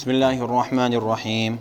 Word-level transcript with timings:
بسم 0.00 0.10
الله 0.10 0.44
الرحمن 0.44 0.94
الرحيم 0.94 1.58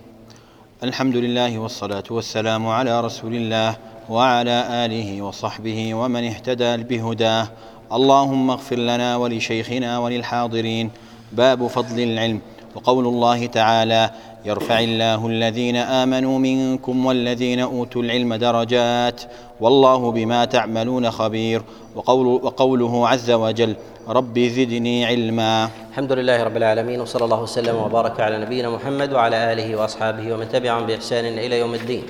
الحمد 0.84 1.16
لله 1.16 1.60
والصلاه 1.60 2.04
والسلام 2.12 2.68
على 2.68 3.02
رسول 3.02 3.36
الله 3.36 3.76
وعلى 4.10 4.86
اله 4.86 5.22
وصحبه 5.22 5.94
ومن 5.94 6.24
اهتدى 6.24 6.78
بهداه 6.78 7.48
اللهم 7.94 8.52
اغفر 8.52 8.76
لنا 8.76 9.16
ولشيخنا 9.18 10.00
وللحاضرين 10.00 10.92
باب 11.32 11.68
فضل 11.68 12.00
العلم 12.00 12.40
وقول 12.76 13.08
الله 13.08 13.46
تعالى 13.46 14.12
يرفع 14.46 14.80
الله 14.80 15.28
الذين 15.28 15.76
امنوا 15.76 16.40
منكم 16.40 17.06
والذين 17.06 17.60
اوتوا 17.60 18.02
العلم 18.04 18.34
درجات 18.34 19.22
والله 19.62 20.12
بما 20.12 20.46
تعملون 20.46 21.12
خبير 21.12 21.62
وقول 21.96 22.28
وقوله 22.28 23.08
عز 23.08 23.32
وجل 23.32 23.76
رب 24.10 24.40
زدني 24.40 25.06
علما. 25.06 25.70
الحمد 25.90 26.12
لله 26.12 26.44
رب 26.44 26.58
العالمين 26.58 27.02
وصلى 27.02 27.26
الله 27.26 27.42
وسلم 27.42 27.76
وبارك 27.76 28.20
على 28.20 28.38
نبينا 28.38 28.70
محمد 28.70 29.14
وعلى 29.14 29.54
آله 29.54 29.76
وأصحابه 29.76 30.34
ومن 30.34 30.50
تبعهم 30.50 30.86
بإحسان 30.86 31.26
إلى 31.26 31.60
يوم 31.60 31.74
الدين. 31.74 32.04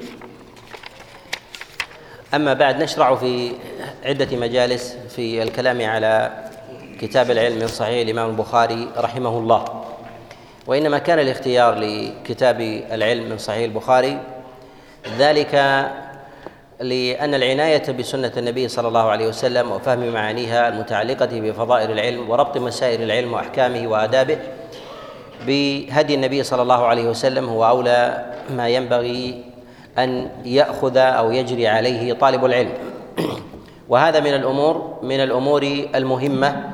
أما 2.33 2.53
بعد 2.53 2.83
نشرع 2.83 3.15
في 3.15 3.51
عدة 4.05 4.37
مجالس 4.37 4.97
في 5.15 5.43
الكلام 5.43 5.81
على 5.81 6.31
كتاب 6.99 7.31
العلم 7.31 7.59
من 7.59 7.67
صحيح 7.67 8.07
الإمام 8.07 8.29
البخاري 8.29 8.87
رحمه 8.97 9.37
الله. 9.37 9.65
وإنما 10.67 10.97
كان 10.97 11.19
الاختيار 11.19 11.75
لكتاب 11.75 12.61
العلم 12.91 13.29
من 13.29 13.37
صحيح 13.37 13.63
البخاري 13.63 14.19
ذلك 15.17 15.55
لأن 16.79 17.33
العناية 17.33 17.91
بسنة 17.91 18.31
النبي 18.37 18.67
صلى 18.67 18.87
الله 18.87 19.09
عليه 19.09 19.27
وسلم 19.27 19.71
وفهم 19.71 20.13
معانيها 20.13 20.67
المتعلقة 20.67 21.29
بفضائل 21.31 21.91
العلم 21.91 22.29
وربط 22.29 22.57
مسائل 22.57 23.01
العلم 23.01 23.33
وأحكامه 23.33 23.87
وآدابه 23.87 24.37
بهدي 25.47 26.15
النبي 26.15 26.43
صلى 26.43 26.61
الله 26.61 26.85
عليه 26.85 27.09
وسلم 27.09 27.49
هو 27.49 27.67
أولى 27.67 28.25
ما 28.49 28.69
ينبغي 28.69 29.43
أن 29.97 30.29
يأخذ 30.45 30.97
أو 30.97 31.31
يجري 31.31 31.67
عليه 31.67 32.13
طالب 32.13 32.45
العلم. 32.45 32.73
وهذا 33.89 34.19
من 34.19 34.33
الأمور 34.33 34.97
من 35.03 35.19
الأمور 35.19 35.63
المهمة 35.95 36.69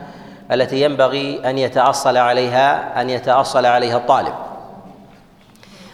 التي 0.52 0.82
ينبغي 0.82 1.50
أن 1.50 1.58
يتأصل 1.58 2.18
عليها 2.18 3.02
أن 3.02 3.10
يتأصل 3.10 3.66
عليها 3.66 3.98
الطالب. 3.98 4.34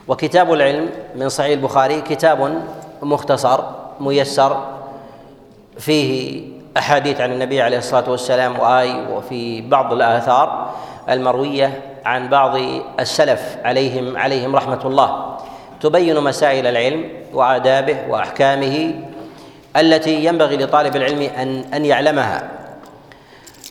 وكتاب 0.08 0.54
العلم 0.54 0.90
من 1.16 1.30
صحيح 1.30 1.52
البخاري 1.52 2.02
كتاب 2.02 2.62
مختصر 3.02 3.81
ميسر 4.00 4.64
فيه 5.80 6.42
أحاديث 6.78 7.22
عن 7.22 7.32
النبي 7.32 7.62
عليه 7.62 7.78
الصلاة 7.78 8.10
والسلام 8.10 8.60
وآي 8.60 9.08
وفي 9.12 9.62
بعض 9.62 9.94
الآثار 9.94 10.72
المروية 11.10 11.82
عن 12.06 12.30
بعض 12.30 12.58
السلف 13.00 13.58
عليهم 13.64 14.18
عليهم 14.18 14.56
رحمة 14.56 14.80
الله. 14.86 15.38
تبين 15.82 16.22
مسائل 16.22 16.68
العلم 16.68 17.10
وآدابه 17.34 17.98
وأحكامه 18.10 18.94
التي 19.78 20.26
ينبغي 20.26 20.58
لطالب 20.58 20.96
العلم 20.96 21.22
أن 21.22 21.64
أن 21.74 21.86
يعلمها. 21.86 22.50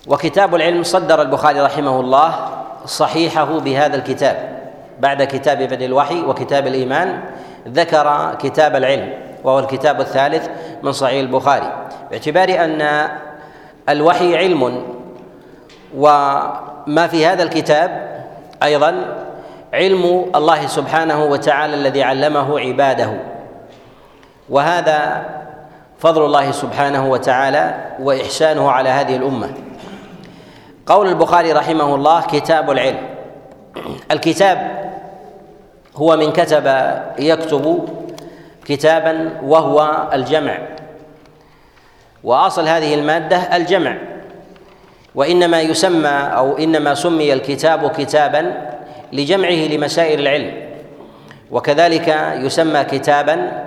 وكتاب 0.06 0.54
العلم 0.54 0.82
صدر 0.82 1.22
البخاري 1.22 1.60
رحمه 1.60 2.00
الله 2.00 2.48
صحيحه 2.86 3.58
بهذا 3.58 3.96
الكتاب. 3.96 4.60
بعد 5.00 5.22
كتاب 5.22 5.58
بدء 5.58 5.86
الوحي 5.86 6.20
وكتاب 6.20 6.66
الإيمان 6.66 7.20
ذكر 7.68 8.34
كتاب 8.34 8.76
العلم. 8.76 9.12
وهو 9.44 9.58
الكتاب 9.58 10.00
الثالث 10.00 10.48
من 10.82 10.92
صحيح 10.92 11.20
البخاري. 11.20 11.72
باعتبار 12.10 12.64
أن 12.64 13.08
الوحي 13.88 14.36
علم 14.36 14.82
وما 15.96 17.06
في 17.10 17.26
هذا 17.26 17.42
الكتاب 17.42 18.20
أيضا 18.62 19.16
علم 19.74 20.30
الله 20.34 20.66
سبحانه 20.66 21.24
وتعالى 21.24 21.74
الذي 21.74 22.02
علمه 22.02 22.60
عباده. 22.60 23.10
وهذا 24.50 25.24
فضل 25.98 26.24
الله 26.24 26.50
سبحانه 26.50 27.10
وتعالى 27.10 27.74
وإحسانه 28.00 28.70
على 28.70 28.88
هذه 28.88 29.16
الأمة. 29.16 29.50
قول 30.86 31.08
البخاري 31.08 31.52
رحمه 31.52 31.94
الله 31.94 32.20
كتاب 32.20 32.70
العلم. 32.70 33.08
الكتاب 34.10 34.90
هو 35.96 36.16
من 36.16 36.32
كتب 36.32 36.92
يكتب 37.18 37.88
كتابا 38.64 39.40
وهو 39.42 40.08
الجمع. 40.12 40.58
وأصل 42.24 42.68
هذه 42.68 42.94
المادة 42.94 43.36
الجمع. 43.36 43.96
وإنما 45.14 45.60
يسمى 45.60 46.08
أو 46.08 46.58
إنما 46.58 46.94
سمي 46.94 47.32
الكتاب 47.32 47.90
كتابا 47.90 48.70
لجمعه 49.12 49.50
لمسائل 49.50 50.20
العلم. 50.20 50.52
وكذلك 51.50 52.08
يسمى 52.34 52.84
كتابا 52.84 53.64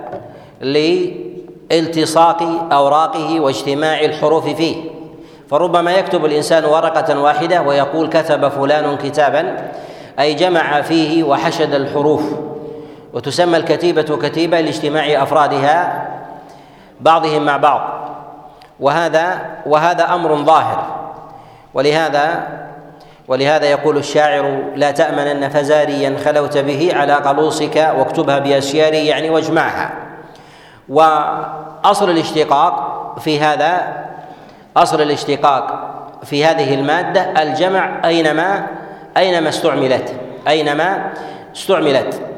لالتصاق 0.62 2.44
أوراقه 2.72 3.40
واجتماع 3.40 4.02
الحروف 4.02 4.50
فيه. 4.50 4.76
فربما 5.50 5.92
يكتب 5.92 6.26
الإنسان 6.26 6.66
ورقة 6.66 7.20
واحدة 7.20 7.62
ويقول 7.62 8.10
كتب 8.10 8.48
فلان 8.48 8.98
كتابا 8.98 9.72
أي 10.20 10.34
جمع 10.34 10.82
فيه 10.82 11.24
وحشد 11.24 11.74
الحروف. 11.74 12.53
وتسمى 13.14 13.58
الكتيبة 13.58 14.18
كتيبة 14.18 14.62
لاجتماع 14.62 15.24
أفرادها 15.24 16.08
بعضهم 17.02 17.46
مع 17.46 17.58
بعض. 17.58 17.82
وهذا 18.80 19.40
وهذا 19.66 20.14
أمر 20.14 20.36
ظاهر. 20.36 20.86
ولهذا 21.74 22.48
ولهذا 23.28 23.66
يقول 23.66 23.98
الشاعر 23.98 24.64
لا 24.76 24.92
تأمنن 24.92 25.50
فزاريا 25.50 26.18
خلوت 26.26 26.58
به 26.58 26.92
على 26.96 27.14
قلوصك 27.14 27.94
واكتبها 27.98 28.40
بأسيار 28.40 28.94
يعني 28.94 29.30
واجمعها. 29.30 29.94
وأصل 30.90 32.10
الاشتقاق 32.10 33.16
في 33.20 33.40
هذا 33.40 34.04
أصل 34.78 35.02
الاشتقاق 35.02 35.90
في 36.24 36.46
هذه 36.46 36.74
المادة 36.74 37.42
الجمع 37.42 38.02
أينما 38.06 38.68
أينما 39.18 39.50
استعملت 39.50 40.14
أينما 40.48 41.12
استعملت. 41.56 42.33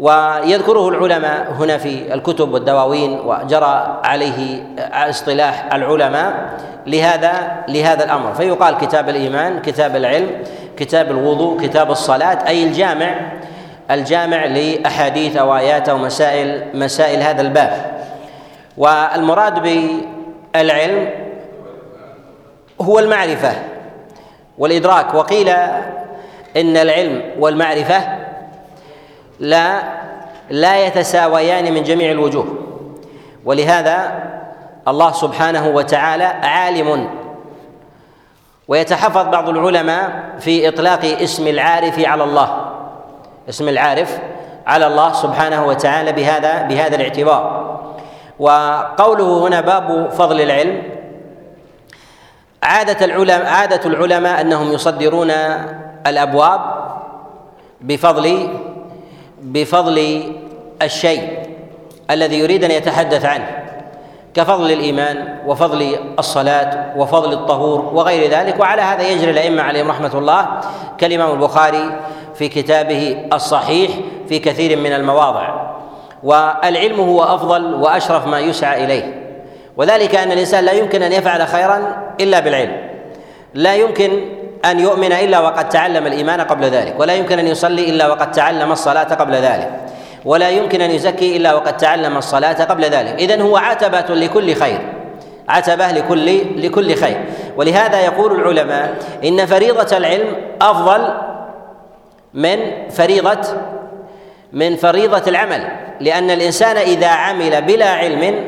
ويذكره 0.00 0.88
العلماء 0.88 1.52
هنا 1.52 1.78
في 1.78 2.14
الكتب 2.14 2.52
والدواوين 2.52 3.20
وجرى 3.20 4.00
عليه 4.04 4.62
اصطلاح 4.92 5.74
العلماء 5.74 6.56
لهذا 6.86 7.64
لهذا 7.68 8.04
الأمر. 8.04 8.34
فيقال 8.34 8.78
كتاب 8.78 9.08
الإيمان 9.08 9.60
كتاب 9.60 9.96
العلم 9.96 10.30
كتاب 10.76 11.10
الوضوء 11.10 11.60
كتاب 11.60 11.90
الصلاة 11.90 12.48
أي 12.48 12.64
الجامع 12.64 13.14
الجامع 13.90 14.44
لأحاديث 14.44 15.36
أو 15.36 15.56
ايات 15.56 15.88
أو 15.88 15.98
مسائل 15.98 16.64
مسائل 16.74 17.22
هذا 17.22 17.42
الباب. 17.42 17.96
والمراد 18.76 19.62
بالعلم 19.62 21.08
هو 22.80 22.98
المعرفة 22.98 23.52
والإدراك. 24.58 25.14
وقيل 25.14 25.48
إن 26.56 26.76
العلم 26.76 27.22
والمعرفة 27.38 28.15
لا 29.40 29.82
لا 30.50 30.86
يتساويان 30.86 31.74
من 31.74 31.82
جميع 31.82 32.10
الوجوه. 32.10 32.46
ولهذا 33.44 34.22
الله 34.88 35.12
سبحانه 35.12 35.68
وتعالى 35.68 36.24
عالم. 36.24 37.10
ويتحفظ 38.68 39.28
بعض 39.28 39.48
العلماء 39.48 40.34
في 40.38 40.68
إطلاق 40.68 41.04
اسم 41.04 41.46
العارف 41.46 42.06
على 42.06 42.24
الله. 42.24 42.72
اسم 43.48 43.68
العارف 43.68 44.18
على 44.66 44.86
الله 44.86 45.12
سبحانه 45.12 45.66
وتعالى 45.66 46.12
بهذا 46.12 46.62
بهذا 46.62 46.96
الاعتبار. 46.96 47.66
وقوله 48.38 49.48
هنا 49.48 49.60
باب 49.60 50.10
فضل 50.10 50.40
العلم. 50.40 50.82
عادة 52.62 53.04
العلماء 53.04 53.46
عادة 53.46 53.86
العلماء 53.86 54.40
أنهم 54.40 54.72
يصدرون 54.72 55.30
الأبواب 56.06 56.60
بفضل 57.80 58.48
بفضل 59.46 60.22
الشيء 60.82 61.28
الذي 62.10 62.38
يريد 62.38 62.64
أن 62.64 62.70
يتحدث 62.70 63.24
عنه 63.24 63.48
كفضل 64.34 64.72
الإيمان 64.72 65.38
وفضل 65.46 65.96
الصلاة 66.18 66.92
وفضل 66.96 67.32
الطهور 67.32 67.94
وغير 67.94 68.30
ذلك. 68.30 68.60
وعلى 68.60 68.82
هذا 68.82 69.08
يجري 69.08 69.30
الأئمة 69.30 69.62
عليهم 69.62 69.90
رحمة 69.90 70.18
الله 70.18 70.60
كالإمام 70.98 71.30
البخاري 71.30 72.00
في 72.34 72.48
كتابه 72.48 73.28
الصحيح 73.32 73.90
في 74.28 74.38
كثير 74.38 74.78
من 74.78 74.92
المواضع. 74.92 75.76
والعلم 76.22 77.00
هو 77.00 77.22
أفضل 77.22 77.74
وأشرف 77.74 78.26
ما 78.26 78.40
يسعى 78.40 78.84
إليه. 78.84 79.22
وذلك 79.76 80.14
أن 80.14 80.32
الإنسان 80.32 80.64
لا 80.64 80.72
يمكن 80.72 81.02
أن 81.02 81.12
يفعل 81.12 81.46
خيرا 81.46 81.96
إلا 82.20 82.40
بالعلم. 82.40 82.76
لا 83.54 83.74
يمكن 83.74 84.20
أن 84.64 84.80
يؤمن 84.80 85.12
إلا 85.12 85.40
وقد 85.40 85.68
تعلم 85.68 86.06
الإيمان 86.06 86.40
قبل 86.40 86.64
ذلك 86.64 86.94
ولا 87.00 87.14
يمكن 87.14 87.38
أن 87.38 87.46
يصلي 87.46 87.90
إلا 87.90 88.08
وقد 88.08 88.30
تعلم 88.30 88.72
الصلاة 88.72 89.14
قبل 89.14 89.34
ذلك 89.34 89.70
ولا 90.24 90.50
يمكن 90.50 90.80
أن 90.80 90.90
يزكي 90.90 91.36
إلا 91.36 91.54
وقد 91.54 91.76
تعلم 91.76 92.16
الصلاة 92.16 92.64
قبل 92.64 92.84
ذلك. 92.84 93.14
إذن 93.22 93.40
هو 93.40 93.56
عتبة 93.56 94.14
لكل 94.14 94.54
خير 94.54 94.78
عتبة 95.48 95.90
لكل 95.90 96.40
لكل 96.66 96.94
خير. 96.94 97.24
ولهذا 97.56 98.00
يقول 98.00 98.32
العلماء 98.40 98.94
إن 99.24 99.46
فريضة 99.46 99.96
العلم 99.96 100.36
أفضل 100.62 101.14
من 102.34 102.58
فريضة 102.90 103.40
من 104.52 104.76
فريضة 104.76 105.22
العمل 105.26 105.68
لأن 106.00 106.30
الإنسان 106.30 106.76
إذا 106.76 107.08
عمل 107.08 107.62
بلا 107.62 107.90
علم 107.90 108.44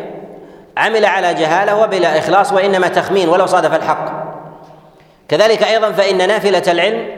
عمل 0.76 1.04
على 1.04 1.34
جهالة 1.34 1.76
وبلا 1.82 2.18
إخلاص 2.18 2.52
وإنما 2.52 2.88
تخمين 2.88 3.28
ولو 3.28 3.46
صادف 3.46 3.74
الحق. 3.74 4.17
كذلك 5.28 5.62
أيضا 5.62 5.92
فإن 5.92 6.28
نافلة 6.28 6.72
العلم 6.72 7.08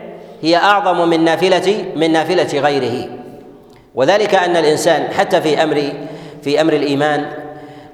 هي 0.43 0.57
أعظم 0.57 1.09
من 1.09 1.25
نافلة 1.25 1.85
من 1.97 2.13
نافلة 2.13 2.61
غيره. 2.61 3.09
وذلك 3.95 4.35
أن 4.35 4.57
الإنسان 4.57 5.09
حتى 5.19 5.41
في 5.41 5.63
أمر 5.63 5.93
في 6.43 6.61
أمر 6.61 6.73
الإيمان 6.73 7.27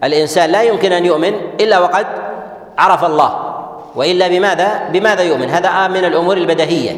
الإنسان 0.05 0.51
لا 0.51 0.63
يمكن 0.63 0.93
أن 0.93 1.05
يؤمن 1.05 1.33
إلا 1.61 1.79
وقد 1.79 2.07
عرف 2.79 3.05
الله. 3.05 3.43
وإلا 3.95 4.29
بماذا؟ 4.29 4.89
بماذا 4.93 5.23
يؤمن؟ 5.23 5.51
هذا 5.51 5.89
من 5.89 6.05
الأمور 6.05 6.37
البدهية 6.37 6.97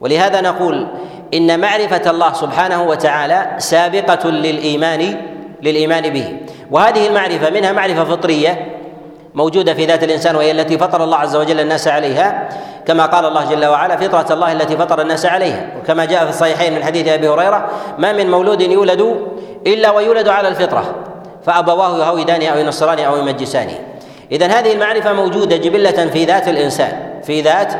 ولهذا 0.00 0.40
نقول 0.40 0.86
إن 1.34 1.60
معرفة 1.60 2.10
الله 2.10 2.32
سبحانه 2.32 2.82
وتعالى 2.82 3.46
سابقة 3.58 4.30
للإيمان 4.30 5.16
للإيمان 5.62 6.10
به. 6.10 6.36
وهذه 6.70 7.06
المعرفة 7.06 7.50
منها 7.50 7.72
معرفة 7.72 8.04
فطرية. 8.04 8.66
موجودة 9.36 9.74
في 9.74 9.86
ذات 9.86 10.04
الإنسان 10.04 10.36
وهي 10.36 10.50
التي 10.50 10.78
فطر 10.78 11.04
الله 11.04 11.16
عز 11.16 11.36
وجل 11.36 11.60
الناس 11.60 11.88
عليها 11.88 12.48
كما 12.86 13.06
قال 13.06 13.24
الله 13.24 13.44
جل 13.44 13.66
وعلا 13.66 13.96
فطرة 13.96 14.34
الله 14.34 14.52
التي 14.52 14.76
فطر 14.76 15.00
الناس 15.00 15.26
عليها. 15.26 15.66
وكما 15.78 16.04
جاء 16.04 16.24
في 16.24 16.30
الصحيحين 16.30 16.74
من 16.74 16.84
حديث 16.84 17.08
أبي 17.08 17.28
هريرة 17.28 17.68
ما 17.98 18.12
من 18.12 18.30
مولود 18.30 18.60
يولد 18.60 19.16
إلا 19.66 19.90
ويولد 19.90 20.28
على 20.28 20.48
الفطرة 20.48 20.94
فأبواه 21.44 21.98
يهودانه 21.98 22.46
أو 22.46 22.58
ينصرانه 22.58 23.02
أو 23.02 23.16
يمجسانه 23.16 23.78
إذا 24.32 24.46
هذه 24.46 24.72
المعرفة 24.72 25.12
موجودة 25.12 25.56
جبلة 25.56 26.06
في 26.06 26.24
ذات 26.24 26.48
الإنسان 26.48 27.20
في 27.22 27.40
ذات 27.40 27.72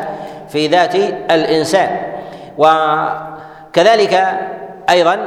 في 0.48 0.66
ذات 0.66 0.94
الإنسان. 1.30 1.88
وكذلك 2.58 4.24
أيضا 4.90 5.18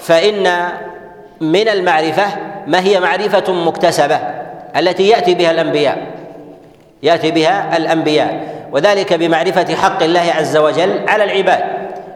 فإن 0.00 0.68
من 1.40 1.68
المعرفة 1.68 2.26
ما 2.66 2.80
هي 2.80 3.00
معرفة 3.00 3.52
مكتسبة. 3.52 4.43
التي 4.76 5.08
يأتي 5.08 5.34
بها 5.34 5.50
الأنبياء. 5.50 6.06
يأتي 7.02 7.30
بها 7.30 7.76
الأنبياء. 7.76 8.54
وذلك 8.72 9.12
بمعرفة 9.12 9.74
حق 9.74 10.02
الله 10.02 10.32
عز 10.36 10.56
وجل 10.56 11.08
على 11.08 11.24
العباد. 11.24 11.64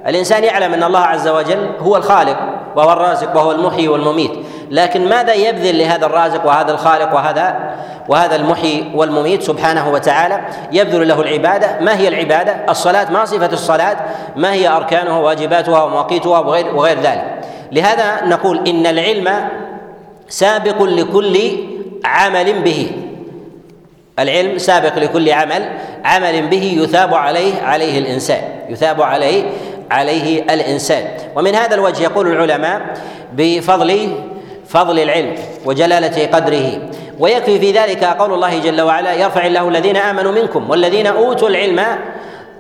الإنسان 0.07 0.45
يعلم 0.45 0.75
أن 0.75 0.83
الله 0.83 1.01
عز 1.01 1.29
وجل 1.29 1.71
هو 1.81 1.97
الخالق 1.97 2.39
وهو 2.77 2.93
الرازق 2.93 3.37
وهو 3.37 3.53
المحيي 3.53 3.89
والمميت. 3.89 4.33
لكن 4.71 5.09
ماذا 5.09 5.35
يبذل 5.35 5.79
لهذا 5.79 6.07
الرازق 6.07 6.47
وهذا 6.47 6.73
الخالق 6.73 7.15
وهذا 7.15 7.75
وهذا 8.09 8.37
المحيي 8.37 8.93
والمميت 8.95 9.43
سبحانه 9.43 9.91
وتعالى؟ 9.91 10.41
يبذل 10.73 11.09
له 11.09 11.21
العبادة. 11.21 11.81
ما 11.81 11.97
هي 11.97 12.09
العبادة؟ 12.09 12.57
الصلاة 12.69 13.11
ما 13.11 13.25
صفة 13.25 13.53
الصلاة؟ 13.53 13.97
ما 14.37 14.53
هي 14.53 14.69
أركانها 14.69 15.19
وواجباتها 15.19 15.83
ومواقيتها 15.83 16.39
وغير, 16.39 16.77
وغير 16.77 17.01
ذلك؟ 17.01 17.25
لهذا 17.73 18.25
نقول 18.25 18.69
إن 18.69 18.87
العلم 18.87 19.29
سابق 20.29 20.83
لكل 20.83 21.39
عمل 22.05 22.53
به. 22.63 22.91
العلم 24.19 24.59
سابق 24.59 24.99
لكل 24.99 25.31
عمل 25.31 25.69
عمل 26.05 26.47
به 26.47 26.79
يثاب 26.83 27.15
عليه 27.15 27.63
عليه 27.63 27.99
الإنسان 27.99 28.43
يثاب 28.69 29.03
عليه 29.03 29.45
عليه 29.91 30.43
الإنسان. 30.43 31.05
ومن 31.37 31.55
هذا 31.55 31.75
الوجه 31.75 32.03
يقول 32.03 32.27
العلماء 32.27 32.81
بفضل 33.33 34.17
فضل 34.69 34.99
العلم 34.99 35.35
وجلالة 35.65 36.27
قدره. 36.27 36.91
ويكفي 37.19 37.59
في 37.59 37.73
ذلك 37.73 38.05
قول 38.05 38.35
الله 38.35 38.59
جل 38.59 38.81
وعلا 38.81 39.15
يرفع 39.15 39.47
الله 39.47 39.69
الذين 39.69 39.97
آمنوا 39.97 40.33
منكم 40.33 40.71
والذين 40.71 41.07
أوتوا 41.07 41.49
العلم 41.49 41.85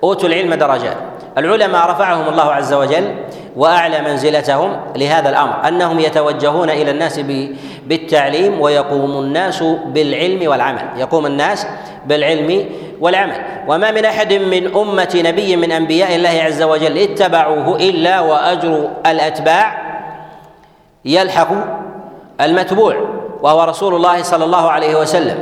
أوتوا 0.02 0.28
العلم 0.28 0.54
درجات. 0.54 0.96
العلماء 1.38 1.90
رفعهم 1.90 2.28
الله 2.28 2.52
عز 2.52 2.72
وجل 2.72 3.14
وأعلى 3.56 4.00
منزلتهم 4.02 4.80
لهذا 4.96 5.28
الأمر 5.30 5.68
أنهم 5.68 6.00
يتوجهون 6.00 6.70
إلى 6.70 6.90
الناس 6.90 7.20
بالتعليم 7.86 8.60
ويقوم 8.60 9.18
الناس 9.18 9.64
بالعلم 9.86 10.50
والعمل 10.50 10.82
يقوم 10.96 11.26
الناس 11.26 11.66
بالعلم 12.06 12.64
والعمل. 13.00 13.36
وما 13.68 13.90
من 13.90 14.04
أحد 14.04 14.32
من 14.32 14.76
أمة 14.76 15.22
نبي 15.24 15.56
من 15.56 15.72
أنبياء 15.72 16.14
الله 16.16 16.42
عز 16.42 16.62
وجل 16.62 16.98
اتبعوه 16.98 17.76
إلا 17.76 18.20
وأجر 18.20 18.88
الأتباع 19.06 19.78
يلحق 21.04 21.48
المتبوع 22.40 22.96
وهو 23.42 23.64
رسول 23.64 23.94
الله 23.94 24.22
صلى 24.22 24.44
الله 24.44 24.70
عليه 24.70 25.00
وسلم. 25.00 25.38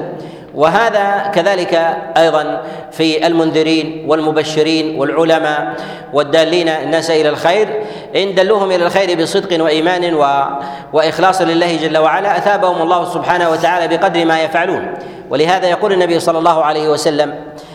وهذا 0.56 1.30
كذلك 1.34 1.96
أيضا 2.16 2.62
في 2.92 3.26
المنذرين 3.26 4.04
والمبشرين 4.08 4.98
والعلماء 4.98 5.74
والدالين 6.12 6.68
الناس 6.68 7.10
إلى 7.10 7.28
الخير. 7.28 7.82
إن 8.16 8.34
دلوهم 8.34 8.70
إلى 8.70 8.86
الخير 8.86 9.22
بصدق 9.22 9.64
وإيمان 9.64 10.14
و... 10.14 10.24
وإخلاص 10.92 11.42
لله 11.42 11.76
جل 11.76 11.98
وعلا 11.98 12.38
أثابهم 12.38 12.82
الله 12.82 13.04
سبحانه 13.04 13.50
وتعالى 13.50 13.96
بقدر 13.96 14.24
ما 14.24 14.42
يفعلون. 14.42 14.94
ولهذا 15.30 15.68
يقول 15.68 15.92
النبي 15.92 16.20
صلى 16.20 16.38
الله 16.38 16.64
عليه 16.64 16.88
وسلم 16.88 17.34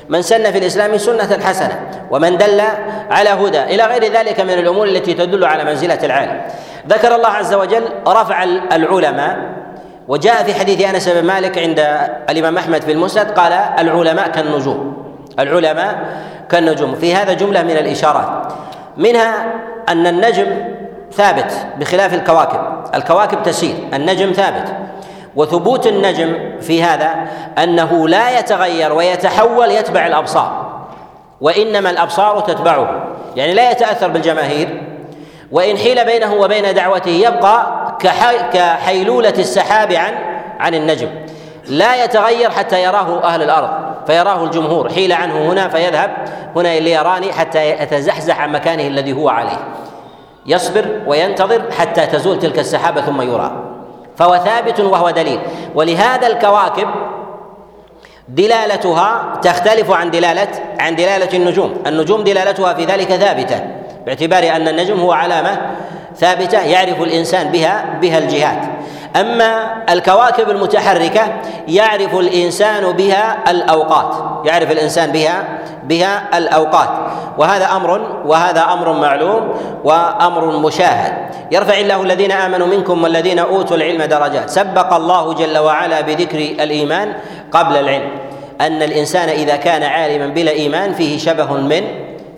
من 0.10 0.22
سن 0.22 0.52
في 0.52 0.58
الإسلام 0.58 0.98
سنة 0.98 1.40
حسنة 1.46 1.80
ومن 2.12 2.38
دل 2.38 2.62
على 3.10 3.30
هدى 3.30 3.64
إلى 3.64 3.84
غير 3.84 4.14
ذلك 4.14 4.40
من 4.40 4.54
الأمور 4.54 4.88
التي 4.88 5.14
تدل 5.14 5.46
على 5.46 5.64
منزلة 5.64 6.00
العالم. 6.04 6.42
ذكر 6.88 7.16
الله 7.16 7.30
عز 7.30 7.54
وجل 7.54 7.84
رفع 8.08 8.44
العلماء 8.74 9.61
وجاء 10.12 10.44
في 10.44 10.54
حديث 10.54 10.82
أنس 10.82 11.10
بن 11.10 11.26
مالك 11.26 11.58
عند 11.58 11.80
الإمام 12.30 12.58
أحمد 12.58 12.82
في 12.82 12.92
المسند 12.92 13.32
قال 13.32 13.54
العلماء 13.54 14.28
كالنجوم. 14.28 15.04
العلماء 15.40 16.00
كالنجوم. 16.50 16.96
في 16.96 17.16
هذا 17.16 17.34
جملة 17.34 17.64
من 17.64 17.72
الإشارات. 17.72 18.54
منها 18.98 19.46
أن 19.90 20.08
النجم 20.08 20.48
ثابت 21.14 21.54
بخلاف 21.80 22.14
الكواكب. 22.14 22.60
الكواكب 22.96 23.44
تسير 23.44 23.76
النجم 23.94 24.32
ثابت. 24.32 24.74
وثبوت 25.36 25.88
النجم 25.88 26.36
في 26.62 26.84
هذا 26.84 27.16
أنه 27.58 28.08
لا 28.08 28.40
يتغير 28.40 28.94
ويتحول 28.94 29.72
يتبع 29.72 30.08
الأبصار 30.08 30.82
وإنما 31.42 31.90
الأبصار 31.90 32.40
تتبعه. 32.40 33.04
يعني 33.36 33.54
لا 33.54 33.72
يتأثر 33.72 34.08
بالجماهير 34.08 34.82
وإن 35.52 35.78
حيل 35.78 36.06
بينه 36.06 36.34
وبين 36.34 36.74
دعوته 36.74 37.12
يبقى 37.12 37.82
كحيلولة 38.54 39.34
السحاب 39.38 39.92
عن 39.92 40.14
عن 40.60 40.76
النجم. 40.76 41.10
لا 41.68 42.04
يتغير 42.04 42.50
حتى 42.50 42.84
يراه 42.84 43.24
أهل 43.24 43.44
الأرض 43.44 43.70
فيراه 44.08 44.44
الجمهور. 44.44 44.90
حيل 44.90 45.14
عنه 45.14 45.52
هنا 45.52 45.68
فيذهب 45.68 46.12
هنا 46.56 46.80
ليراني 46.80 47.34
حتى 47.34 47.70
يتزحزح 47.70 48.40
عن 48.40 48.52
مكانه 48.52 48.88
الذي 48.88 49.14
هو 49.14 49.30
عليه. 49.30 49.60
يصبر 50.46 50.86
وينتظر 51.08 51.62
حتى 51.80 52.06
تزول 52.06 52.40
تلك 52.40 52.60
السحابة 52.60 53.02
ثم 53.02 53.22
يرى. 53.22 53.52
فهو 54.18 54.38
ثابت 54.38 54.80
وهو 54.80 55.10
دليل. 55.10 55.40
ولهذا 55.76 56.28
الكواكب 56.28 56.88
دلالتها 58.28 59.40
تختلف 59.42 59.92
عن 59.92 60.12
دلالة 60.12 60.48
عن 60.80 60.96
دلالة 60.96 61.38
النجوم، 61.38 61.84
النجوم 61.88 62.24
دلالتها 62.24 62.74
في 62.74 62.86
ذلك 62.86 63.08
ثابتة. 63.08 63.81
باعتبار 64.06 64.56
أن 64.56 64.68
النجم 64.68 65.00
هو 65.00 65.12
علامة 65.12 65.62
ثابتة 66.16 66.62
يعرف 66.62 67.02
الإنسان 67.02 67.52
بها 67.52 67.86
بها 68.02 68.18
الجهات. 68.18 68.58
أما 69.16 69.84
الكواكب 69.90 70.50
المتحركة 70.50 71.22
يعرف 71.68 72.16
الإنسان 72.16 72.92
بها 72.92 73.52
الأوقات 73.52 74.16
يعرف 74.46 74.72
الإنسان 74.72 75.12
بها 75.12 75.44
بها 75.84 76.38
الأوقات. 76.38 76.90
وهذا 77.38 77.66
أمر 77.66 78.02
وهذا 78.26 78.62
أمر 78.74 78.94
معلوم 78.94 79.54
وأمر 79.84 80.46
مشاهد. 80.60 81.14
يرفع 81.52 81.80
الله 81.80 82.02
الذين 82.02 82.32
آمنوا 82.32 82.68
منكم 82.68 83.04
والذين 83.04 83.40
أوتوا 83.40 83.78
العلم 83.78 84.04
درجات. 84.04 84.50
سبق 84.50 84.94
الله 84.94 85.34
جل 85.34 85.58
وعلا 85.58 86.02
بذكر 86.02 86.38
الإيمان 86.38 87.14
قبل 87.52 87.78
العلم. 87.78 88.10
أن 88.62 88.84
الإنسان 88.84 89.30
إذا 89.30 89.56
كان 89.56 89.84
عالما 89.84 90.28
بلا 90.28 90.52
إيمان 90.52 90.94
فيه 90.94 91.18
شبه 91.18 91.54
من 91.54 91.84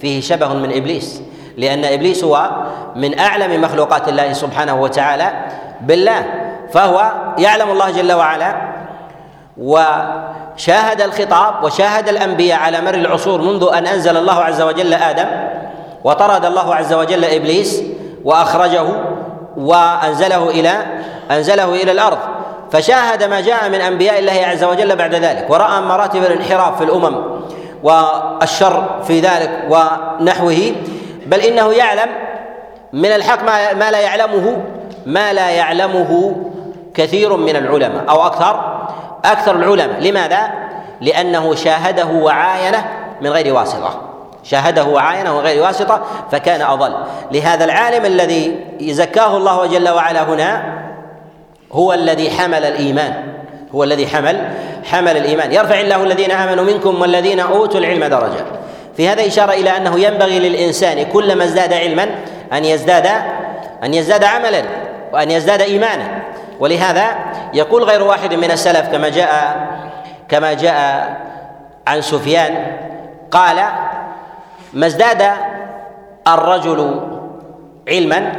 فيه 0.02 0.22
شبه 0.22 0.54
من 0.54 0.72
إبليس. 0.78 1.22
لأن 1.58 1.86
إبليس 1.86 2.24
هو 2.24 2.50
من 2.96 3.20
أعلم 3.20 3.62
مخلوقات 3.62 4.10
الله 4.10 4.34
سبحانه 4.34 4.82
وتعالى 4.82 5.32
بالله 5.82 6.26
فهو 6.74 7.12
يعلم 7.38 7.70
الله 7.72 7.92
جل 7.92 8.14
وعلا 8.14 8.56
وشاهد 9.58 11.02
الخطاب 11.02 11.64
وشاهد 11.64 12.10
الأنبياء 12.10 12.60
على 12.60 12.82
مر 12.82 12.94
العصور 12.94 13.42
منذ 13.42 13.70
أن 13.74 13.88
أنزل 13.88 14.18
الله 14.18 14.44
عز 14.44 14.62
وجل 14.62 14.94
آدم 14.94 15.26
وطرد 16.04 16.46
الله 16.46 16.76
عز 16.76 16.94
وجل 16.94 17.26
إبليس 17.26 17.82
وأخرجه 18.24 18.86
وأنزله 19.58 20.50
إلى 20.50 20.72
أنزله 21.32 21.74
إلى 21.74 21.92
الأرض. 21.92 22.18
فشاهد 22.72 23.24
ما 23.24 23.42
جاء 23.42 23.70
من 23.70 23.82
أنبياء 23.82 24.20
الله 24.20 24.46
عز 24.46 24.64
وجل 24.64 24.96
بعد 24.96 25.16
ذلك 25.16 25.46
ورأى 25.50 25.82
مراتب 25.82 26.24
الانحراف 26.24 26.78
في 26.78 26.84
الأمم 26.84 27.16
والشر 27.84 28.84
في 29.08 29.20
ذلك 29.20 29.52
ونحوه 29.70 30.72
بل 31.26 31.40
إنه 31.40 31.74
يعلم 31.74 32.10
من 32.94 33.06
الحق 33.12 33.44
ما, 33.44 33.74
ما 33.74 33.92
لا 33.92 34.00
يعلمه 34.00 34.62
ما 35.06 35.34
لا 35.34 35.50
يعلمه 35.50 36.36
كثير 36.94 37.38
من 37.38 37.56
العلماء 37.56 38.04
أو 38.10 38.26
أكثر 38.26 38.80
أكثر 39.26 39.56
العلماء. 39.56 40.00
لماذا؟ 40.00 40.52
لأنه 41.02 41.56
شاهده 41.56 42.06
وعاينه 42.06 42.86
من 43.22 43.30
غير 43.30 43.54
واسطة. 43.54 44.02
شاهده 44.44 44.84
وعاينه 44.84 45.38
وغير 45.38 45.64
واسطة 45.64 46.02
فكان 46.32 46.62
أضل. 46.62 46.96
لهذا 47.32 47.66
العالم 47.66 48.06
الذي 48.06 48.66
زكاه 48.82 49.38
الله 49.38 49.66
جل 49.66 49.90
وعلا 49.90 50.24
هنا 50.24 50.64
هو 51.72 51.94
الذي 51.94 52.32
حمل 52.32 52.66
الإيمان. 52.66 53.14
هو 53.76 53.84
الذي 53.84 54.08
حمل 54.08 54.50
حمل 54.92 55.18
الإيمان. 55.18 55.52
يرفع 55.52 55.80
الله 55.80 56.04
الذين 56.04 56.32
آمنوا 56.32 56.64
منكم 56.64 57.02
والذين 57.02 57.40
أوتوا 57.40 57.80
العلم 57.80 58.04
درجات 58.04 58.46
في 58.98 59.10
هذا 59.10 59.28
إشارة 59.28 59.52
إلى 59.52 59.78
أنه 59.78 60.00
ينبغي 60.00 60.40
للإنسان 60.40 61.04
كلما 61.04 61.44
ازداد 61.44 61.74
علما 61.74 62.10
أن 62.54 62.66
يزداد 62.66 63.08
أن 63.84 63.94
يزداد 63.94 64.24
عملا 64.24 64.64
وأن 65.14 65.32
يزداد 65.32 65.62
إيمانا. 65.62 66.24
ولهذا 66.60 67.16
يقول 67.54 67.84
غير 67.84 68.04
واحد 68.04 68.34
من 68.34 68.52
السلف 68.52 68.92
كما 68.92 69.10
جاء 69.10 69.58
كما 70.30 70.54
جاء 70.54 70.78
عن 71.88 72.02
سفيان 72.02 72.78
قال 73.32 73.64
ما 74.74 74.86
ازداد 74.86 75.24
الرجل 76.28 77.02
علما 77.88 78.32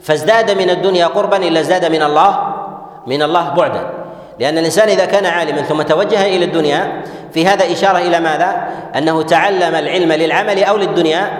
فازداد 0.00 0.50
من 0.50 0.70
الدنيا 0.70 1.06
قربا 1.06 1.36
إلا 1.36 1.60
ازداد 1.60 1.84
من 1.84 2.02
الله 2.02 2.54
من 3.06 3.22
الله 3.22 3.48
بعدا. 3.48 4.01
لأن 4.38 4.58
الإنسان 4.58 4.88
إذا 4.88 5.04
كان 5.04 5.26
عالما 5.26 5.62
ثم 5.62 5.82
توجه 5.82 6.26
إلى 6.26 6.44
الدنيا 6.44 7.02
في 7.34 7.46
هذا 7.46 7.72
إشارة 7.72 7.98
إلى 7.98 8.20
ماذا؟ 8.20 8.68
أنه 8.96 9.22
تعلم 9.22 9.74
العلم 9.74 10.12
للعمل 10.12 10.64
أو 10.64 10.76
للدنيا 10.76 11.30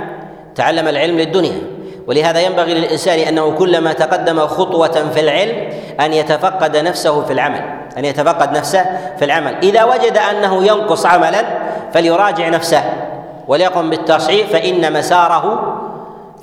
تعلم 0.55 0.89
العلم 0.89 1.19
للدنيا 1.19 1.63
ولهذا 2.07 2.41
ينبغي 2.41 2.75
للإنسان 2.75 3.19
أنه 3.19 3.51
كلما 3.51 3.93
تقدم 3.93 4.47
خطوة 4.47 5.11
في 5.15 5.21
العلم 5.21 5.69
أن 6.01 6.13
يتفقد 6.13 6.77
نفسه 6.77 7.25
في 7.25 7.33
العمل 7.33 7.61
أن 7.99 8.05
يتفقد 8.05 8.57
نفسه 8.57 8.85
في 9.19 9.25
العمل 9.25 9.57
إذا 9.63 9.85
وجد 9.85 10.19
أنه 10.31 10.65
ينقص 10.65 11.07
عملا 11.07 11.45
فليراجع 11.95 12.49
نفسه 12.49 12.83
وليقم 13.49 13.91
بالتصحيح 13.91 14.47
فإن 14.47 14.93
مساره 14.93 15.79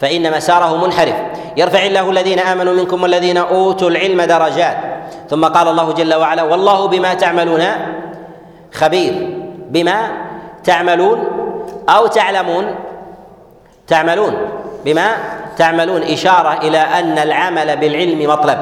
فإن 0.02 0.32
مساره 0.32 0.86
منحرف. 0.86 1.16
يرفع 1.58 1.86
الله 1.86 2.10
الذين 2.10 2.40
آمنوا 2.40 2.74
منكم 2.74 3.04
والذين 3.04 3.38
أوتوا 3.38 3.90
العلم 3.90 4.22
درجات. 4.22 4.78
ثم 5.30 5.46
قال 5.46 5.68
الله 5.68 5.92
جل 5.92 6.14
وعلا 6.14 6.44
والله 6.44 6.88
بما 6.88 7.14
تعملون 7.14 7.64
خبير. 8.74 9.38
بما 9.70 10.12
تعملون 10.64 11.28
أو 11.90 12.08
تعلمون. 12.08 12.76
تعملون. 13.88 14.34
بما 14.86 15.08
تعملون. 15.58 16.02
إشارة 16.04 16.58
إلى 16.62 16.78
أن 16.78 17.18
العمل 17.18 17.78
بالعلم 17.78 18.30
مطلب. 18.30 18.60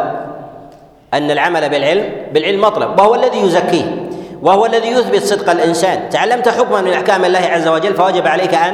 أن 1.14 1.32
العمل 1.32 1.70
بالعلم 1.70 2.12
بالعلم 2.34 2.62
مطلب. 2.62 3.00
وهو 3.00 3.16
الذي 3.16 3.38
يزكيه. 3.38 4.08
وهو 4.42 4.66
الذي 4.66 4.88
يثبت 4.88 5.24
صدق 5.24 5.52
الإنسان. 5.52 6.10
تعلمت 6.10 6.50
حكما 6.50 6.82
من 6.82 6.94
أحكام 6.94 7.26
الله 7.26 7.40
عز 7.40 7.68
وجل 7.68 7.94
فوجب 7.94 8.28
عليك 8.28 8.54
أن 8.54 8.74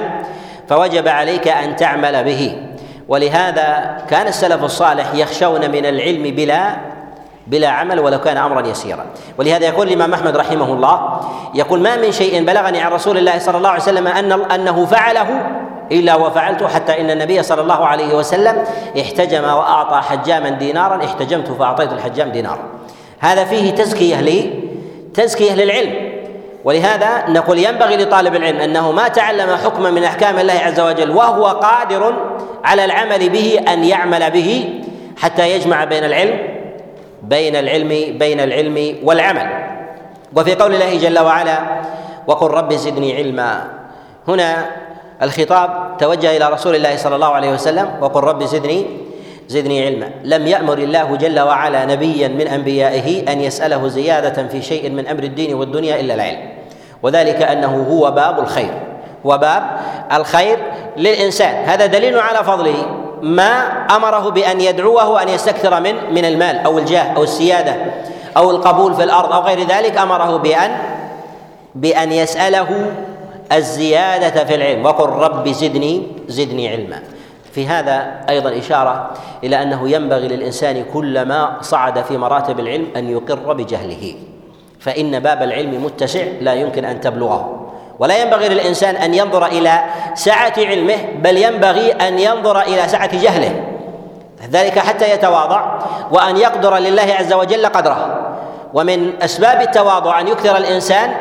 فوجب 0.70 1.08
عليك 1.08 1.48
أن 1.48 1.76
تعمل 1.76 2.24
به. 2.24 2.58
ولهذا 3.08 3.98
كان 4.10 4.28
السلف 4.28 4.64
الصالح 4.64 5.14
يخشون 5.14 5.72
من 5.72 5.86
العلم 5.86 6.36
بلا 6.36 6.76
بلا 7.48 7.68
عمل 7.68 8.00
ولو 8.00 8.20
كان 8.20 8.38
أمرا 8.38 8.68
يسيرا. 8.68 9.06
ولهذا 9.38 9.66
يقول 9.66 9.88
الإمام 9.88 10.14
أحمد 10.14 10.38
رحمه 10.38 10.74
الله 10.74 11.20
يقول 11.56 11.80
ما 11.80 11.96
من 11.96 12.12
شيء 12.12 12.46
بلغني 12.46 12.82
عن 12.82 12.92
رسول 12.92 13.18
الله 13.18 13.40
صلى 13.40 13.58
الله 13.58 13.70
عليه 13.70 13.82
وسلم 13.82 14.08
أن 14.08 14.32
أنه 14.32 14.86
فعله 14.86 15.28
إلا 15.92 16.16
وفعلته 16.16 16.68
حتى 16.68 17.02
إن 17.02 17.12
النبي 17.12 17.44
صلى 17.44 17.62
الله 17.62 17.86
عليه 17.86 18.16
وسلم 18.16 18.64
احتجم 19.02 19.44
وأعطى 19.44 20.02
حجاما 20.02 20.50
دينارا 20.50 21.06
احتجمت 21.06 21.48
فأعطيت 21.52 21.94
الحجام 21.94 22.30
دينارا. 22.32 22.64
هذا 23.20 23.44
فيه 23.44 23.72
تزكية 23.72 24.22
لي 24.22 24.64
تزكية 25.14 25.56
للعلم. 25.56 26.13
ولهذا 26.64 27.30
نقول 27.30 27.60
ينبغي 27.60 27.98
لطالب 27.98 28.36
العلم 28.36 28.60
أنه 28.60 28.92
ما 28.92 29.08
تعلم 29.08 29.56
حكما 29.56 29.92
من 29.92 30.04
أحكام 30.04 30.40
الله 30.40 30.54
عز 30.54 30.80
وجل 30.80 31.12
وهو 31.12 31.46
قادر 31.46 32.14
على 32.64 32.86
العمل 32.86 33.30
به 33.30 33.60
أن 33.68 33.84
يعمل 33.84 34.32
به 34.32 34.70
حتى 35.18 35.52
يجمع 35.52 35.84
بين 35.84 36.04
العلم 36.04 36.40
بين 37.24 37.56
العلم 37.56 38.18
بين 38.18 38.40
العلم 38.40 38.96
والعمل. 39.04 39.48
وفي 40.36 40.56
قول 40.56 40.74
الله 40.74 40.98
جل 40.98 41.20
وعلا 41.20 41.60
وقل 42.28 42.48
رب 42.48 42.74
زدني 42.74 43.16
علما. 43.16 43.68
هنا 44.28 44.66
الخطاب 45.22 45.98
توجه 46.00 46.38
إلى 46.38 46.50
رسول 46.50 46.76
الله 46.76 46.98
صلى 46.98 47.16
الله 47.16 47.28
عليه 47.28 47.52
وسلم 47.52 47.90
وقل 48.02 48.22
رب 48.22 48.44
زدني 48.44 48.86
زدني 49.48 49.86
علما. 49.86 50.10
لم 50.24 50.48
يأمر 50.48 50.78
الله 50.78 51.16
جل 51.16 51.40
وعلا 51.40 51.86
نبيا 51.86 52.28
من 52.28 52.48
أنبيائه 52.48 53.32
أن 53.32 53.42
يسأله 53.42 53.88
زيادة 53.88 54.48
في 54.48 54.62
شيء 54.62 54.90
من 54.90 55.08
أمر 55.08 55.24
الدين 55.24 55.54
والدنيا 55.54 56.00
إلا 56.00 56.14
العلم. 56.14 56.53
وذلك 57.04 57.42
أنه 57.42 57.88
هو 57.92 58.12
باب 58.12 58.40
الخير. 58.40 58.74
هو 59.26 59.38
باب 59.38 59.64
الخير 60.14 60.58
للإنسان. 60.98 61.66
هذا 61.66 61.86
دليل 61.86 62.20
على 62.20 62.44
فضله 62.44 62.86
ما 63.22 63.52
أمره 63.96 64.30
بأن 64.30 64.62
يدعوه 64.62 65.22
أن 65.22 65.30
يستكثر 65.30 65.80
من 65.82 65.96
من 66.14 66.26
المال 66.26 66.60
أو 66.60 66.78
الجاه 66.78 67.16
أو 67.16 67.24
السيادة 67.24 67.76
أو 68.38 68.52
القبول 68.52 68.94
في 68.94 69.04
الأرض 69.04 69.34
أو 69.34 69.42
غير 69.42 69.68
ذلك. 69.68 69.98
أمره 69.98 70.38
بأن 70.38 70.72
بأن 71.76 72.12
يسأله 72.12 72.92
الزيادة 73.52 74.46
في 74.46 74.56
العلم. 74.56 74.86
وقل 74.86 75.10
رب 75.10 75.48
زدني 75.48 76.08
زدني 76.28 76.70
علما. 76.70 77.00
في 77.52 77.68
هذا 77.68 78.12
أيضا 78.30 78.60
إشارة 78.60 79.12
إلى 79.44 79.62
أنه 79.62 79.90
ينبغي 79.90 80.28
للإنسان 80.28 80.86
كلما 80.94 81.58
صعد 81.62 82.02
في 82.02 82.18
مراتب 82.18 82.60
العلم 82.60 82.88
أن 82.96 83.10
يقر 83.10 83.54
بجهله. 83.54 84.16
فإن 84.84 85.20
باب 85.20 85.44
العلم 85.44 85.84
متسع 85.86 86.24
لا 86.42 86.54
يمكن 86.54 86.86
أن 86.86 87.02
تبلغه. 87.02 87.60
ولا 88.00 88.22
ينبغي 88.22 88.50
للإنسان 88.50 88.96
أن 88.96 89.14
ينظر 89.14 89.46
إلى 89.46 89.84
سعة 90.14 90.54
علمه 90.58 90.96
بل 91.16 91.38
ينبغي 91.38 91.92
أن 91.92 92.20
ينظر 92.20 92.62
إلى 92.62 92.88
سعة 92.88 93.22
جهله. 93.22 93.64
ذلك 94.52 94.80
حتى 94.80 95.12
يتواضع 95.12 95.80
وأن 96.12 96.38
يقدر 96.38 96.78
لله 96.78 97.16
عز 97.20 97.34
وجل 97.34 97.66
قدره. 97.66 98.30
ومن 98.74 99.14
أسباب 99.22 99.62
التواضع 99.62 100.20
أن 100.20 100.28
يكثر 100.28 100.58
الإنسان 100.58 101.12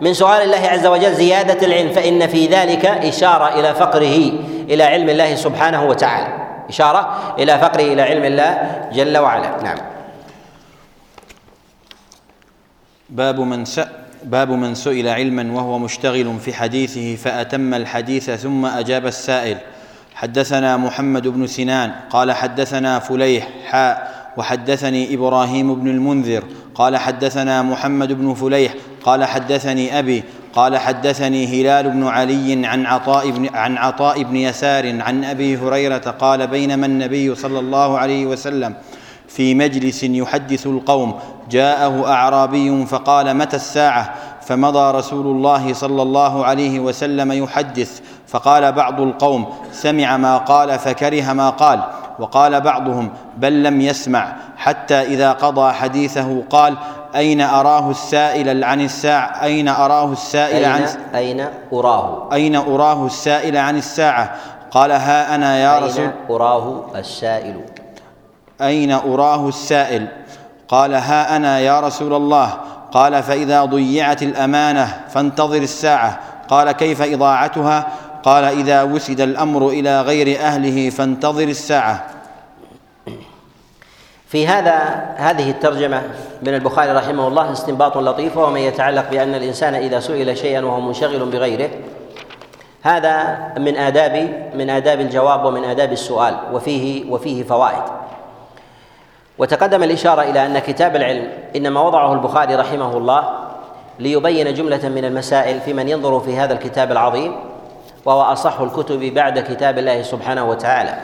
من 0.00 0.14
سؤال 0.14 0.42
الله 0.42 0.68
عز 0.68 0.86
وجل 0.86 1.14
زيادة 1.14 1.66
العلم 1.66 1.88
فإن 1.88 2.26
في 2.26 2.46
ذلك 2.46 2.86
إشارة 2.86 3.60
إلى 3.60 3.74
فقره 3.74 4.32
إلى 4.68 4.82
علم 4.84 5.08
الله 5.08 5.34
سبحانه 5.34 5.84
وتعالى. 5.84 6.26
إشارة 6.68 7.08
إلى 7.38 7.58
فقره 7.58 7.82
إلى 7.82 8.02
علم 8.02 8.24
الله 8.24 8.70
جل 8.92 9.18
وعلا. 9.18 9.50
نعم. 9.62 9.95
باب 13.10 13.40
من 13.40 13.64
باب 14.24 14.50
من 14.50 14.74
سئل 14.74 15.08
علما 15.08 15.52
وهو 15.52 15.78
مشتغل 15.78 16.38
في 16.40 16.54
حديثه 16.54 17.16
فأتم 17.16 17.74
الحديث 17.74 18.30
ثم 18.30 18.66
أجاب 18.66 19.06
السائل 19.06 19.58
حدثنا 20.14 20.76
محمد 20.76 21.28
بن 21.28 21.46
سنان 21.46 21.92
قال 22.10 22.32
حدثنا 22.32 22.98
فليح 22.98 23.48
حاء 23.66 24.16
وحدثني 24.36 25.14
إبراهيم 25.14 25.74
بن 25.74 25.88
المنذر 25.88 26.42
قال 26.74 26.96
حدثنا 26.96 27.62
محمد 27.62 28.12
بن 28.12 28.34
فليح 28.34 28.74
قال 29.04 29.24
حدثني 29.24 29.98
أبي 29.98 30.22
قال 30.54 30.78
حدثني 30.78 31.46
هلال 31.46 31.90
بن 31.90 32.06
علي 32.06 32.66
عن 32.66 32.86
عطاء 32.86 33.30
بن 33.30 33.48
عن 33.54 33.76
عطاء 33.76 34.22
بن 34.22 34.36
يسار 34.36 35.02
عن 35.02 35.24
أبي 35.24 35.56
هريرة 35.56 35.96
قال 35.98 36.46
بينما 36.46 36.86
النبي 36.86 37.34
صلى 37.34 37.58
الله 37.58 37.98
عليه 37.98 38.26
وسلم 38.26 38.74
في 39.28 39.54
مجلس 39.54 40.02
يحدث 40.02 40.66
القوم 40.66 41.18
جاءه 41.50 42.12
أعرابي 42.12 42.86
فقال 42.86 43.36
متى 43.36 43.56
الساعة؟ 43.56 44.14
فمضى 44.40 44.98
رسول 44.98 45.26
الله 45.26 45.72
صلى 45.72 46.02
الله 46.02 46.44
عليه 46.44 46.80
وسلم 46.80 47.32
يحدث 47.32 48.00
فقال 48.26 48.72
بعض 48.72 49.00
القوم 49.00 49.46
سمع 49.72 50.16
ما 50.16 50.38
قال 50.38 50.78
فكره 50.78 51.32
ما 51.32 51.50
قال 51.50 51.80
وقال 52.18 52.60
بعضهم 52.60 53.10
بل 53.36 53.62
لم 53.62 53.80
يسمع 53.80 54.32
حتى 54.56 54.94
إذا 54.94 55.32
قضى 55.32 55.72
حديثه 55.72 56.42
قال 56.50 56.76
أين 57.16 57.40
أراه 57.40 57.90
السائل 57.90 58.64
عن 58.64 58.80
الساعة 58.80 59.42
أين 59.42 59.68
أراه 59.68 60.12
السائل 60.12 60.64
أين 60.64 60.72
عن 60.72 60.86
أين 61.14 61.46
أراه؟ 61.72 62.28
أين 62.32 62.56
أراه 62.56 63.06
السائل 63.06 63.56
عن 63.56 63.76
الساعة؟ 63.76 64.34
قال 64.70 64.92
ها 64.92 65.34
أنا 65.34 65.56
يا 65.56 65.76
أين 65.78 65.84
رسول 65.84 66.10
أراه 66.30 66.84
السائل؟ 66.96 67.60
أين 68.60 68.92
أراه 68.92 69.48
السائل؟ 69.48 70.08
قال 70.68 70.94
ها 70.94 71.36
أنا 71.36 71.58
يا 71.58 71.80
رسول 71.80 72.14
الله. 72.14 72.56
قال 72.92 73.22
فإذا 73.22 73.64
ضيعت 73.64 74.22
الأمانة 74.22 75.00
فانتظر 75.08 75.56
الساعة. 75.56 76.20
قال 76.48 76.72
كيف 76.72 77.02
إضاعتها؟ 77.02 77.86
قال 78.22 78.44
إذا 78.44 78.82
وسد 78.82 79.20
الأمر 79.20 79.68
إلى 79.68 80.00
غير 80.00 80.40
أهله 80.40 80.90
فانتظر 80.90 81.48
الساعة. 81.48 82.06
في 84.28 84.46
هذا 84.46 84.74
هذه 85.16 85.50
الترجمة 85.50 86.02
من 86.42 86.54
البخاري 86.54 86.92
رحمه 86.92 87.28
الله 87.28 87.52
استنباط 87.52 87.98
لطيف 87.98 88.36
وهو 88.36 88.50
ما 88.50 88.58
يتعلق 88.58 89.10
بأن 89.10 89.34
الإنسان 89.34 89.74
إذا 89.74 90.00
سئل 90.00 90.38
شيئا 90.38 90.60
وهو 90.60 90.80
منشغل 90.80 91.30
بغيره. 91.30 91.70
هذا 92.82 93.38
من 93.58 93.76
آداب 93.76 94.14
من 94.54 94.70
آداب 94.70 95.00
الجواب 95.00 95.44
ومن 95.44 95.64
آداب 95.64 95.92
السؤال 95.92 96.36
وفيه 96.52 97.10
وفيه 97.10 97.44
فوائد. 97.44 97.82
وتقدم 99.38 99.82
الإشارة 99.82 100.22
إلى 100.22 100.46
أن 100.46 100.58
كتاب 100.58 100.96
العلم 100.96 101.28
إنما 101.56 101.80
وضعه 101.80 102.12
البخاري 102.12 102.54
رحمه 102.54 102.96
الله 102.96 103.28
ليبين 103.98 104.54
جملة 104.54 104.88
من 104.88 105.04
المسائل 105.04 105.60
في 105.60 105.72
من 105.72 105.88
ينظر 105.88 106.20
في 106.20 106.36
هذا 106.36 106.52
الكتاب 106.52 106.92
العظيم 106.92 107.36
وهو 108.04 108.22
أصح 108.22 108.60
الكتب 108.60 109.00
بعد 109.00 109.38
كتاب 109.38 109.78
الله 109.78 110.02
سبحانه 110.02 110.44
وتعالى. 110.44 110.94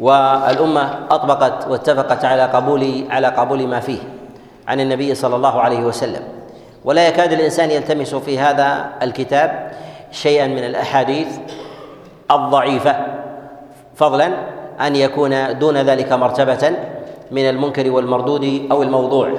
والأمة 0.00 0.98
أطبقت 1.10 1.66
واتفقت 1.68 2.24
على 2.24 2.42
قبول 2.42 3.04
على 3.10 3.26
قبول 3.26 3.66
ما 3.66 3.80
فيه 3.80 3.98
عن 4.68 4.80
النبي 4.80 5.14
صلى 5.14 5.36
الله 5.36 5.60
عليه 5.60 5.80
وسلم. 5.84 6.22
ولا 6.84 7.08
يكاد 7.08 7.32
الإنسان 7.32 7.70
يلتمس 7.70 8.14
في 8.14 8.38
هذا 8.38 8.90
الكتاب 9.02 9.72
شيئا 10.12 10.46
من 10.46 10.64
الأحاديث 10.64 11.28
الضعيفة 12.30 12.96
فضلا 13.96 14.32
أن 14.80 14.96
يكون 14.96 15.58
دون 15.58 15.76
ذلك 15.76 16.12
مرتبة 16.12 16.72
من 17.30 17.48
المنكر 17.48 17.90
والمردود 17.90 18.66
أو 18.72 18.82
الموضوع 18.82 19.30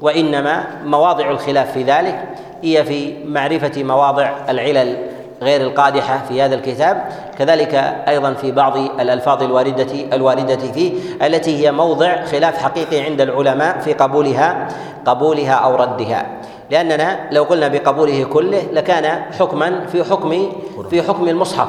وإنما 0.00 0.64
مواضع 0.84 1.30
الخلاف 1.30 1.72
في 1.72 1.82
ذلك 1.82 2.28
هي 2.62 2.84
في 2.84 3.14
معرفة 3.24 3.82
مواضع 3.82 4.30
العلل 4.48 4.96
غير 5.42 5.60
القادحة 5.60 6.22
في 6.28 6.42
هذا 6.42 6.54
الكتاب 6.54 7.04
كذلك 7.38 7.74
أيضا 8.08 8.32
في 8.32 8.52
بعض 8.52 8.76
الألفاظ 8.76 9.42
الواردة 9.42 9.86
الواردة 10.12 10.56
فيه 10.56 10.92
التي 11.22 11.64
هي 11.64 11.72
موضع 11.72 12.24
خلاف 12.24 12.62
حقيقي 12.62 13.00
عند 13.00 13.20
العلماء 13.20 13.78
في 13.78 13.92
قبولها 13.92 14.68
قبولها 15.06 15.52
أو 15.52 15.74
ردها. 15.74 16.26
لأننا 16.70 17.18
لو 17.30 17.42
قلنا 17.42 17.68
بقبوله 17.68 18.24
كله 18.24 18.62
لكان 18.72 19.22
حكما 19.38 19.86
في 19.86 20.04
حكم 20.04 20.52
في 20.90 21.02
حكم 21.02 21.28
المصحف. 21.28 21.68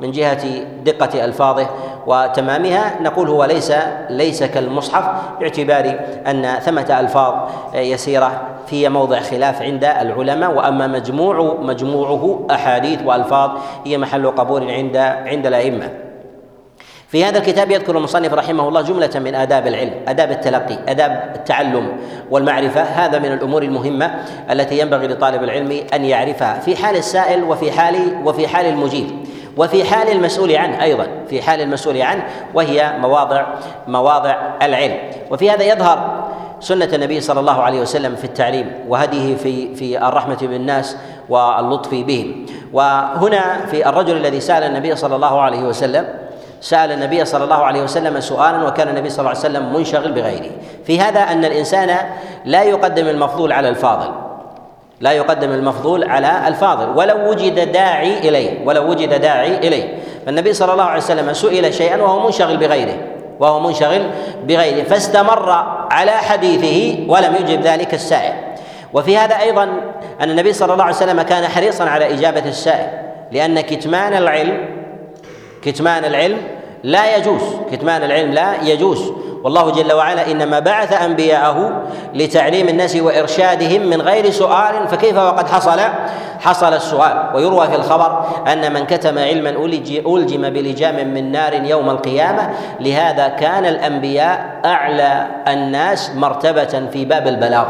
من 0.00 0.10
جهة 0.10 0.64
دقة 0.84 1.24
ألفاظه 1.24 1.66
وتمامها 2.06 3.02
نقول 3.02 3.28
هو 3.28 3.44
ليس 3.44 3.72
ليس 4.10 4.42
كالمصحف 4.42 5.04
باعتبار 5.40 5.98
أن 6.26 6.58
ثمة 6.60 7.00
ألفاظ 7.00 7.34
يسيرة 7.74 8.42
في 8.66 8.88
موضع 8.88 9.20
خلاف 9.20 9.62
عند 9.62 9.84
العلماء 9.84 10.54
وأما 10.54 10.86
مجموع 10.86 11.56
مجموعه 11.60 12.46
أحاديث 12.50 12.98
وألفاظ 13.04 13.50
هي 13.84 13.98
محل 13.98 14.30
قبول 14.30 14.70
عند 14.70 14.96
عند 14.96 15.46
الأئمة 15.46 15.90
في 17.08 17.24
هذا 17.24 17.38
الكتاب 17.38 17.70
يذكر 17.70 17.98
المصنف 17.98 18.34
رحمه 18.34 18.68
الله 18.68 18.82
جملة 18.82 19.10
من 19.14 19.34
آداب 19.34 19.66
العلم، 19.66 19.92
آداب 20.08 20.30
التلقي، 20.30 20.78
آداب 20.88 21.32
التعلم 21.34 21.88
والمعرفة، 22.30 22.80
هذا 22.82 23.18
من 23.18 23.32
الأمور 23.32 23.62
المهمة 23.62 24.14
التي 24.50 24.78
ينبغي 24.78 25.06
لطالب 25.06 25.42
العلم 25.42 25.80
أن 25.94 26.04
يعرفها 26.04 26.58
في 26.58 26.76
حال 26.76 26.96
السائل 26.96 27.44
وفي 27.44 27.72
حال 27.72 28.16
وفي 28.24 28.48
حال 28.48 28.66
المجيب. 28.66 29.10
وفي 29.56 29.84
حال 29.84 30.08
المسؤول 30.08 30.56
عنه 30.56 30.82
أيضا 30.82 31.06
في 31.30 31.42
حال 31.42 31.60
المسؤول 31.60 32.02
عنه 32.02 32.24
وهي 32.54 32.92
مواضع 32.98 33.46
مواضع 33.88 34.36
العلم. 34.62 34.98
وفي 35.30 35.50
هذا 35.50 35.62
يظهر 35.62 36.24
سنة 36.60 36.88
النبي 36.92 37.20
صلى 37.20 37.40
الله 37.40 37.62
عليه 37.62 37.80
وسلم 37.80 38.16
في 38.16 38.24
التعليم 38.24 38.72
وهديه 38.88 39.36
في 39.36 39.74
في 39.74 40.08
الرحمة 40.08 40.38
بالناس 40.42 40.96
واللطف 41.28 41.90
بهم. 41.90 42.46
وهنا 42.72 43.66
في 43.70 43.88
الرجل 43.88 44.16
الذي 44.16 44.40
سأل 44.40 44.62
النبي 44.62 44.96
صلى 44.96 45.16
الله 45.16 45.40
عليه 45.40 45.62
وسلم 45.62 46.08
سأل 46.60 46.92
النبي 46.92 47.24
صلى 47.24 47.44
الله 47.44 47.64
عليه 47.64 47.82
وسلم 47.82 48.20
سؤالا 48.20 48.66
وكان 48.66 48.88
النبي 48.88 49.10
صلى 49.10 49.18
الله 49.18 49.30
عليه 49.30 49.40
وسلم 49.40 49.72
منشغل 49.72 50.12
بغيره. 50.12 50.50
في 50.84 51.00
هذا 51.00 51.20
أن 51.20 51.44
الإنسان 51.44 51.96
لا 52.44 52.62
يقدم 52.62 53.08
المفضول 53.08 53.52
على 53.52 53.68
الفاضل. 53.68 54.23
لا 55.00 55.12
يقدم 55.12 55.50
المفضول 55.50 56.10
على 56.10 56.48
الفاضل. 56.48 56.98
ولو 56.98 57.30
وجد 57.30 57.72
داعي 57.72 58.18
إليه 58.18 58.66
ولو 58.66 58.90
وجد 58.90 59.20
داعي 59.20 59.58
إليه. 59.58 59.98
فالنبي 60.26 60.52
صلى 60.52 60.72
الله 60.72 60.84
عليه 60.84 61.02
وسلم 61.02 61.32
سئل 61.32 61.74
شيئا 61.74 62.02
وهو 62.02 62.26
منشغل 62.26 62.56
بغيره 62.56 62.96
وهو 63.40 63.60
منشغل 63.60 64.10
بغيره 64.44 64.84
فاستمر 64.84 65.50
على 65.90 66.10
حديثه 66.10 67.04
ولم 67.08 67.34
يجب 67.40 67.60
ذلك 67.60 67.94
السائل. 67.94 68.34
وفي 68.92 69.16
هذا 69.16 69.40
أيضا 69.40 69.62
أن 70.20 70.30
النبي 70.30 70.52
صلى 70.52 70.72
الله 70.72 70.84
عليه 70.84 70.96
وسلم 70.96 71.22
كان 71.22 71.48
حريصا 71.48 71.84
على 71.84 72.14
إجابة 72.14 72.48
السائل 72.48 72.88
لأن 73.32 73.60
كتمان 73.60 74.14
العلم 74.14 74.66
كتمان 75.62 76.04
العلم 76.04 76.38
لا 76.82 77.16
يجوز 77.16 77.42
كتمان 77.72 78.02
العلم 78.02 78.32
لا 78.32 78.62
يجوز. 78.62 79.12
والله 79.44 79.70
جل 79.70 79.92
وعلا 79.92 80.30
إنما 80.30 80.58
بعث 80.58 81.02
أنبياءه 81.02 81.82
لتعليم 82.14 82.68
الناس 82.68 82.96
وإرشادهم 82.96 83.82
من 83.82 84.02
غير 84.02 84.30
سؤال 84.30 84.88
فكيف 84.88 85.16
وقد 85.16 85.48
حصل؟ 85.48 85.80
حصل 86.40 86.72
السؤال. 86.74 87.30
ويروى 87.34 87.66
في 87.66 87.74
الخبر 87.76 88.24
أن 88.52 88.72
من 88.72 88.86
كتم 88.86 89.18
علما 89.18 89.50
ألجم 90.06 90.42
بلجام 90.50 91.08
من 91.08 91.32
نار 91.32 91.54
يوم 91.54 91.90
القيامة 91.90 92.50
لهذا 92.80 93.28
كان 93.28 93.66
الأنبياء 93.66 94.60
أعلى 94.64 95.26
الناس 95.48 96.10
مرتبة 96.16 96.88
في 96.92 97.04
باب 97.04 97.28
البلاغ. 97.28 97.66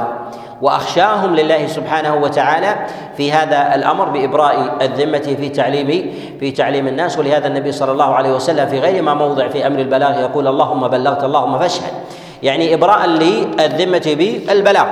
وأخشاهم 0.62 1.36
لله 1.36 1.66
سبحانه 1.66 2.14
وتعالى 2.14 2.76
في 3.16 3.32
هذا 3.32 3.74
الأمر 3.74 4.04
بإبراء 4.04 4.76
الذمة 4.82 5.36
في 5.40 5.48
تعليم 5.48 6.14
في 6.40 6.50
تعليم 6.50 6.88
الناس. 6.88 7.18
ولهذا 7.18 7.46
النبي 7.46 7.72
صلى 7.72 7.92
الله 7.92 8.14
عليه 8.14 8.32
وسلم 8.32 8.66
في 8.66 8.78
غير 8.78 9.02
ما 9.02 9.14
موضع 9.14 9.48
في 9.48 9.66
أمر 9.66 9.78
البلاغ 9.78 10.20
يقول 10.20 10.48
اللهم 10.48 10.88
بلغت 10.88 11.24
اللهم 11.24 11.58
فاشهد. 11.58 11.92
يعني 12.42 12.74
إبراء 12.74 13.06
للذمة 13.06 14.14
بالبلاغ. 14.18 14.86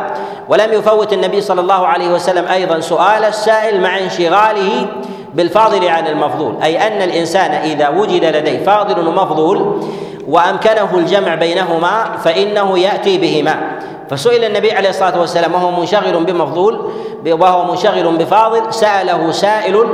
ولم 0.48 0.72
يفوت 0.72 1.12
النبي 1.12 1.40
صلى 1.40 1.60
الله 1.60 1.86
عليه 1.86 2.08
وسلم 2.08 2.44
أيضا 2.48 2.80
سؤال 2.80 3.24
السائل 3.24 3.80
مع 3.80 3.98
انشغاله 3.98 4.86
بالفاضل 5.34 5.88
عن 5.88 6.06
المفضول. 6.06 6.62
أي 6.62 6.86
أن 6.86 7.02
الإنسان 7.02 7.50
إذا 7.50 7.88
وجد 7.88 8.24
لديه 8.24 8.64
فاضل 8.64 9.08
ومفضول 9.08 9.82
وأمكنه 10.28 10.88
الجمع 10.94 11.34
بينهما 11.34 12.04
فإنه 12.24 12.78
يأتي 12.78 13.18
بهما. 13.18 13.81
فسئل 14.12 14.44
النبي 14.44 14.72
عليه 14.72 14.88
الصلاة 14.88 15.20
والسلام 15.20 15.54
وهو 15.54 15.80
منشغل 15.80 16.24
بمفضول 16.24 16.92
وهو 17.26 17.70
منشغل 17.70 18.16
بفاضل 18.16 18.74
سأله 18.74 19.30
سائل 19.30 19.86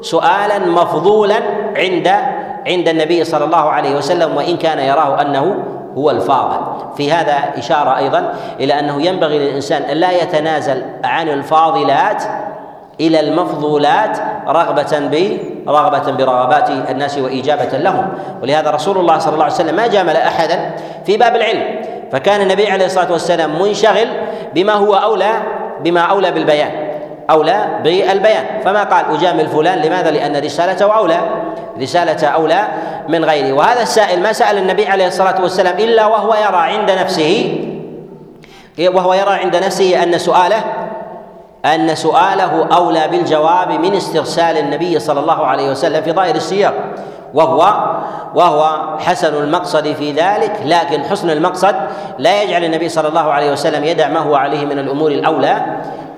سؤالا 0.00 0.58
مفضولا 0.58 1.36
عند 1.76 2.08
عند 2.66 2.88
النبي 2.88 3.24
صلى 3.24 3.44
الله 3.44 3.70
عليه 3.70 3.96
وسلم 3.96 4.36
وإن 4.36 4.56
كان 4.56 4.78
يراه 4.78 5.20
أنه 5.20 5.64
هو 5.96 6.10
الفاضل. 6.10 6.60
في 6.96 7.12
هذا 7.12 7.34
إشارة 7.56 7.98
أيضا 7.98 8.34
إلى 8.60 8.78
أنه 8.78 9.02
ينبغي 9.02 9.38
للإنسان 9.38 9.82
أن 9.82 9.96
لا 9.96 10.22
يتنازل 10.22 10.82
عن 11.04 11.28
الفاضلات 11.28 12.22
إلى 13.00 13.20
المفضولات 13.20 14.18
رغبة 14.48 14.98
ب 14.98 15.38
رغبة 15.68 16.12
برغبات 16.12 16.70
الناس 16.70 17.18
وإجابة 17.18 17.78
لهم. 17.78 18.08
ولهذا 18.42 18.70
رسول 18.70 18.98
الله 18.98 19.18
صلى 19.18 19.32
الله 19.32 19.44
عليه 19.44 19.54
وسلم 19.54 19.76
ما 19.76 19.86
جامل 19.86 20.16
أحدا 20.16 20.70
في 21.06 21.16
باب 21.16 21.36
العلم. 21.36 21.83
فكان 22.14 22.40
النبي 22.40 22.70
عليه 22.70 22.86
الصلاة 22.86 23.12
والسلام 23.12 23.62
منشغل 23.62 24.08
بما 24.54 24.72
هو 24.72 24.94
أولى 24.94 25.32
بما 25.80 26.00
أولى 26.00 26.30
بالبيان 26.30 26.70
أولى 27.30 27.80
بالبيان. 27.84 28.44
فما 28.64 28.82
قال 28.84 29.16
أجامل 29.16 29.48
فلان 29.48 29.78
لماذا؟ 29.78 30.10
لأن 30.10 30.44
رسالته 30.44 30.96
أولى 30.96 31.20
رسالته 31.80 32.26
أولى 32.26 32.64
من 33.08 33.24
غيره 33.24 33.52
وهذا 33.52 33.82
السائل 33.82 34.22
ما 34.22 34.32
سأل 34.32 34.58
النبي 34.58 34.86
عليه 34.86 35.06
الصلاة 35.06 35.42
والسلام 35.42 35.78
إلا 35.78 36.06
وهو 36.06 36.34
يرى 36.34 36.56
عند 36.56 36.90
نفسه 36.90 37.60
وهو 38.78 39.14
يرى 39.14 39.30
عند 39.34 39.56
نفسه 39.56 40.02
أن 40.02 40.18
سؤاله 40.18 40.64
أن 41.64 41.94
سؤاله 41.94 42.66
أولى 42.76 43.08
بالجواب 43.08 43.70
من 43.70 43.94
استرسال 43.94 44.58
النبي 44.58 44.98
صلى 44.98 45.20
الله 45.20 45.46
عليه 45.46 45.70
وسلم 45.70 46.02
في 46.02 46.12
ظاهر 46.12 46.34
السياق 46.34 46.74
وهو 47.34 47.74
وهو 48.34 48.80
حسن 48.98 49.34
المقصد 49.34 49.92
في 49.92 50.12
ذلك 50.12 50.60
لكن 50.64 51.04
حسن 51.04 51.30
المقصد 51.30 51.74
لا 52.18 52.42
يجعل 52.42 52.64
النبي 52.64 52.88
صلى 52.88 53.08
الله 53.08 53.32
عليه 53.32 53.52
وسلم 53.52 53.84
يدع 53.84 54.08
ما 54.08 54.20
هو 54.20 54.34
عليه 54.34 54.64
من 54.64 54.78
الأمور 54.78 55.10
الأولى 55.10 55.62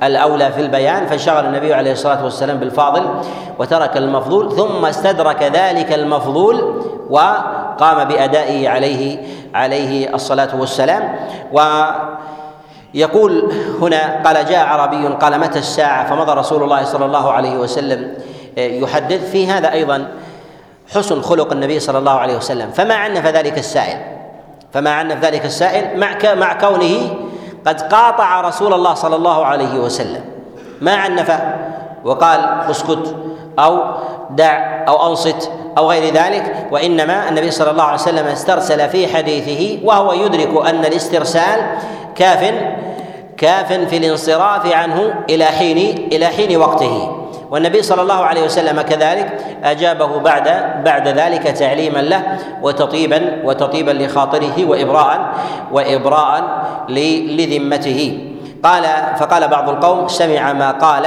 الأولى 0.03 0.53
في 0.53 0.61
البيان 0.61 1.07
فانشغل 1.07 1.45
النبي 1.47 1.75
عليه 1.75 1.93
الصلاة 1.93 2.25
والسلام 2.25 2.57
بالفاضل 2.57 3.03
وترك 3.59 3.97
المفضول 3.97 4.57
ثم 4.57 4.85
استدرك 4.85 5.43
ذلك 5.43 5.93
المفضول 5.93 6.83
وقام 7.11 8.05
بأدائه 8.05 8.69
عليه 8.69 9.19
عليه 9.55 10.15
الصلاة 10.15 10.61
والسلام. 10.61 11.17
و 11.53 11.61
يقول 12.95 13.53
هنا 13.81 14.23
قال 14.25 14.47
جاء 14.47 14.67
عربي 14.67 15.07
قال 15.07 15.41
متى 15.41 15.59
الساعة؟ 15.59 16.11
فمضى 16.11 16.33
رسول 16.33 16.63
الله 16.63 16.85
صلى 16.85 17.05
الله 17.05 17.33
عليه 17.33 17.57
وسلم 17.57 18.15
يحدث. 18.57 19.31
في 19.31 19.47
هذا 19.47 19.73
أيضا 19.73 20.09
حسن 20.95 21.23
خلق 21.23 21.53
النبي 21.53 21.81
صلى 21.81 21.99
الله 21.99 22.13
عليه 22.13 22.37
وسلم. 22.37 22.71
فما 22.71 22.95
عنف 22.95 23.27
ذلك 23.27 23.59
السائل. 23.59 23.99
فما 24.73 24.91
عنف 24.91 25.25
ذلك 25.25 25.45
السائل 25.45 26.01
مع 26.01 26.35
مع 26.35 26.53
كونه 26.53 27.15
قد 27.67 27.81
قاطع 27.81 28.41
رسول 28.41 28.75
الله 28.75 28.95
صلى 28.95 29.17
الله 29.17 29.47
عليه 29.47 29.79
وسلم. 29.79 30.25
ما 30.81 30.95
عنفه 30.95 31.41
وقال 32.05 32.41
اسكت 32.71 33.17
أو 33.59 33.81
دع 34.31 34.85
أو 34.89 35.11
أنصت 35.11 35.51
أو 35.79 35.91
غير 35.91 36.15
ذلك. 36.15 36.67
وإنما 36.71 37.29
النبي 37.29 37.51
صلى 37.51 37.71
الله 37.71 37.85
عليه 37.85 38.03
وسلم 38.03 38.27
استرسل 38.27 38.89
في 38.89 39.09
حديثه 39.17 39.87
وهو 39.87 40.13
يدرك 40.13 40.67
أن 40.67 40.85
الاسترسال 40.85 41.61
كاف 42.15 42.55
كاف 43.37 43.73
في 43.73 43.97
الانصراف 43.97 44.73
عنه 44.73 45.15
إلى 45.31 45.45
حين 45.45 46.09
إلى 46.13 46.27
حين 46.27 46.57
وقته. 46.57 47.16
والنبي 47.51 47.83
صلى 47.83 48.03
الله 48.03 48.25
عليه 48.25 48.45
وسلم 48.45 48.81
كذلك 48.81 49.41
أجابه 49.65 50.19
بعد 50.19 50.49
بعد 50.85 51.09
ذلك 51.09 51.43
تعليما 51.43 51.99
له 51.99 52.23
وتطيبا 52.63 53.21
وتطيبا 53.45 53.91
لخاطره 53.91 54.65
وإبراء 54.65 55.19
وإبراء 55.73 56.45
لذمته. 57.29 58.19
قال 58.65 58.83
فقال 59.17 59.49
بعض 59.49 59.69
القوم 59.69 60.09
سمع 60.09 60.53
ما 60.53 60.71
قال 60.71 61.07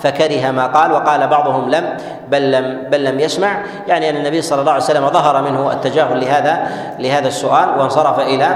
فكره 0.00 0.50
ما 0.50 0.66
قال 0.66 0.92
وقال 0.92 1.26
بعضهم 1.26 1.70
لم 1.70 1.96
بل 2.28 2.52
لم 2.52 2.88
بل 2.90 3.04
لم 3.04 3.20
يسمع. 3.20 3.62
يعني 3.88 4.10
أن 4.10 4.16
النبي 4.16 4.42
صلى 4.42 4.60
الله 4.60 4.72
عليه 4.72 4.82
وسلم 4.82 5.08
ظهر 5.08 5.42
منه 5.42 5.72
التجاهل 5.72 6.20
لهذا 6.20 6.68
لهذا 6.98 7.28
السؤال 7.28 7.68
وانصرف 7.78 8.20
إلى 8.20 8.48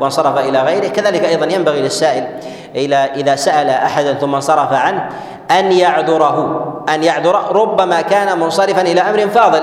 وانصرف 0.00 0.38
إلى 0.38 0.62
غيره. 0.62 0.88
كذلك 0.88 1.24
أيضا 1.24 1.46
ينبغي 1.46 1.80
للسائل 1.80 2.26
إلى 2.74 2.96
إذا 2.96 3.36
سأل 3.36 3.70
احدا 3.70 4.14
ثم 4.14 4.34
انصرف 4.34 4.72
عنه 4.72 5.08
أن 5.50 5.72
يعذره. 5.72 6.66
أن 6.94 7.04
يعذر 7.04 7.56
ربما 7.56 8.00
كان 8.00 8.38
منصرفا 8.38 8.80
إلى 8.80 9.00
أمر 9.00 9.18
فاضل. 9.18 9.62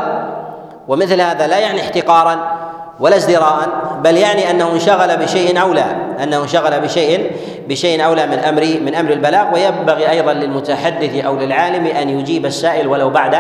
ومثل 0.88 1.22
هذا 1.22 1.48
لا 1.48 1.60
يعني 1.60 1.82
احتقارا 1.82 2.58
ولا 3.00 3.16
ازدراء 3.16 3.68
بل 4.04 4.18
يعني 4.18 4.52
أنه 4.52 4.72
انشغل 4.72 5.18
بشيء 5.18 5.62
أولى 5.62 5.86
أنه 6.24 6.42
انشغل 6.42 6.80
بشيء 6.80 7.32
بشيء 7.70 8.06
أولى 8.06 8.28
من 8.28 8.40
أمر 8.40 8.62
من 8.86 8.96
أمر 8.96 9.12
البلاغ. 9.12 9.54
وينبغي 9.54 10.10
أيضا 10.10 10.34
للمتحدث 10.34 11.26
أو 11.26 11.36
للعالم 11.36 11.86
أن 11.86 12.10
يجيب 12.10 12.46
السائل 12.46 12.88
ولو 12.88 13.10
بعد 13.10 13.38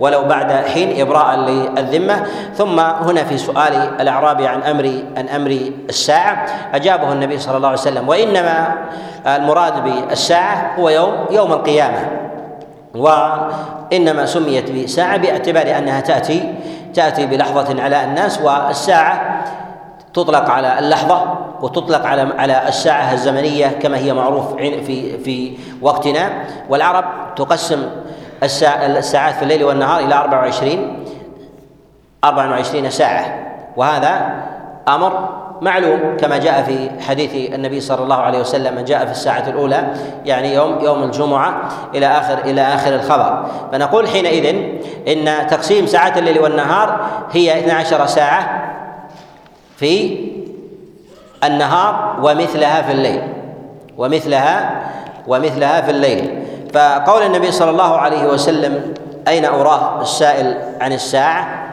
ولو 0.00 0.24
بعد 0.24 0.52
حين 0.52 1.00
إبراء 1.00 1.36
للذمة. 1.36 2.26
ثم 2.54 2.80
هنا 2.80 3.24
في 3.24 3.38
سؤال 3.38 3.90
الأعرابي 4.00 4.46
عن 4.46 4.62
أمر 4.62 4.92
عن 5.16 5.28
أمر 5.28 5.58
الساعة 5.88 6.46
أجابه 6.74 7.12
النبي 7.12 7.38
صلى 7.38 7.56
الله 7.56 7.68
عليه 7.68 7.78
وسلم 7.78 8.08
وإنما 8.08 8.74
المراد 9.26 9.84
بالساعة 9.84 10.74
هو 10.78 10.88
يوم 10.88 11.12
يوم 11.30 11.52
القيامة. 11.52 12.24
وإنما 12.94 14.26
سميت 14.26 14.70
بساعة 14.70 15.16
باعتبار 15.16 15.78
أنها 15.78 16.00
تأتي 16.00 16.54
تأتي 16.94 17.26
بلحظة 17.26 17.82
على 17.82 18.04
الناس 18.04 18.40
والساعة 18.40 19.44
تطلق 20.14 20.50
على 20.50 20.78
اللحظة 20.78 21.38
وتطلق 21.60 22.06
على 22.06 22.32
على 22.38 22.68
الساعة 22.68 23.12
الزمنية 23.12 23.66
كما 23.66 23.98
هي 23.98 24.12
معروف 24.12 24.56
في 24.56 25.18
في 25.18 25.58
وقتنا. 25.82 26.44
والعرب 26.68 27.04
تقسم 27.36 27.90
الساعات 28.42 29.34
في 29.34 29.42
الليل 29.42 29.64
والنهار 29.64 30.00
إلى 30.00 30.14
24 30.14 31.04
24 32.24 32.90
ساعة. 32.90 33.44
وهذا 33.76 34.42
أمر 34.88 35.43
معلوم 35.60 36.16
كما 36.20 36.36
جاء 36.38 36.62
في 36.62 36.90
حديث 37.00 37.54
النبي 37.54 37.80
صلى 37.80 38.02
الله 38.02 38.16
عليه 38.16 38.38
وسلم 38.38 38.74
من 38.74 38.84
جاء 38.84 39.04
في 39.04 39.10
الساعة 39.12 39.48
الأولى 39.48 39.86
يعني 40.24 40.54
يوم 40.54 40.78
يوم 40.80 41.02
الجمعة 41.02 41.68
إلى 41.94 42.06
آخر 42.06 42.38
إلى 42.38 42.60
آخر 42.60 42.94
الخبر. 42.94 43.46
فنقول 43.72 44.08
حينئذ 44.08 44.56
إن 45.08 45.46
تقسيم 45.46 45.86
ساعات 45.86 46.18
الليل 46.18 46.38
والنهار 46.38 47.00
هي 47.32 47.58
12 47.58 48.06
ساعة 48.06 48.72
في 49.76 50.18
النهار 51.44 52.16
ومثلها 52.22 52.82
في 52.82 52.92
الليل. 52.92 53.22
ومثلها 53.98 54.82
ومثلها 55.26 55.80
في 55.80 55.90
الليل. 55.90 56.44
فقول 56.74 57.22
النبي 57.22 57.52
صلى 57.52 57.70
الله 57.70 57.96
عليه 57.96 58.26
وسلم 58.26 58.94
أين 59.28 59.44
أراه 59.44 60.02
السائل 60.02 60.58
عن 60.80 60.92
الساعة؟ 60.92 61.64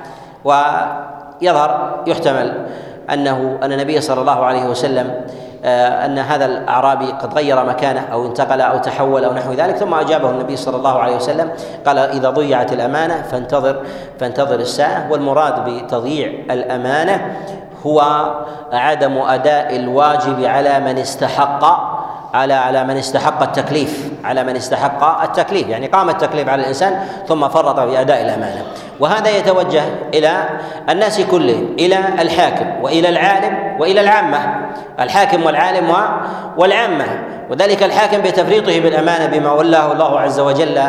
ويظهر 0.43 1.99
يحتمل. 2.07 2.65
أنه 3.09 3.57
أن 3.63 3.71
النبي 3.71 4.01
صلى 4.01 4.21
الله 4.21 4.45
عليه 4.45 4.65
وسلم 4.65 5.21
آه، 5.65 6.05
أن 6.05 6.19
هذا 6.19 6.45
الأعرابي 6.45 7.05
قد 7.05 7.33
غير 7.33 7.65
مكانه 7.65 8.05
أو 8.11 8.25
انتقل 8.25 8.61
أو 8.61 8.77
تحول 8.77 9.25
أو 9.25 9.33
نحو 9.33 9.53
ذلك 9.53 9.75
ثم 9.75 9.93
أجابه 9.93 10.29
النبي 10.29 10.55
صلى 10.55 10.77
الله 10.77 10.99
عليه 10.99 11.15
وسلم 11.15 11.51
قال 11.85 11.97
إذا 11.97 12.29
ضيعت 12.29 12.73
الأمانة 12.73 13.21
فانتظر 13.21 13.81
فانتظر 14.19 14.55
الساعة. 14.59 15.11
والمراد 15.11 15.69
بتضييع 15.69 16.27
الأمانة 16.51 17.35
هو 17.85 18.01
عدم 18.73 19.17
أداء 19.17 19.75
الواجب 19.75 20.43
على 20.43 20.79
من 20.79 20.97
استحق 20.97 21.91
على 22.33 22.53
على 22.53 22.83
من 22.83 22.97
استحق 22.97 23.41
التكليف 23.41 24.11
على 24.23 24.43
من 24.43 24.55
استحق 24.55 25.21
التكليف 25.23 25.67
يعني 25.67 25.87
قام 25.87 26.09
التكليف 26.09 26.49
على 26.49 26.61
الإنسان 26.61 26.99
ثم 27.27 27.47
فرط 27.47 27.79
في 27.79 28.01
أداء 28.01 28.21
الأمانة. 28.21 28.63
وهذا 29.01 29.29
يتوجه 29.29 29.83
إلى 30.13 30.49
الناس 30.89 31.21
كلهم 31.21 31.75
إلى 31.79 31.97
الحاكم 32.19 32.65
وإلى 32.81 33.09
العالم 33.09 33.57
وإلى 33.79 34.01
العامة. 34.01 34.39
الحاكم 34.99 35.43
والعالم 35.45 35.93
والعامة. 36.57 37.05
وذلك 37.49 37.83
الحاكم 37.83 38.21
بتفريطه 38.21 38.79
بالأمانة 38.79 39.25
بما 39.25 39.51
ولاه 39.51 39.91
الله 39.91 40.19
عز 40.19 40.39
وجل 40.39 40.81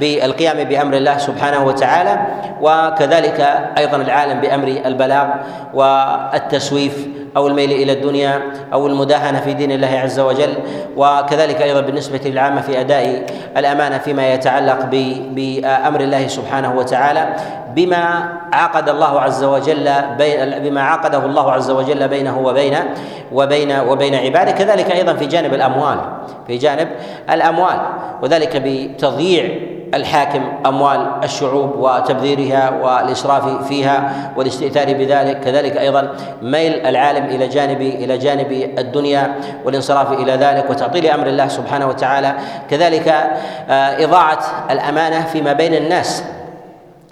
بالقيام 0.00 0.64
بأمر 0.64 0.94
الله 0.96 1.18
سبحانه 1.18 1.64
وتعالى 1.64 2.18
وكذلك 2.60 3.40
أيضا 3.78 3.96
العالم 3.96 4.40
بأمر 4.40 4.68
البلاغ 4.86 5.26
والتسويف 5.74 7.06
أو 7.36 7.46
الميل 7.46 7.72
إلى 7.72 7.92
الدنيا 7.92 8.42
أو 8.72 8.86
المداهنة 8.86 9.40
في 9.40 9.52
دين 9.52 9.72
الله 9.72 9.98
عز 9.98 10.20
وجل. 10.20 10.54
وكذلك 10.96 11.62
أيضا 11.62 11.80
بالنسبة 11.80 12.20
للعامة 12.24 12.60
في 12.60 12.80
أداء 12.80 13.26
الأمانة 13.56 13.98
فيما 13.98 14.32
يتعلق 14.34 14.84
بأمر 15.30 16.00
الله 16.00 16.26
سبحانه 16.26 16.76
وتعالى 16.76 17.36
بما 17.76 18.32
عقد 18.52 18.88
الله 18.88 19.20
عز 19.20 19.44
وجل 19.44 19.90
بين 20.18 20.58
بما 20.58 20.82
عقده 20.82 21.26
الله 21.26 21.52
عز 21.52 21.70
وجل 21.70 22.08
بينه 22.08 22.38
وبين 22.38 22.76
وبين 23.32 23.80
وبين 23.80 24.14
عباده. 24.14 24.50
كذلك 24.50 24.90
أيضا 24.90 25.12
في 25.12 25.26
جانب 25.26 25.54
الأموال 25.54 25.98
في 26.46 26.56
جانب 26.56 26.88
الأموال 27.30 27.78
وذلك 28.22 28.62
بتضييع 28.64 29.73
الحاكم 29.94 30.42
أموال 30.66 31.10
الشعوب 31.24 31.74
وتبذيرها 31.78 32.70
والإسراف 32.82 33.68
فيها 33.68 34.12
والاستئثار 34.36 34.94
بذلك 34.94 35.40
كذلك 35.40 35.76
أيضا 35.76 36.08
ميل 36.42 36.86
العالم 36.86 37.24
إلى 37.24 37.48
جانب 37.48 37.80
إلى 37.80 38.18
جانب 38.18 38.52
الدنيا 38.78 39.34
والانصراف 39.64 40.12
إلى 40.12 40.32
ذلك 40.32 40.70
وتعطيل 40.70 41.06
أمر 41.06 41.26
الله 41.26 41.48
سبحانه 41.48 41.86
وتعالى. 41.86 42.34
كذلك 42.70 43.08
آه، 43.08 44.04
إضاعة 44.04 44.40
الأمانة 44.70 45.24
فيما 45.24 45.52
بين 45.52 45.74
الناس. 45.74 46.24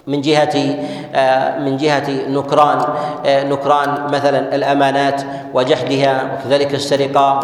من 0.07 0.21
جهة 0.21 0.75
آه، 1.15 1.59
من 1.59 1.77
جهة 1.77 2.09
نكران 2.27 2.79
آه، 3.25 3.43
نكران 3.43 4.03
مثلا 4.13 4.55
الأمانات 4.55 5.21
وجحدها 5.53 6.23
وكذلك 6.39 6.73
السرقة 6.73 7.39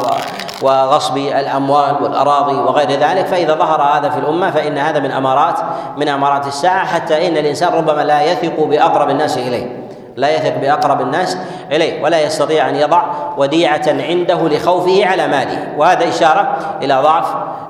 وغصب 0.62 1.17
الأموال 1.17 2.04
والأراضي 2.04 2.56
وغير 2.56 2.91
ذلك. 2.91 3.26
فإذا 3.26 3.54
ظهر 3.54 3.82
هذا 3.82 4.10
في 4.10 4.17
الأمة 4.17 4.52
فإن 4.52 4.78
هذا 4.78 5.00
من 5.00 5.12
أمارات 5.12 5.60
من 5.98 6.08
أمارات 6.08 6.48
الساعة 6.48 6.86
حتى 6.86 7.28
إن 7.28 7.38
الإنسان 7.38 7.74
ربما 7.74 8.02
لا 8.02 8.24
يثق 8.32 8.63
بأقرب 8.63 9.10
الناس 9.10 9.38
إليه. 9.38 9.80
لا 10.15 10.36
يثق 10.36 10.58
بأقرب 10.58 11.02
الناس 11.02 11.38
إليه 11.72 12.04
ولا 12.04 12.22
يستطيع 12.22 12.69
أن 12.69 12.76
يضع 12.76 13.04
وديعة 13.38 13.86
عنده 13.88 14.48
لخوفه 14.48 15.06
على 15.06 15.28
ماله. 15.28 15.67
وهذا 15.78 16.10
إشارة 16.10 16.58
إلى 16.82 17.02
ضعف 17.02 17.26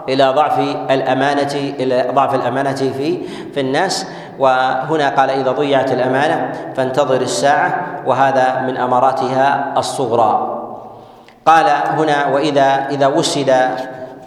إلى 0.10 0.34
ضعف 0.36 0.60
الأمانة 0.92 1.54
إلى 1.80 2.08
ضعف 2.14 2.36
الأمانة 2.36 2.76
في 2.76 3.18
في 3.54 3.60
الناس. 3.60 4.06
وهنا 4.40 5.10
قال 5.10 5.30
إذا 5.30 5.52
ضيعت 5.52 5.92
الأمانة 5.92 6.52
فانتظر 6.76 7.22
الساعة 7.22 7.86
وهذا 8.06 8.60
من 8.60 8.78
أماراتها 8.78 9.74
الصغرى. 9.78 10.56
قال 11.46 11.66
هنا 11.70 12.28
وإذا 12.28 12.88
إذا 12.90 13.08
وسد 13.08 13.56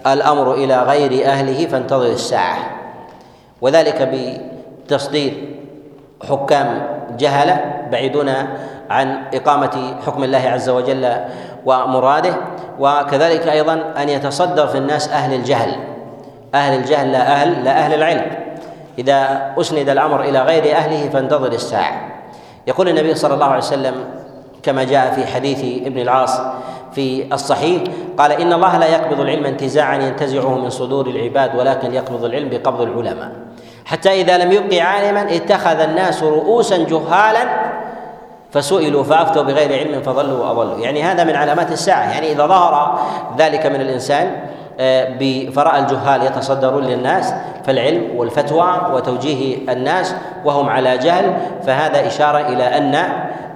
الأمر 0.07 0.55
إلى 0.55 0.77
غير 0.83 1.27
أهله 1.27 1.67
فانتظر 1.67 2.07
الساعة. 2.07 2.57
وذلك 3.61 4.09
بتصدير 4.13 5.57
حكام 6.29 6.83
جهلة 7.19 7.65
بعيدون 7.93 8.29
عن 8.91 9.23
إقامة 9.35 9.95
حكم 10.07 10.25
الله 10.25 10.49
عز 10.49 10.69
وجل 10.69 11.17
ومراده 11.67 12.35
وكذلك 12.79 13.49
أيضا 13.49 13.93
أن 14.03 14.09
يتصدر 14.09 14.67
في 14.67 14.79
الناس 14.79 15.09
أهل 15.09 15.35
الجهل. 15.35 15.77
أهل 16.55 16.79
الجهل 16.79 17.13
لا 17.13 17.33
أهل 17.33 17.65
لا 17.65 17.71
أهل 17.71 17.95
العلم. 17.95 18.52
إذا 18.99 19.53
أسند 19.61 19.89
الأمر 19.89 20.21
إلى 20.21 20.43
غير 20.43 20.77
أهله 20.77 21.11
فانتظر 21.11 21.53
الساعة. 21.53 22.09
يقول 22.67 22.89
النبي 22.89 23.15
صلى 23.15 23.35
الله 23.35 23.47
عليه 23.47 23.59
وسلم 23.59 23.95
كما 24.63 24.85
جاء 24.85 25.13
في 25.15 25.27
حديث 25.27 25.87
ابن 25.87 25.99
العاص 25.99 26.41
في 26.93 27.35
الصحيح 27.35 27.83
قال 28.19 28.33
إن 28.33 28.53
الله 28.53 28.79
لا 28.79 28.87
يقبض 28.87 29.21
العلم 29.21 29.47
انتزاعا 29.47 29.97
ينتزعه 29.97 30.59
من 30.59 30.71
صدور 30.71 31.07
العباد 31.07 31.57
ولكن 31.57 31.95
يقبض 31.95 32.25
العلم 32.25 32.49
بقبض 32.49 32.81
العلماء. 32.81 33.33
حتى 33.85 34.21
إذا 34.21 34.39
لم 34.39 34.53
يبق 34.53 34.83
عالما 34.83 35.37
اتخذ 35.37 35.81
الناس 35.81 36.23
رؤوسا 36.23 36.77
جهالا 36.77 37.73
فسئلوا 38.53 39.05
فأفتوا 39.05 39.43
بغير 39.43 39.79
علم 39.79 40.03
فضلوا 40.03 40.47
وأضلوا. 40.47 40.79
يعني 40.79 41.03
هذا 41.03 41.25
من 41.25 41.37
علامات 41.37 41.73
الساعة. 41.73 42.11
يعني 42.13 42.33
إذا 42.33 42.47
ظهر 42.47 42.99
ذلك 43.39 43.67
من 43.67 43.81
الإنسان 43.81 44.41
آه، 44.81 45.17
بفراء 45.21 45.79
الجهال 45.79 46.23
يتصدرون 46.23 46.85
للناس 46.85 47.35
فالعلم 47.65 48.17
والفتوى 48.17 48.91
وتوجيه 48.95 49.73
الناس 49.73 50.15
وهم 50.45 50.69
على 50.69 50.99
جهل 50.99 51.37
فهذا 51.67 52.07
إشارة 52.07 52.39
إلى 52.39 52.65
ان 52.65 52.95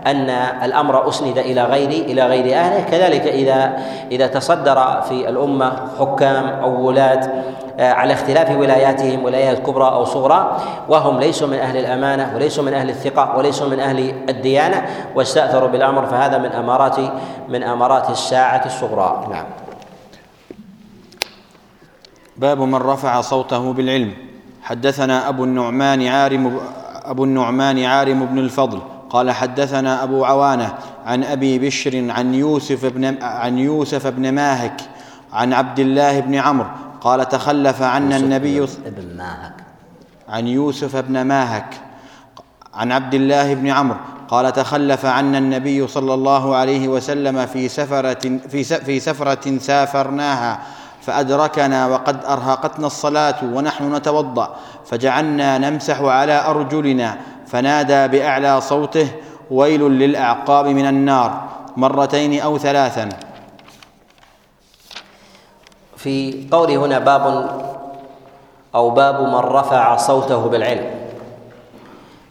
أن 0.07 0.31
الأمر 0.62 1.09
أسند 1.09 1.38
إلى 1.38 1.64
غير 1.64 1.88
إلى 1.88 2.26
غير 2.26 2.59
أهله. 2.59 2.85
كذلك 2.90 3.26
اذا 3.26 3.79
إذا 4.11 4.26
تصدر 4.26 5.02
في 5.09 5.29
الأمة 5.29 5.72
حكام 5.98 6.48
أو 6.48 6.87
ولاة 6.87 7.31
آه، 7.81 7.92
على 7.92 8.12
اختلاف 8.12 8.57
ولاياتهم 8.57 9.24
ولايات 9.24 9.59
كبرى 9.59 9.88
أو 9.88 10.05
صغرى 10.05 10.57
وهم 10.88 11.20
ليسوا 11.20 11.48
من 11.48 11.59
أهل 11.59 11.76
الأمانة 11.76 12.33
وليسوا 12.35 12.64
من 12.64 12.74
أهل 12.74 12.90
الثقة 12.90 13.37
وليسوا 13.37 13.68
من 13.68 13.81
أهل 13.81 14.14
الديانة 14.29 14.87
واستأثروا 15.14 15.68
بالأمر 15.68 16.07
فهذا 16.07 16.38
من 16.38 16.52
امارات 16.52 16.96
من 17.48 17.62
أمارات 17.62 18.11
الساعة 18.11 18.66
الصغرى. 18.66 19.26
نعم. 19.31 19.65
باب 22.38 22.61
من 22.61 22.75
رفع 22.75 23.20
صوته 23.20 23.72
بالعلم. 23.72 24.12
حدثنا 24.62 25.29
أبو 25.29 25.44
النعمان 25.44 26.07
عارم 26.07 26.61
أبو 27.05 27.25
النعمان 27.25 27.85
عارم 27.85 28.27
بن 28.27 28.38
الفضل 28.38 28.81
قال 29.11 29.31
حدثنا 29.31 30.03
أبو 30.03 30.25
عوانة 30.25 30.75
عن 31.07 31.25
أبي 31.25 31.59
بشر 31.59 32.11
عن 32.11 32.35
يوسف 32.35 32.87
بن 32.87 33.22
عن 33.22 33.59
يوسف 33.59 34.07
بن 34.07 34.33
ماهك 34.33 34.81
عن 35.33 35.53
عبد 35.53 35.79
الله 35.79 36.20
بن 36.20 36.35
عمرو 36.35 36.68
قال 37.01 37.29
تخلف 37.29 37.83
عنا 37.83 38.16
النبي 38.16 38.62
ابن 38.62 39.16
ماهك. 39.16 39.55
عن 40.29 40.46
يوسف 40.46 40.96
بن 40.96 41.22
ماهك 41.22 41.81
عن 42.75 42.92
عبد 42.92 43.14
الله 43.14 43.55
بن 43.55 43.68
عمرو 43.68 43.99
قال 44.29 44.53
تخلف 44.53 45.07
عنا 45.07 45.38
النبي 45.38 45.87
صلى 45.87 46.14
الله 46.14 46.57
عليه 46.57 46.88
وسلم 46.88 47.46
في 47.46 47.68
سفرة 47.68 48.38
في 48.49 48.64
في 48.64 49.01
سفرة 49.01 49.59
سافرناها 49.59 50.61
فأدركنا 51.07 51.87
وقد 51.87 52.25
أرهقتنا 52.25 52.87
الصلاة 52.87 53.35
ونحن 53.55 53.95
نتوضأ 53.95 54.57
فجعلنا 54.87 55.59
نمسح 55.59 56.01
على 56.01 56.51
أرجلنا 56.51 57.16
فنادى 57.47 58.19
بأعلى 58.19 58.61
صوته 58.61 59.09
ويل 59.51 59.81
للأعقاب 59.81 60.66
من 60.66 60.87
النار. 60.87 61.42
مرتين 61.77 62.40
أو 62.40 62.59
ثلاثا. 62.59 63.09
في 65.97 66.47
قوله 66.51 66.77
هنا 66.77 66.99
باب 66.99 67.25
أو 68.75 68.90
باب 68.90 69.21
من 69.21 69.35
رفع 69.35 69.97
صوته 69.97 70.49
بالعلم. 70.49 70.90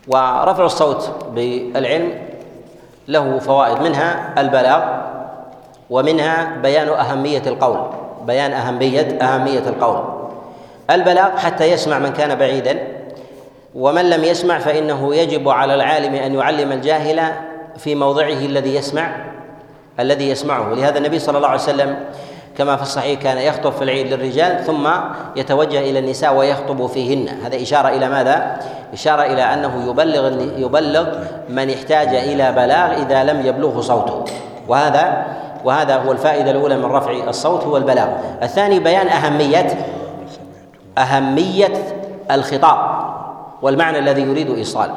ورفع 0.07 0.65
الصوت 0.65 1.31
بالعلم 1.31 2.11
له 3.07 3.39
فوائد 3.39 3.81
منها 3.81 4.41
البلاغ 4.41 4.81
ومنها 5.89 6.57
بيان 6.59 6.89
أهمية 6.89 7.43
القول. 7.47 8.04
بيان 8.25 8.53
أهمية 8.53 9.17
أهمية 9.21 9.59
القول. 9.59 10.03
البلاغ 10.91 11.37
حتى 11.37 11.71
يسمع 11.71 11.99
من 11.99 12.09
كان 12.09 12.35
بعيدا 12.35 12.87
ومن 13.75 14.09
لم 14.09 14.23
يسمع 14.23 14.59
فإنه 14.59 15.15
يجب 15.15 15.49
على 15.49 15.75
العالم 15.75 16.15
أن 16.15 16.35
يعلم 16.35 16.71
الجاهل 16.71 17.21
في 17.77 17.95
موضعه 17.95 18.27
الذي 18.27 18.75
يسمع 18.75 19.15
الذي 19.99 20.29
يسمعه. 20.29 20.73
لهذا 20.73 20.97
النبي 20.97 21.19
صلى 21.19 21.37
الله 21.37 21.47
عليه 21.47 21.61
وسلم 21.61 21.95
كما 22.57 22.75
في 22.75 22.81
الصحيح 22.81 23.21
كان 23.21 23.37
يخطب 23.37 23.71
في 23.71 23.83
العيد 23.83 24.13
للرجال 24.13 24.63
ثم 24.63 24.89
يتوجه 25.35 25.79
إلى 25.79 25.99
النساء 25.99 26.35
ويخطب 26.35 26.87
فيهن. 26.87 27.27
هذا 27.45 27.61
إشارة 27.61 27.89
إلى 27.89 28.09
ماذا؟ 28.09 28.59
إشارة 28.93 29.21
إلى 29.21 29.41
أنه 29.41 29.89
يبلغ 29.89 30.41
يبلغ 30.57 31.07
من 31.49 31.69
احتاج 31.69 32.07
إلى 32.07 32.51
بلاغ 32.51 33.01
إذا 33.01 33.23
لم 33.23 33.45
يبلغه 33.45 33.81
صوته. 33.81 34.23
وهذا 34.67 35.25
وهذا 35.65 35.95
هو 35.95 36.11
الفائدة 36.11 36.51
الأولى 36.51 36.77
من 36.77 36.85
رفع 36.85 37.11
الصوت 37.11 37.63
هو 37.63 37.77
البلاغ. 37.77 38.07
الثاني 38.43 38.79
بيان 38.79 39.07
اهميه 39.07 39.67
أهمية 40.97 41.73
الخطاب 42.31 42.77
والمعنى 43.61 43.99
الذي 43.99 44.21
يريد 44.21 44.49
إيصاله. 44.49 44.95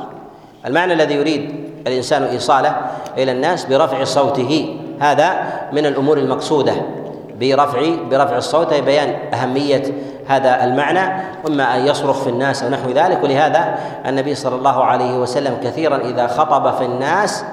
المعنى 0.66 0.92
الذي 0.92 1.14
يريد 1.14 1.70
الإنسان 1.87 2.22
إيصاله 2.22 2.76
إلى 3.18 3.33
الناس 3.33 3.64
برفع 3.64 4.04
صوته. 4.04 4.81
هذا 5.00 5.31
من 5.72 5.87
الأمور 5.87 6.18
المقصودة 6.18 6.72
برفع 7.40 7.81
برفع 8.11 8.37
الصوت 8.37 8.72
أي 8.72 8.81
بيان 8.81 9.14
أهمية 9.35 9.83
هذا 10.26 10.64
المعنى. 10.64 11.22
أما 11.46 11.76
أن 11.76 11.87
يصرخ 11.87 12.22
في 12.22 12.31
الناس 12.31 12.62
أو 12.62 12.70
نحو 12.70 12.90
ذلك 12.90 13.22
ولهذا 13.22 13.78
النبي 14.07 14.35
صلى 14.35 14.54
الله 14.54 14.85
عليه 14.85 15.18
وسلم 15.18 15.57
كثيرا 15.64 15.96
إذا 15.96 16.26
خطب 16.26 16.74
في 16.74 16.85
الناس 16.85 17.44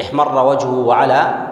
احمر 0.00 0.46
وجهه 0.46 0.74
وعلى 0.74 1.48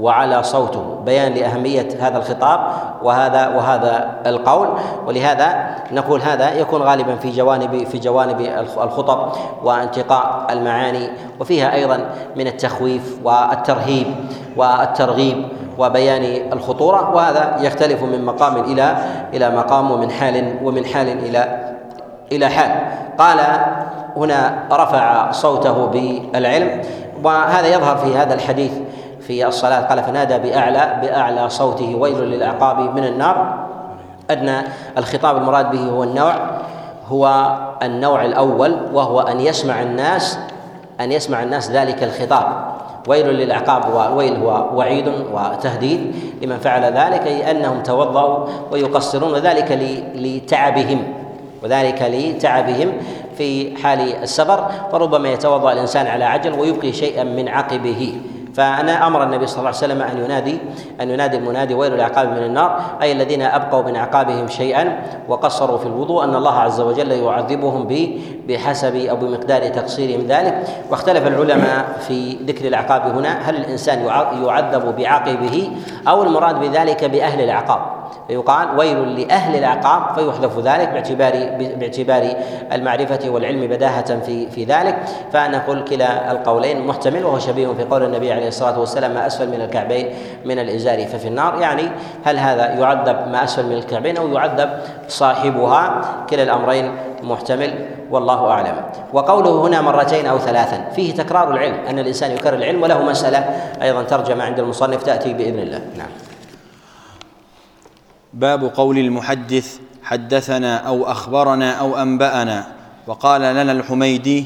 وعلى 0.00 0.42
صوته. 0.42 1.00
بيان 1.04 1.32
لأهمية 1.32 1.88
هذا 2.00 2.18
الخطاب 2.18 2.60
وهذا 3.02 3.48
وهذا 3.48 4.08
القول. 4.26 4.68
ولهذا 5.06 5.68
نقول 5.92 6.22
هذا 6.22 6.54
يكون 6.54 6.82
غالبا 6.82 7.16
في 7.16 7.30
جوانب 7.30 7.86
في 7.86 7.98
جوانب 7.98 8.40
الخطب 8.82 9.32
وانتقاء 9.64 10.46
المعاني. 10.50 11.10
وفيها 11.40 11.74
أيضا 11.74 12.10
من 12.36 12.46
التخويف 12.46 13.18
والترهيب 13.24 14.06
والترغيب 14.56 15.48
وبيان 15.78 16.52
الخطورة. 16.52 17.14
وهذا 17.14 17.56
يختلف 17.60 18.02
من 18.02 18.24
مقام 18.24 18.56
إلى 18.56 18.96
إلى 19.34 19.50
مقام 19.50 19.90
ومن 19.90 20.10
حال 20.10 20.54
ومن 20.62 20.84
حال 20.84 21.08
إلى 21.08 21.74
إلى 22.32 22.48
حال. 22.48 22.70
قال 23.18 23.38
هنا 24.16 24.58
رفع 24.72 25.30
صوته 25.30 25.86
بالعلم. 25.86 26.82
وهذا 27.24 27.66
يظهر 27.66 27.96
في 27.96 28.16
هذا 28.16 28.34
الحديث 28.34 28.72
في 29.28 29.46
الصلاة 29.46 29.80
قال 29.80 30.02
فنادى 30.02 30.38
بأعلى 30.38 30.98
بأعلى 31.02 31.48
صوته 31.48 31.94
ويل 31.94 32.18
للأعقاب 32.18 32.96
من 32.96 33.04
النار. 33.04 33.66
أدنى 34.30 34.62
الخطاب 34.98 35.36
المراد 35.36 35.70
به 35.70 35.90
هو 35.90 36.02
النوع 36.02 36.34
هو 37.08 37.56
النوع 37.82 38.24
الأول 38.24 38.76
وهو 38.92 39.20
أن 39.20 39.40
يسمع 39.40 39.82
الناس 39.82 40.38
أن 41.00 41.12
يسمع 41.12 41.42
الناس 41.42 41.70
ذلك 41.70 42.02
الخطاب. 42.02 42.46
ويل 43.08 43.26
للعقاب 43.26 43.82
وويل 43.94 44.36
هو 44.36 44.68
وعيد 44.74 45.12
وتهديد 45.32 46.14
لمن 46.42 46.58
فعل 46.58 46.82
ذلك 46.82 47.26
أي 47.26 47.50
أنهم 47.50 47.82
توضأوا 47.82 48.46
ويقصرون 48.72 49.32
وذلك 49.32 49.78
لتعبهم 50.14 51.02
وذلك 51.62 52.02
لتعبهم 52.02 52.92
في 53.38 53.76
حال 53.76 54.22
السفر. 54.22 54.70
فربما 54.92 55.28
يتوضأ 55.28 55.72
الإنسان 55.72 56.06
على 56.06 56.24
عجل 56.24 56.60
ويبقي 56.60 56.92
شيئا 56.92 57.24
من 57.24 57.48
عقبه. 57.48 58.20
فأنا 58.58 59.06
أمر 59.06 59.22
النبي 59.22 59.46
صلى 59.46 59.58
الله 59.58 59.68
عليه 59.68 59.78
وسلم 59.78 60.02
أن 60.02 60.24
ينادي 60.24 60.58
أن 61.00 61.10
ينادي 61.10 61.36
المنادي 61.36 61.74
ويل 61.74 61.94
العقاب 61.94 62.28
من 62.28 62.42
النار؟ 62.42 62.80
أي 63.02 63.12
الذين 63.12 63.42
أبقوا 63.42 63.82
من 63.82 63.96
اعقابهم 63.96 64.48
شيئا 64.48 65.02
وقصروا 65.28 65.78
في 65.78 65.86
الوضوء 65.86 66.24
أن 66.24 66.34
الله 66.34 66.58
عز 66.58 66.80
وجل 66.80 67.12
يعذبهم 67.12 67.88
بحسب 68.48 68.96
أو 68.96 69.16
بمقدار 69.16 69.68
تقصيرهم 69.68 70.26
ذلك. 70.26 70.64
واختلف 70.90 71.26
العلماء 71.26 71.98
في 72.08 72.36
ذكر 72.46 72.68
العقاب 72.68 73.02
هنا 73.16 73.50
هل 73.50 73.56
الإنسان 73.56 74.04
يعذب 74.44 74.96
بعقبه 74.96 75.70
أو 76.08 76.22
المراد 76.22 76.60
بذلك 76.60 77.04
بأهل 77.04 77.44
العقاب؟ 77.44 77.97
فيقال 78.28 78.78
ويل 78.78 79.20
لأهل 79.20 79.58
العقاب 79.58 80.14
فيحذف 80.14 80.58
ذلك 80.58 80.88
باعتبار 80.88 81.32
باعتبار 81.58 82.34
المعرفة 82.72 83.30
والعلم 83.30 83.66
بداهة 83.66 84.20
في 84.20 84.50
في 84.50 84.64
ذلك. 84.64 84.96
فنقول 85.32 85.84
كلا 85.84 86.32
القولين 86.32 86.86
محتمل 86.86 87.24
وهو 87.24 87.38
شبيه 87.38 87.68
في 87.68 87.84
قول 87.84 88.02
النبي 88.04 88.32
عليه 88.32 88.48
الصلاة 88.48 88.78
والسلام 88.80 89.14
ما 89.14 89.26
أسفل 89.26 89.48
من 89.48 89.60
الكعبين 89.60 90.06
من 90.44 90.58
الإزار 90.58 91.06
ففي 91.06 91.28
النار. 91.28 91.58
يعني 91.60 91.88
هل 92.24 92.38
هذا 92.38 92.72
يعذب 92.72 93.28
ما 93.28 93.44
أسفل 93.44 93.66
من 93.66 93.72
الكعبين 93.72 94.16
أو 94.16 94.28
يعذب 94.28 94.70
صاحبها؟ 95.08 96.00
كلا 96.30 96.42
الأمرين 96.42 96.92
محتمل 97.22 97.74
والله 98.10 98.50
أعلم. 98.50 98.74
وقوله 99.12 99.66
هنا 99.66 99.80
مرتين 99.80 100.26
أو 100.26 100.38
ثلاثا 100.38 100.84
فيه 100.96 101.14
تكرار 101.14 101.50
العلم 101.50 101.74
أن 101.90 101.98
الإنسان 101.98 102.30
يكرر 102.30 102.54
العلم 102.54 102.82
وله 102.82 103.02
مسألة 103.02 103.38
أيضا 103.82 104.02
ترجمة 104.02 104.44
عند 104.44 104.58
المصنف 104.58 105.02
تأتي 105.02 105.32
بإذن 105.32 105.58
الله. 105.58 105.80
نعم. 105.98 106.27
باب 108.34 108.64
قول 108.74 108.98
المحدث 108.98 109.78
حدثنا 110.02 110.76
أو 110.76 111.06
أخبرنا 111.06 111.72
أو 111.72 111.96
أنبأنا. 111.96 112.66
وقال 113.06 113.40
لنا 113.40 113.72
الحميدي 113.72 114.44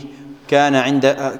كان 0.48 0.74
عند 0.74 1.32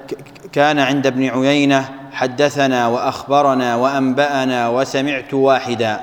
كان 0.51 0.79
عند 0.79 1.07
ابن 1.07 1.25
عيينة 1.29 1.89
حدثنا 2.11 2.87
وأخبرنا 2.87 3.75
وأنبأنا 3.75 4.69
وسمعت 4.69 5.33
واحدا. 5.33 5.99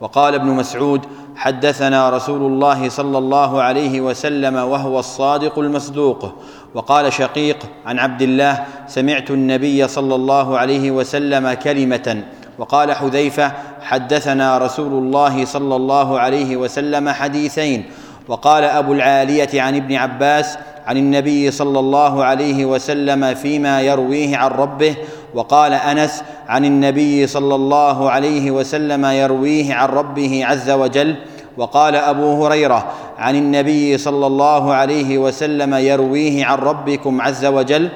وقال 0.00 0.34
ابن 0.34 0.46
مسعود 0.46 1.06
حدثنا 1.36 2.10
رسول 2.10 2.52
الله 2.52 2.88
صلى 2.88 3.18
الله 3.18 3.62
عليه 3.62 4.00
وسلم 4.00 4.54
وهو 4.54 4.98
الصادق 4.98 5.58
المصدوق. 5.58 6.32
وقال 6.74 7.12
شقيق 7.12 7.58
عن 7.86 7.98
عبد 7.98 8.22
الله 8.22 8.64
سمعت 8.86 9.30
النبي 9.30 9.88
صلى 9.88 10.14
الله 10.14 10.58
عليه 10.58 10.90
وسلم 10.90 11.52
كلمة 11.52 12.24
وقال 12.60 12.92
حذيفة 12.92 13.52
حدثنا 13.82 14.58
رسول 14.58 14.92
الله 14.92 15.44
صلى 15.44 15.76
الله 15.76 16.18
عليه 16.20 16.56
وسلم 16.56 17.08
حديثين. 17.08 17.84
وقال 18.28 18.64
أبو 18.64 18.92
العالية 18.92 19.62
عن 19.62 19.76
ابن 19.76 19.94
عباس 19.94 20.58
عن 20.86 20.96
النبي 20.96 21.50
صلى 21.50 21.78
الله 21.78 22.24
عليه 22.24 22.64
وسلم 22.64 23.34
فيما 23.34 23.80
يرويه 23.80 24.36
عن 24.36 24.50
ربه 24.50 24.96
وقال 25.34 25.72
أنس 25.72 26.22
عن 26.48 26.64
النبي 26.64 27.26
صلى 27.26 27.54
الله 27.54 28.10
عليه 28.10 28.50
وسلم 28.50 29.04
يرويه 29.06 29.74
عن 29.74 29.88
ربه 29.88 30.46
عز 30.46 30.70
وجل 30.70 31.16
وقال 31.56 31.96
أبو 31.96 32.46
هريرة 32.46 32.86
عن 33.18 33.36
النبي 33.36 33.98
صلى 33.98 34.26
الله 34.26 34.74
عليه 34.74 35.18
وسلم 35.18 35.74
يرويه 35.74 36.44
عن 36.46 36.58
ربكم 36.58 37.20
عز 37.20 37.44
وجل 37.46 37.88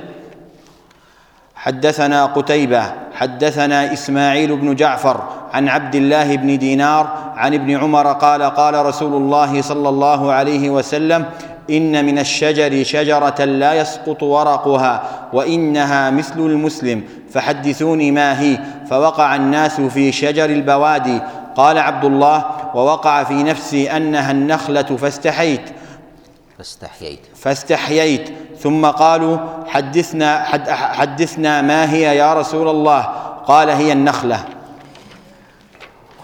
حدثنا 1.54 2.26
قتيبة 2.26 3.03
حدثنا 3.14 3.92
إسماعيل 3.92 4.56
بن 4.56 4.74
جعفر 4.74 5.20
عن 5.52 5.68
عبد 5.68 5.94
الله 5.94 6.36
بن 6.36 6.58
دينار 6.58 7.08
عن 7.36 7.54
ابن 7.54 7.76
عمر 7.76 8.12
قال 8.12 8.42
قال 8.42 8.86
رسول 8.86 9.14
الله 9.14 9.62
صلى 9.62 9.88
الله 9.88 10.32
عليه 10.32 10.70
وسلم 10.70 11.24
إن 11.70 12.04
من 12.04 12.18
الشجر 12.18 12.82
شجرة 12.84 13.44
لا 13.44 13.74
يسقط 13.74 14.22
ورقها 14.22 15.02
وإنها 15.32 16.10
مثل 16.10 16.40
المسلم 16.40 17.02
فحدثوني 17.30 18.10
ما 18.10 18.40
هي؟ 18.40 18.58
فوقع 18.90 19.36
الناس 19.36 19.80
في 19.80 20.12
شجر 20.12 20.44
البوادي 20.44 21.20
قال 21.56 21.78
عبد 21.78 22.04
الله 22.04 22.44
ووقع 22.74 23.24
في 23.24 23.42
نفسي 23.42 23.96
أنها 23.96 24.30
النخلة 24.30 24.82
فاستحيت. 24.82 25.60
فاستحييت. 26.58 27.20
فاستحييت. 27.34 28.32
ثم 28.58 28.86
قالوا 28.86 29.38
حدثنا 29.66 30.44
حد 30.44 30.70
حدثنا 30.70 31.62
ما 31.62 31.92
هي 31.92 32.16
يا 32.16 32.34
رسول 32.34 32.68
الله؟ 32.68 33.02
قال 33.46 33.70
هي 33.70 33.92
النخلة. 33.92 34.44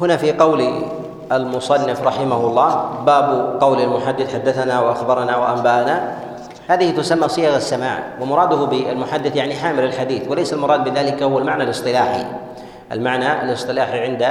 هنا 0.00 0.16
في 0.16 0.32
قول 0.32 0.84
المصنف 1.32 2.02
رحمه 2.02 2.36
الله 2.36 2.90
باب 3.06 3.58
قول 3.60 3.80
المحدث 3.80 4.34
حدثنا 4.34 4.80
وأخبرنا 4.80 5.36
وأنبأنا. 5.36 6.16
هذه 6.68 6.90
تسمى 6.90 7.28
صيغ 7.28 7.56
السماع 7.56 7.98
ومراده 8.20 8.56
بالمحدث 8.56 9.36
يعني 9.36 9.54
حامل 9.54 9.84
الحديث 9.84 10.28
وليس 10.28 10.52
المراد 10.52 10.84
بذلك 10.84 11.22
هو 11.22 11.38
المعنى 11.38 11.62
الاصطلاحي. 11.62 12.24
المعنى 12.92 13.42
الاصطلاحي 13.42 13.98
عند 13.98 14.28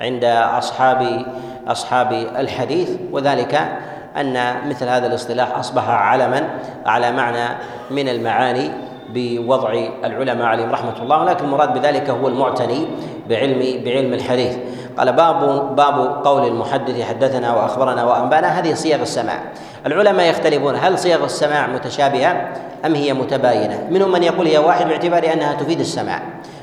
عند 0.00 0.24
اصحاب 0.58 1.26
أصحاب 1.66 2.12
الحديث 2.12 2.90
وذلك 3.12 3.78
أن 4.16 4.54
مثل 4.68 4.88
هذا 4.88 5.06
الاصطلاح 5.06 5.58
أصبح 5.58 5.88
علما 5.88 6.48
على 6.86 7.12
معنى 7.12 7.56
من 7.90 8.08
المعاني 8.08 8.70
بوضع 9.08 9.72
العلماء 10.04 10.46
عليهم 10.46 10.70
رحمة 10.70 11.02
الله 11.02 11.20
ولكن 11.20 11.44
المراد 11.44 11.74
بذلك 11.74 12.10
هو 12.10 12.28
المعتني 12.28 12.86
بعلم 13.28 13.84
بعلم 13.84 14.12
الحديث. 14.12 14.56
قال 14.98 15.12
باب 15.12 15.76
باب 15.76 16.24
قول 16.24 16.46
المحدث 16.46 17.02
حدثنا 17.02 17.54
وأخبرنا 17.54 18.04
وأنبانا 18.04 18.58
هذه 18.58 18.74
صيغ 18.74 19.02
السماع. 19.02 19.40
العلماء 19.86 20.30
يختلفون 20.30 20.76
هل 20.76 20.98
صيغ 20.98 21.24
السماع 21.24 21.66
متشابهة 21.66 22.48
أم 22.86 22.94
هي 22.94 23.12
متباينة؟ 23.12 23.86
منهم 23.90 24.12
من 24.12 24.22
يقول 24.22 24.46
هي 24.46 24.58
واحد 24.58 24.86
باعتبار 24.86 25.32
أنها 25.32 25.52
تفيد 25.52 25.80
السماع 25.80 26.22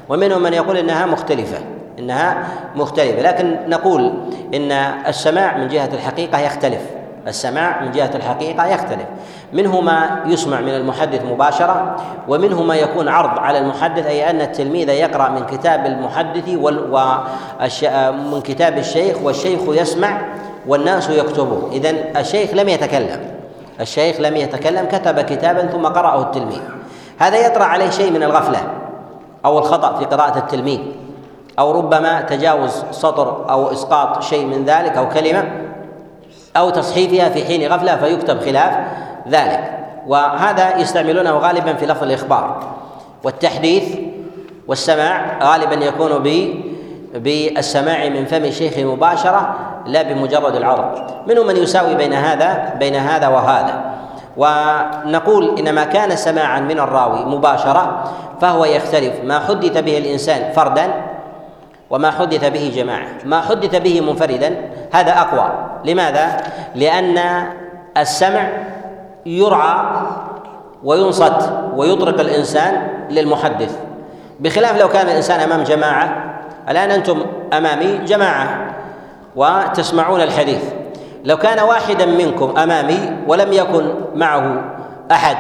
ومنهم 0.09 0.43
من 0.43 0.53
يقول 0.53 0.77
إنها 0.77 1.05
مختلفة 1.05 1.57
إنها 1.99 2.47
مختلفة. 2.75 3.21
لكن 3.21 3.57
نقول 3.67 4.13
إن 4.53 4.71
السماع 5.07 5.57
من 5.57 5.67
جهة 5.67 5.89
الحقيقة 5.93 6.39
يختلف. 6.39 7.00
السماع 7.27 7.81
من 7.81 7.91
جهة 7.91 8.11
الحقيقة 8.15 8.67
يختلف. 8.67 9.05
منه 9.53 9.81
ما 9.81 10.23
يسمع 10.25 10.61
من 10.61 10.69
المحدث 10.69 11.25
مباشرة 11.25 11.95
ومنه 12.27 12.63
ما 12.63 12.75
يكون 12.75 13.09
عرض 13.09 13.39
على 13.39 13.57
المحدث 13.59 14.05
أي 14.05 14.29
أن 14.29 14.41
التلميذ 14.41 14.89
يقرأ 14.89 15.29
من 15.29 15.45
كتاب 15.45 15.85
المحدث 15.85 16.49
ومن 16.49 18.41
كتاب 18.41 18.77
الشيخ 18.77 19.17
والشيخ 19.23 19.59
يسمع 19.67 20.21
والناس 20.67 21.09
يكتبون. 21.09 21.69
إذن 21.71 22.17
الشيخ 22.17 22.53
لم 22.53 22.69
يتكلم. 22.69 23.19
الشيخ 23.79 24.19
لم 24.19 24.35
يتكلم 24.37 24.85
كتب 24.85 25.19
كتابا 25.19 25.65
ثم 25.65 25.85
قرأه 25.85 26.21
التلميذ. 26.21 26.61
هذا 27.19 27.45
يطرأ 27.47 27.63
عليه 27.63 27.89
شيء 27.89 28.11
من 28.11 28.23
الغفلة 28.23 28.59
أو 29.45 29.59
الخطأ 29.59 29.99
في 29.99 30.05
قراءة 30.05 30.37
التلميذ 30.37 30.79
أو 31.59 31.71
ربما 31.71 32.21
تجاوز 32.21 32.83
سطر 32.91 33.49
أو 33.49 33.71
إسقاط 33.71 34.23
شيء 34.23 34.45
من 34.45 34.65
ذلك 34.65 34.97
أو 34.97 35.09
كلمة. 35.09 35.60
أو 36.57 36.69
تصحيفها 36.69 37.29
في 37.29 37.45
حين 37.45 37.71
غفلة 37.71 37.95
فيكتب 37.95 38.41
خلاف 38.41 38.73
ذلك. 39.27 39.77
وهذا 40.07 40.77
يستعملونه 40.77 41.31
غالبا 41.31 41.73
في 41.73 41.85
لفظ 41.85 42.03
الإخبار 42.03 42.63
والتحديث 43.23 43.95
والسماع 44.67 45.39
غالبا 45.43 45.85
يكون 45.85 46.23
ب 46.23 46.55
بالسماع 47.15 48.09
من 48.09 48.25
فم 48.25 48.45
الشيخ 48.45 48.77
مباشرة 48.77 49.55
لا 49.85 50.01
بمجرد 50.01 50.55
العرض. 50.55 51.11
منهم 51.27 51.47
من 51.47 51.57
يساوي 51.57 51.95
بين 51.95 52.13
هذا 52.13 52.73
بين 52.79 52.95
هذا 52.95 53.27
وهذا. 53.27 53.91
ونقول 54.37 55.59
إنما 55.59 55.83
كان 55.83 56.15
سماعا 56.15 56.59
من 56.59 56.79
الراوي 56.79 57.25
مباشرة 57.25 58.03
فهو 58.41 58.65
يختلف. 58.65 59.13
ما 59.23 59.39
حدث 59.39 59.77
به 59.77 59.97
الإنسان 59.97 60.51
فردا 60.53 60.93
وما 61.89 62.11
حدث 62.11 62.45
به 62.45 62.71
جماعة. 62.75 63.07
ما 63.25 63.41
حدث 63.41 63.75
به 63.75 64.01
منفردا 64.01 64.55
هذا 64.91 65.11
أقوى. 65.11 65.70
لماذا؟ 65.85 66.37
لأن 66.75 67.19
السمع 67.97 68.47
يرعى 69.25 69.85
وينصت 70.83 71.53
ويطرق 71.75 72.19
الإنسان 72.19 72.87
للمحدث. 73.09 73.79
بخلاف 74.39 74.79
لو 74.79 74.87
كان 74.87 75.05
الإنسان 75.09 75.39
أمام 75.39 75.63
جماعة 75.63 76.33
الآن 76.69 76.91
أنتم 76.91 77.25
أمامي 77.53 77.97
جماعة 77.97 78.75
وتسمعون 79.35 80.21
الحديث. 80.21 80.63
لو 81.25 81.37
كان 81.37 81.59
واحدا 81.59 82.05
منكم 82.05 82.57
أمامي 82.57 83.17
ولم 83.27 83.53
يكن 83.53 83.93
معه 84.15 84.63
أحد 85.11 85.37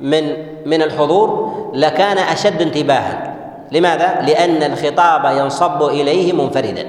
من 0.00 0.22
من 0.66 0.82
الحضور 0.82 1.52
لكان 1.74 2.18
أشد 2.18 2.62
انتباها. 2.62 3.34
لماذا؟ 3.72 4.20
لأن 4.22 4.72
الخطاب 4.72 5.36
ينصب 5.38 5.82
إليه 5.82 6.32
منفردا. 6.32 6.86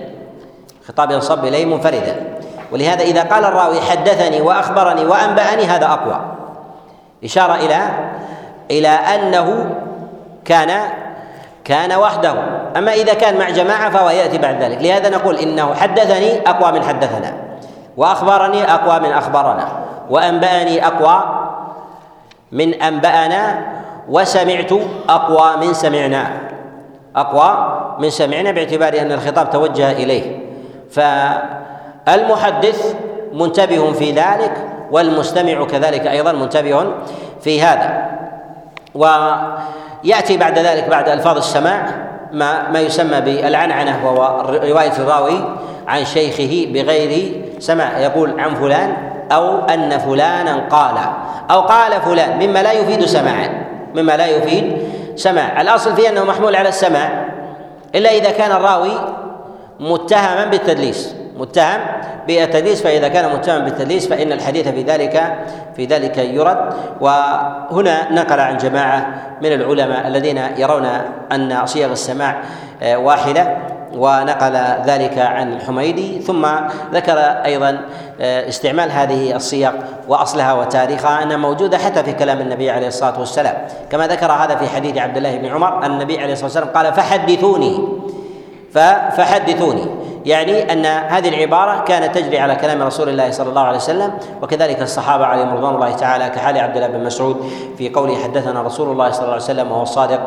خطاب 0.88 1.12
ينصب 1.12 1.46
إليه 1.46 1.66
منفردا. 1.66 2.16
ولهذا 2.72 3.04
إذا 3.04 3.24
قال 3.24 3.46
الراوي 3.46 3.82
حدثني 3.82 4.42
وأخبرني 4.42 5.06
وأنبأني 5.06 5.64
هذا 5.64 5.86
أقوى. 5.86 6.22
إشارة 7.24 7.56
إلى 7.56 7.80
إلى 8.72 8.88
أنه 8.88 9.76
كان 10.46 10.82
كان 11.64 11.94
وحده. 11.94 12.34
أما 12.78 12.94
إذا 12.94 13.14
كان 13.14 13.38
مع 13.38 13.50
جماعة 13.50 13.90
فهو 13.90 14.10
يأتي 14.10 14.38
بعد 14.38 14.64
ذلك. 14.64 14.82
لهذا 14.82 15.10
نقول 15.10 15.36
إنه 15.36 15.74
حدثني 15.74 16.50
أقوى 16.50 16.72
من 16.72 16.84
حدثنا. 16.84 17.34
وأخبرني 17.98 18.74
أقوى 18.74 19.00
من 19.00 19.12
أخبرنا. 19.12 19.68
وأنبأني 20.10 20.88
أقوى 20.88 21.24
من 22.52 22.74
أنبأنا. 22.74 23.66
وسمعت 24.10 24.72
أقوى 25.10 25.68
من 25.68 25.74
سمعنا. 25.74 26.28
أقوى 27.16 27.78
من 28.00 28.10
سمعنا 28.10 28.52
باعتبار 28.52 29.00
أن 29.02 29.12
الخطاب 29.12 29.50
توجه 29.50 29.92
إليه. 29.92 30.40
فالمحدث 32.08 32.96
منتبه 33.34 33.92
في 33.92 34.12
ذلك 34.12 34.52
والمستمع 34.92 35.66
كذلك 35.66 36.08
أيضا 36.08 36.32
منتبه 36.32 36.86
في 37.42 37.62
هذا. 37.62 38.08
ويأتي 38.96 40.38
بعد 40.38 40.60
ذلك 40.60 40.90
بعد 40.90 41.10
ألفاظ 41.10 41.38
السماع 41.38 41.86
ما 42.32 42.70
ما 42.70 42.80
يسمى 42.80 43.22
بالعنعنة 43.22 44.00
وهو 44.06 44.42
رواية 44.50 44.92
الراوي 44.98 45.56
عن 45.88 46.06
شيخه 46.06 46.74
بغير 46.74 47.42
سماع 47.60 48.00
يقول 48.00 48.40
عن 48.40 48.56
فلان 48.56 48.94
أو 49.32 49.66
أن 49.66 49.98
فلانا 49.98 50.68
قال 50.70 50.96
أو 51.52 51.62
قال 51.62 52.02
فلان 52.02 52.48
مما 52.48 52.64
لا 52.64 52.72
يفيد 52.72 53.06
سماعا 53.06 53.50
مما 53.96 54.18
لا 54.18 54.28
يفيد 54.28 54.78
سماع 55.16 55.62
الأصل 55.62 55.96
فيه 55.96 56.10
أنه 56.10 56.24
محمول 56.24 56.56
على 56.56 56.70
السماع 56.70 57.26
إلا 57.96 58.10
إذا 58.12 58.32
كان 58.32 58.52
الراوي 58.52 58.92
متهما 59.80 60.46
بالتدليس. 60.46 61.27
متهم 61.40 61.80
بالتدليس 62.28 62.82
فإذا 62.82 63.08
كان 63.08 63.36
متهما 63.36 63.64
بالتدليس 63.64 64.08
فإن 64.08 64.32
الحديث 64.32 64.68
في 64.68 64.84
ذلك 64.84 65.38
في 65.76 65.86
ذلك 65.86 66.18
يرد. 66.18 66.74
وهنا 67.02 68.14
نقل 68.14 68.40
عن 68.40 68.58
جماعة 68.58 69.22
من 69.42 69.52
العلماء 69.54 70.08
الذين 70.08 70.42
يرون 70.58 70.88
أن 71.32 71.66
صيغ 71.66 71.92
السماع 71.92 72.42
آه، 72.82 72.98
واحدة 72.98 73.58
ونقل 73.94 74.58
ذلك 74.86 75.18
عن 75.18 75.54
الحميدي. 75.54 76.20
ثم 76.22 76.48
ذكر 76.94 77.20
أيضا 77.20 77.80
آه، 78.22 78.50
استعمال 78.50 78.92
هذه 78.92 79.36
الصيغ 79.36 79.72
وأصلها 80.08 80.54
وتاريخها 80.54 81.24
أنها 81.24 81.38
موجودة 81.38 81.78
حتى 81.78 82.04
في 82.04 82.14
كلام 82.14 82.40
النبي 82.40 82.72
عليه 82.72 82.88
الصلاة 82.88 83.20
والسلام. 83.20 83.56
كما 83.90 84.08
ذكر 84.08 84.32
هذا 84.32 84.56
في 84.56 84.68
حديث 84.68 84.98
عبد 84.98 85.18
الله 85.18 85.38
بن 85.38 85.46
عمر 85.46 85.86
ان 85.86 85.92
النبي 85.92 86.20
عليه 86.20 86.34
الصلاة 86.34 86.46
والسلام 86.46 86.70
قال 86.70 86.94
فحدثوني. 86.94 87.88
فحدثوني. 89.18 89.86
يعني 90.26 90.74
أن 90.74 90.86
هذه 90.86 91.30
العبارة 91.30 91.84
كانت 91.84 92.16
تجري 92.16 92.40
على 92.40 92.56
كلام 92.56 92.84
رسول 92.84 93.10
الله 93.10 93.32
صلى 93.32 93.50
الله 93.50 93.62
عليه 93.62 93.78
وسلم 93.78 94.12
وكذلك 94.42 94.82
الصحابة 94.82 95.26
عليهم 95.26 95.54
رضوان 95.54 95.76
الله 95.76 95.92
تعالى 95.92 96.30
كحال 96.30 96.58
عبد 96.58 96.76
الله 96.76 96.88
بن 96.88 97.04
مسعود 97.04 97.52
في 97.78 97.90
قوله 97.90 98.16
حدثنا 98.24 98.62
رسول 98.62 98.92
الله 98.92 99.12
صلى 99.12 99.22
الله 99.22 99.34
عليه 99.34 99.44
وسلم 99.44 99.72
وهو 99.72 99.84
الصادق 99.84 100.20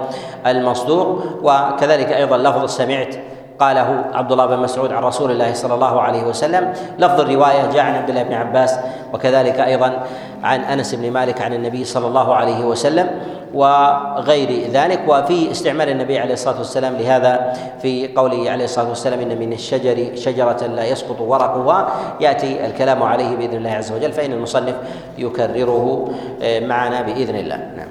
المصدوق 0.46 1.22
وكذلك 1.42 2.12
أيضا 2.12 2.36
لفظ 2.36 2.64
سمعت 2.64 3.14
قاله 3.58 4.04
عبد 4.14 4.32
الله 4.32 4.46
بن 4.46 4.58
مسعود 4.58 4.92
عن 4.92 5.02
رسول 5.02 5.30
الله 5.30 5.54
صلى 5.54 5.74
الله 5.74 6.00
عليه 6.00 6.22
وسلم. 6.22 6.72
لفظ 6.98 7.20
الرواية 7.20 7.70
جاء 7.74 7.84
عن 7.84 7.94
عبد 7.94 8.08
الله 8.08 8.22
بن 8.22 8.34
عباس 8.34 8.78
وكذلك 9.12 9.60
أيضا 9.60 10.02
عن 10.42 10.60
أنس 10.60 10.94
بن 10.94 11.10
مالك 11.10 11.40
عن 11.40 11.52
النبي 11.52 11.84
صلى 11.84 12.06
الله 12.06 12.34
عليه 12.34 12.64
وسلم 12.64 13.10
وغير 13.54 14.70
ذلك. 14.72 15.00
وفي 15.08 15.50
استعمال 15.50 15.88
النبي 15.88 16.18
عليه 16.18 16.32
الصلاة 16.34 16.58
والسلام 16.58 16.96
لهذا 16.96 17.52
في 17.82 18.08
قوله 18.08 18.50
عليه 18.50 18.64
الصلاة 18.64 18.88
والسلام 18.88 19.20
إن 19.20 19.38
من 19.38 19.52
الشجر 19.52 20.16
شجرة 20.16 20.66
لا 20.66 20.84
يسقط 20.84 21.20
ورقها. 21.20 21.92
يأتي 22.20 22.66
الكلام 22.66 23.02
عليه 23.02 23.36
بإذن 23.36 23.56
الله 23.56 23.70
عز 23.70 23.92
وجل 23.92 24.12
فإن 24.12 24.32
المصنف 24.32 24.74
يكرره 25.18 26.14
آه، 26.42 26.60
معنا 26.60 27.02
بإذن 27.02 27.36
الله. 27.36 27.56
نعم. 27.56 27.88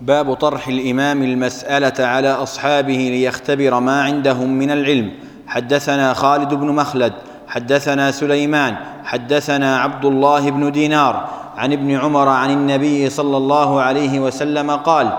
باب 0.00 0.34
طرح 0.34 0.68
الإمام 0.68 1.22
المسألة 1.22 2.06
على 2.06 2.28
أصحابه 2.28 3.08
ليختبر 3.12 3.80
ما 3.80 4.02
عندهم 4.02 4.50
من 4.58 4.70
العلم. 4.70 5.12
حدثنا 5.46 6.14
خالد 6.14 6.54
بن 6.54 6.66
مخلد 6.66 7.12
حدثنا 7.52 8.10
سليمان 8.10 8.76
حدثنا 9.04 9.80
عبد 9.80 10.04
الله 10.04 10.50
بن 10.50 10.72
دينار 10.72 11.28
عن 11.56 11.72
ابن 11.72 11.96
عمر 11.96 12.28
عن 12.28 12.50
النبي 12.50 13.10
صلى 13.10 13.36
الله 13.36 13.80
عليه 13.80 14.20
وسلم 14.20 14.70
قال 14.70 15.12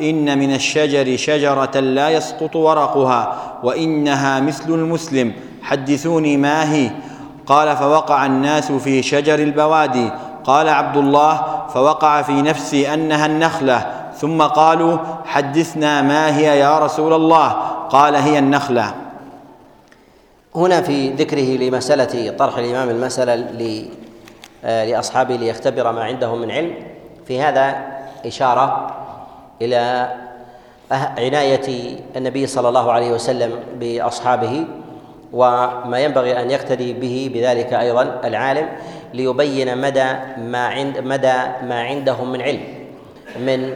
إن 0.00 0.38
من 0.38 0.54
الشجر 0.54 1.16
شجرة 1.16 1.80
لا 1.80 2.10
يسقط 2.10 2.56
ورقها 2.56 3.34
وإنها 3.62 4.40
مثل 4.40 4.70
المسلم 4.70 5.32
حدثوني 5.62 6.36
ما 6.36 6.72
هي؟ 6.72 6.90
قال 7.46 7.76
فوقع 7.76 8.26
الناس 8.26 8.72
في 8.72 9.02
شجر 9.02 9.38
البوادي. 9.38 10.10
قال 10.44 10.68
عبد 10.68 10.96
الله 10.96 11.42
فوقع 11.74 12.22
في 12.22 12.42
نفسي 12.42 12.94
أنها 12.94 13.26
النخلة. 13.26 13.86
ثم 14.16 14.42
قالوا 14.42 14.98
حدثنا 15.26 16.02
ما 16.02 16.36
هي 16.36 16.58
يا 16.58 16.78
رسول 16.78 17.12
الله؟ 17.12 17.48
قال 17.90 18.16
هي 18.16 18.38
النخلة. 18.38 19.07
هنا 20.58 20.82
في 20.82 21.10
ذكره 21.10 21.56
لمسألة 21.56 22.30
طرح 22.30 22.58
الإمام 22.58 22.90
المسألة 22.90 23.34
آه، 24.64 24.84
لأصحابه 24.84 25.36
ليختبر 25.36 25.92
ما 25.92 26.04
عندهم 26.04 26.40
من 26.40 26.50
علم. 26.50 26.74
في 27.26 27.40
هذا 27.40 27.76
إشارة 28.26 28.94
إلى 29.62 30.08
عناية 30.90 31.96
النبي 32.16 32.46
صلى 32.46 32.68
الله 32.68 32.92
عليه 32.92 33.10
وسلم 33.10 33.52
بأصحابه 33.80 34.64
وما 35.32 35.98
ينبغي 35.98 36.42
أن 36.42 36.50
يقتدي 36.50 36.92
به 36.92 37.30
بذلك 37.34 37.72
أيضا 37.72 38.20
العالم 38.24 38.68
ليبين 39.14 39.78
مدى 39.78 40.06
ما 40.38 40.66
عند 40.66 40.98
مدى 40.98 41.36
ما 41.62 41.82
عندهم 41.82 42.32
من 42.32 42.42
علم 42.42 42.60
من 43.40 43.74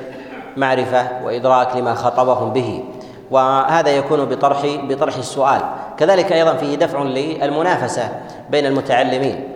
معرفة 0.57 1.25
وإدراك 1.25 1.77
لما 1.77 1.95
خاطبهم 1.95 2.53
به. 2.53 2.85
وهذا 3.33 3.91
يكون 3.91 4.25
بطرح 4.25 4.67
بطرح 4.67 5.17
السؤال. 5.17 5.61
كذلك 5.99 6.33
أيضا 6.33 6.55
فيه 6.55 6.77
دفع 6.77 7.03
للمنافسة 7.03 8.09
بين 8.51 8.67
المتعلمين. 8.67 9.49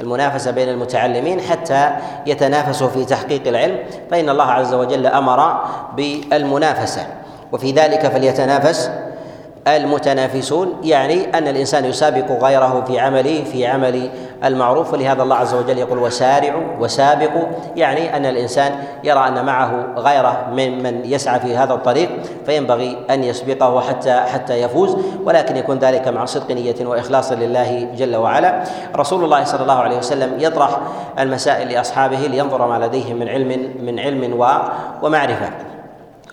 المنافسة 0.00 0.50
بين 0.50 0.68
المتعلمين 0.68 1.40
حتى 1.40 1.90
يتنافسوا 2.26 2.88
في 2.88 3.04
تحقيق 3.04 3.48
العلم 3.48 3.78
فإن 4.10 4.28
الله 4.28 4.44
عز 4.44 4.74
وجل 4.74 5.06
أمر 5.06 5.60
بالمنافسة. 5.96 7.06
وفي 7.52 7.72
ذلك 7.72 8.06
فليتنافس 8.06 8.90
المتنافسون 9.68 10.74
يعني 10.82 11.38
أن 11.38 11.48
الإنسان 11.48 11.84
يسابق 11.84 12.44
غيره 12.44 12.84
في 12.86 12.98
عمله 12.98 13.44
في 13.44 13.66
عمل 13.66 14.10
المعروف. 14.44 14.92
ولهذا 14.92 15.22
الله 15.22 15.36
عز 15.36 15.54
وجل 15.54 15.78
يقول 15.78 15.98
وسارعوا 15.98 16.62
وسابقوا 16.80 17.44
يعني 17.76 18.16
أن 18.16 18.26
الإنسان 18.26 18.72
يرى 19.04 19.28
أن 19.28 19.46
معه 19.46 19.86
غيره 19.96 20.46
من 20.52 20.82
من 20.82 21.00
يسعى 21.04 21.40
في 21.40 21.56
هذا 21.56 21.74
الطريق 21.74 22.08
فينبغي 22.46 22.98
أن 23.10 23.24
يسبقه 23.24 23.80
حتى 23.80 24.20
حتى 24.20 24.62
يفوز. 24.62 24.96
ولكن 25.24 25.56
يكون 25.56 25.78
ذلك 25.78 26.08
مع 26.08 26.24
صدق 26.24 26.50
نية 26.52 26.86
وإخلاص 26.86 27.32
لله 27.32 27.88
جل 27.96 28.16
وعلا. 28.16 28.64
رسول 28.96 29.24
الله 29.24 29.44
صلى 29.44 29.62
الله 29.62 29.78
عليه 29.78 29.98
وسلم 29.98 30.32
يطرح 30.38 30.80
المسائل 31.18 31.72
لأصحابه 31.72 32.16
لينظر 32.18 32.66
ما 32.66 32.86
لديهم 32.86 33.16
من 33.16 33.28
علم 33.28 33.72
من 33.80 34.00
علم 34.00 34.34
ومعرفة. 35.02 35.77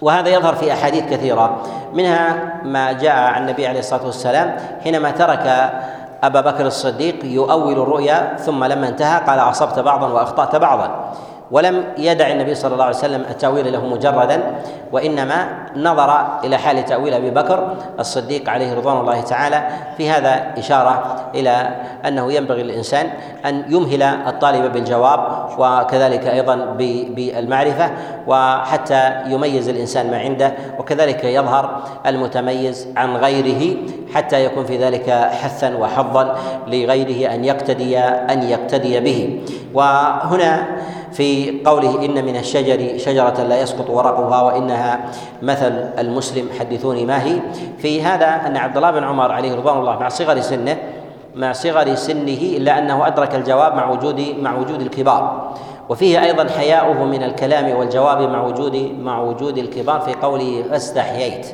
وهذا 0.02 0.30
يظهر 0.30 0.56
في 0.56 0.74
أحاديث 0.74 1.04
كثيرة. 1.04 1.58
منها 1.94 2.54
ما 2.64 2.92
جاء 2.92 3.16
عن 3.16 3.42
النبي 3.42 3.68
عليه 3.68 3.80
الصلاة 3.80 4.06
والسلام 4.06 4.58
حينما 4.84 5.12
ترك 5.12 5.72
أبا 6.24 6.42
بكر 6.42 6.66
الصديق 6.66 7.26
يؤول 7.26 7.74
الرؤيا 7.74 8.36
ثم 8.40 8.64
لما 8.64 8.88
انتهى 8.88 9.22
قال 9.28 9.40
أصبت 9.40 9.80
بعضا 9.80 10.08
وأخطأت 10.08 10.56
بعضا. 10.56 11.14
ولم 11.52 11.84
يدع 11.98 12.28
النبي 12.28 12.56
صلى 12.56 12.74
الله 12.74 12.86
عليه 12.86 12.96
وسلم 12.96 13.22
التأويل 13.30 13.74
له 13.74 13.86
مجردا 13.86 14.42
وإنما 14.92 15.48
نظر 15.76 16.28
إلى 16.44 16.58
حال 16.58 16.86
تأويل 16.86 17.14
أبي 17.14 17.30
بكر 17.30 17.76
الصديق 18.00 18.50
عليه 18.50 18.74
رضوان 18.74 18.98
الله 18.98 19.22
تعالى. 19.22 19.68
في 19.98 20.10
هذا 20.10 20.54
إشارة 20.58 21.26
إلى 21.36 21.76
أنه 22.08 22.34
ينبغي 22.34 22.64
للإنسان 22.64 23.10
أن 23.46 23.64
يمهل 23.70 24.04
الطالب 24.04 24.74
بالجواب 24.74 25.50
وكذلك 25.58 26.28
أيضا 26.28 26.56
بالمعرفة 27.16 27.92
وحتى 28.28 29.12
يميز 29.28 29.70
الإنسان 29.70 30.12
ما 30.12 30.18
عنده 30.18 30.54
وكذلك 30.80 31.24
يظهر 31.24 31.84
المتميز 32.06 32.88
عن 32.98 33.18
غيره 33.18 33.78
حتى 34.14 34.46
يكون 34.46 34.66
في 34.66 34.78
ذلك 34.78 35.10
حثا 35.12 35.76
وحظا 35.78 36.36
لغيره 36.68 37.34
أن 37.34 37.46
يقتدي 37.46 38.00
أن 38.00 38.44
يقتدي 38.44 39.00
به. 39.00 39.42
وهنا 39.74 40.66
في 41.16 41.62
قوله 41.66 42.06
إن 42.06 42.26
من 42.26 42.36
الشجر 42.38 42.98
شجرة 42.98 43.44
لا 43.44 43.62
يسقط 43.62 43.90
ورقها 43.90 44.42
وإنها 44.42 45.12
مثل 45.42 45.72
المسلم 46.00 46.50
حدثوني 46.60 47.06
ما 47.06 47.24
هي. 47.24 47.40
في 47.78 48.04
هذا 48.04 48.26
أن 48.48 48.58
عبد 48.58 48.78
الله 48.78 48.92
بن 48.92 49.04
عمر 49.04 49.32
عليه 49.32 49.56
رضوان 49.56 49.80
الله 49.80 50.00
مع 50.00 50.10
صغر 50.10 50.42
سنه 50.42 50.78
مع 51.36 51.52
صغر 51.52 51.96
سنه 51.96 52.40
إلا 52.58 52.80
أنه 52.80 53.08
أدرك 53.08 53.36
الجواب 53.36 53.76
مع 53.76 53.90
وجود 53.90 54.36
مع 54.40 54.58
وجود 54.58 54.82
الكبار. 54.82 55.54
وفيه 55.90 56.24
أيضا 56.24 56.50
حياؤه 56.50 57.04
من 57.04 57.24
الكلام 57.24 57.78
والجواب 57.78 58.22
مع 58.30 58.44
وجود 58.44 58.76
مع 59.00 59.22
وجود 59.22 59.58
الكبار 59.58 60.00
في 60.00 60.14
قوله 60.14 60.64
فاستحييت 60.70 61.48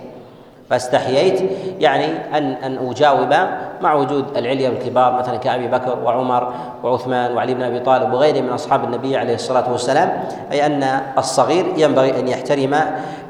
فاستحييت. 0.72 1.52
يعني 1.80 2.06
أن 2.34 2.44
أن 2.64 2.90
أجاوب 2.90 3.34
مع 3.82 3.94
وجود 3.94 4.38
العليا 4.38 4.70
والكبار 4.70 5.14
مثلا 5.14 5.38
كأبي 5.38 5.68
بكر 5.68 6.00
وعمر 6.04 6.54
وعثمان 6.84 7.36
وعلي 7.36 7.54
بن 7.54 7.62
أبي 7.62 7.80
طالب 7.80 8.14
وغيرهم 8.14 8.44
من 8.44 8.50
أصحاب 8.50 8.84
النبي 8.84 9.18
عليه 9.18 9.36
الصلاة 9.36 9.72
والسلام 9.72 10.24
أي 10.52 10.66
أن 10.66 11.02
الصغير 11.18 11.66
ينبغي 11.78 12.20
أن 12.20 12.28
يحترم 12.28 12.76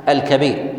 الكبير. 0.09 0.73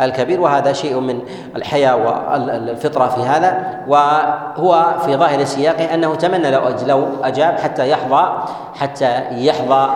الكبير 0.00 0.40
وهذا 0.40 0.72
شيء 0.72 1.00
من 1.00 1.20
الحياة 1.56 1.96
والفطرة 1.96 3.06
في 3.06 3.20
هذا. 3.20 3.78
وهو 3.88 4.84
في 5.04 5.16
ظاهر 5.16 5.44
سياقه 5.44 5.94
أنه 5.94 6.14
تمنى 6.14 6.50
لو 6.50 6.62
لو 6.86 7.04
أجاب 7.22 7.58
حتى 7.58 7.90
يحظى 7.90 8.32
حتى 8.74 9.22
يحظى 9.30 9.90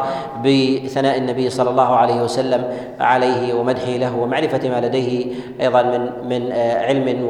بثناء 0.44 1.18
النبي 1.18 1.50
صلى 1.50 1.70
الله 1.70 1.96
عليه 1.96 2.22
وسلم 2.22 2.64
عليه 3.00 3.54
ومدحه 3.54 3.90
له 3.90 4.16
ومعرفة 4.16 4.68
ما 4.68 4.80
لديه 4.80 5.34
أيضا 5.60 5.82
من 5.82 6.28
من 6.28 6.52
علم 6.52 7.28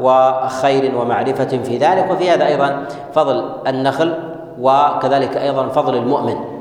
وخير 0.00 0.96
ومعرفة 0.96 1.58
في 1.64 1.78
ذلك. 1.78 2.10
وفي 2.10 2.30
هذا 2.30 2.46
أيضا 2.46 2.86
فضل 3.14 3.50
النخل 3.66 4.14
وكذلك 4.60 5.36
أيضا 5.36 5.68
فضل 5.68 5.96
المؤمن. 5.96 6.53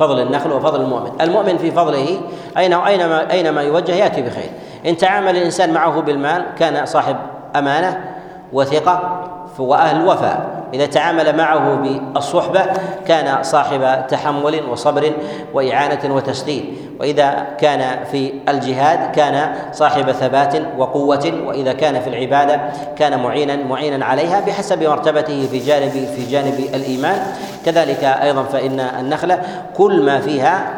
فضل 0.00 0.20
النخل 0.20 0.52
وفضل 0.52 0.80
المؤمن. 0.80 1.10
المؤمن 1.20 1.58
في 1.58 1.70
فضله 1.70 2.20
أين 2.58 2.72
أينما 2.72 3.30
أينما 3.30 3.62
يوجه 3.62 3.92
يأتي 3.92 4.22
بخير. 4.22 4.50
إن 4.86 4.96
تعامل 4.96 5.36
الإنسان 5.36 5.72
معه 5.72 6.00
بالمال 6.00 6.44
كان 6.58 6.86
صاحب 6.86 7.16
أمانة 7.56 8.04
وثقة 8.52 9.20
وأهل 9.58 10.06
وفاء. 10.06 10.59
إذا 10.74 10.86
تعامل 10.86 11.36
معه 11.36 11.74
بالصحبة 11.74 12.60
كان 13.06 13.42
صاحب 13.42 14.06
تحمل 14.08 14.62
وصبر 14.70 15.12
وإعانة 15.54 16.14
وتسديد 16.14 16.64
وإذا 17.00 17.46
كان 17.58 18.04
في 18.04 18.32
الجهاد 18.48 19.12
كان 19.12 19.54
صاحب 19.72 20.12
ثبات 20.12 20.56
وقوة. 20.78 21.32
وإذا 21.46 21.72
كان 21.72 22.00
في 22.00 22.08
العبادة 22.10 22.60
كان 22.96 23.22
معينا 23.22 23.56
معينا 23.56 24.04
عليها 24.04 24.40
بحسب 24.40 24.82
مرتبته 24.82 25.48
في 25.50 25.58
جانب 25.58 25.90
في 25.90 26.30
جانب 26.30 26.54
الإيمان. 26.74 27.18
كذلك 27.66 28.04
أيضا 28.04 28.42
فإن 28.42 28.80
النخلة 28.80 29.42
كل 29.76 30.02
ما 30.02 30.20
فيها 30.20 30.70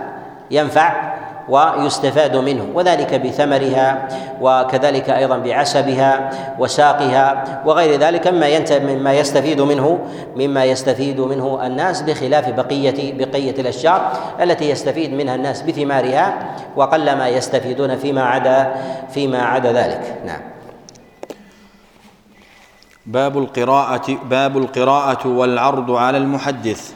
ينفع 0.51 1.12
ويستفاد 1.49 2.37
منه 2.37 2.67
وذلك 2.75 3.15
بثمرها 3.15 4.09
وكذلك 4.41 5.11
أيضا 5.11 5.39
بعسبها 5.39 6.31
وساقها 6.59 7.63
وغير 7.67 8.01
ذلك 8.01 8.29
مما 8.29 8.49
مما 8.81 9.13
يستفيد 9.13 9.61
منه 9.61 9.99
مما 10.37 10.65
يستفيد 10.65 11.21
منه 11.21 11.67
الناس 11.67 12.03
بخلاف 12.03 12.49
بقيه 12.51 13.13
بقية 13.19 13.55
الأشجار 13.61 14.13
التي 14.41 14.71
يستفيد 14.71 15.13
منها 15.13 15.35
الناس 15.35 15.63
بثمارها 15.63 16.57
وقلما 16.77 17.29
يستفيدون 17.29 17.97
فيما 17.97 18.23
عدا 18.23 18.75
فيما 19.15 19.43
عدا 19.43 19.73
ذلك. 19.73 20.19
نعم. 20.27 20.41
باب 23.07 23.39
القراءة 23.39 24.19
باب 24.31 24.57
القراءة 24.57 25.29
والعرض 25.29 25.91
على 25.91 26.19
المحدث. 26.19 26.93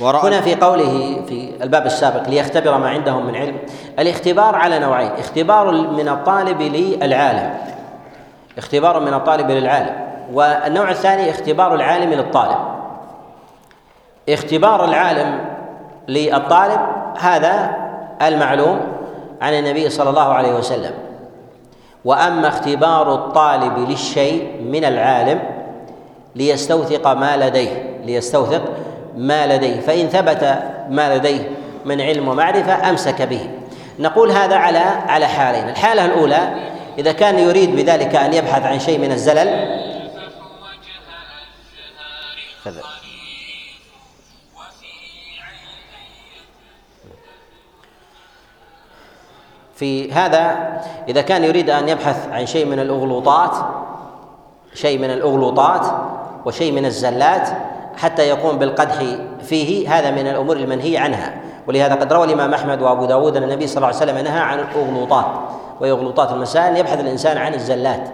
هنا 0.00 0.40
في 0.40 0.54
قوله 0.54 1.22
في 1.28 1.52
الباب 1.62 1.86
السابق 1.86 2.28
ليختبر 2.28 2.78
ما 2.78 2.88
عندهم 2.88 3.26
من 3.26 3.36
علم 3.36 3.56
الاختبار 3.98 4.54
على 4.54 4.78
نوعين 4.78 5.10
اختبار 5.10 5.70
من 5.72 6.08
الطالب 6.08 6.62
للعالم. 6.62 7.54
اختبار 8.58 9.00
من 9.00 9.14
الطالب 9.14 9.50
للعالم. 9.50 9.94
والنوع 10.32 10.90
الثاني 10.90 11.30
اختبار 11.30 11.74
العالم 11.74 12.12
للطالب. 12.12 12.58
اختبار 14.28 14.84
العالم 14.84 15.40
للطالب 16.08 16.80
هذا 17.18 17.76
المعلوم 18.22 18.80
عن 19.42 19.54
النبي 19.54 19.90
صلى 19.90 20.10
الله 20.10 20.32
عليه 20.34 20.54
وسلم. 20.54 20.92
وأما 22.04 22.48
اختبار 22.48 23.14
الطالب 23.14 23.78
للشيء 23.78 24.62
من 24.62 24.84
العالم 24.84 25.40
ليستوثق 26.36 27.12
ما 27.12 27.36
لديه 27.36 28.00
ليستوثق 28.04 28.62
ما 29.16 29.56
لديه 29.56 29.80
فإن 29.80 30.08
ثبت 30.08 30.62
ما 30.88 31.16
لديه 31.16 31.50
من 31.84 32.00
علم 32.00 32.28
ومعرفة 32.28 32.90
أمسك 32.90 33.22
به. 33.22 33.50
نقول 33.98 34.30
هذا 34.30 34.56
على 34.56 34.78
على 35.08 35.26
حالين. 35.26 35.68
الحالة 35.68 36.04
الأولى 36.04 36.48
إذا 36.98 37.12
كان 37.12 37.38
يريد 37.38 37.76
بذلك 37.76 38.16
أن 38.16 38.34
يبحث 38.34 38.62
عن 38.62 38.78
شيء 38.78 38.98
من 38.98 39.12
الزلل 39.12 39.78
في 49.78 50.12
هذا 50.12 50.72
إذا 51.08 51.20
كان 51.20 51.44
يريد 51.44 51.70
أن 51.70 51.88
يبحث 51.88 52.28
عن 52.28 52.46
شيء 52.46 52.66
من 52.66 52.78
الأغلوطات 52.78 53.56
شيء 54.74 54.98
من 54.98 55.10
الأغلوطات 55.10 55.86
وشيء 56.44 56.72
من 56.72 56.84
الزلات 56.84 57.48
حتى 57.98 58.22
يقوم 58.22 58.58
بالقدح 58.58 58.94
فيه 59.42 59.98
هذا 59.98 60.10
من 60.10 60.26
الأمور 60.26 60.56
المنهي 60.56 60.96
عنها. 60.96 61.34
ولهذا 61.66 61.94
قد 61.94 62.12
روى 62.12 62.24
الإمام 62.24 62.54
أحمد 62.54 62.82
وأبو 62.82 63.04
داود 63.04 63.36
أن 63.36 63.42
النبي 63.42 63.66
صلى 63.66 63.76
الله 63.76 63.86
عليه 63.86 63.96
وسلم 63.96 64.18
نهى 64.18 64.40
عن 64.40 64.58
الأغلوطات 64.58 65.26
ويغلطات 65.80 66.32
المسائل 66.32 66.76
يبحث 66.76 67.00
الإنسان 67.00 67.38
عن 67.38 67.54
الزلات. 67.54 68.08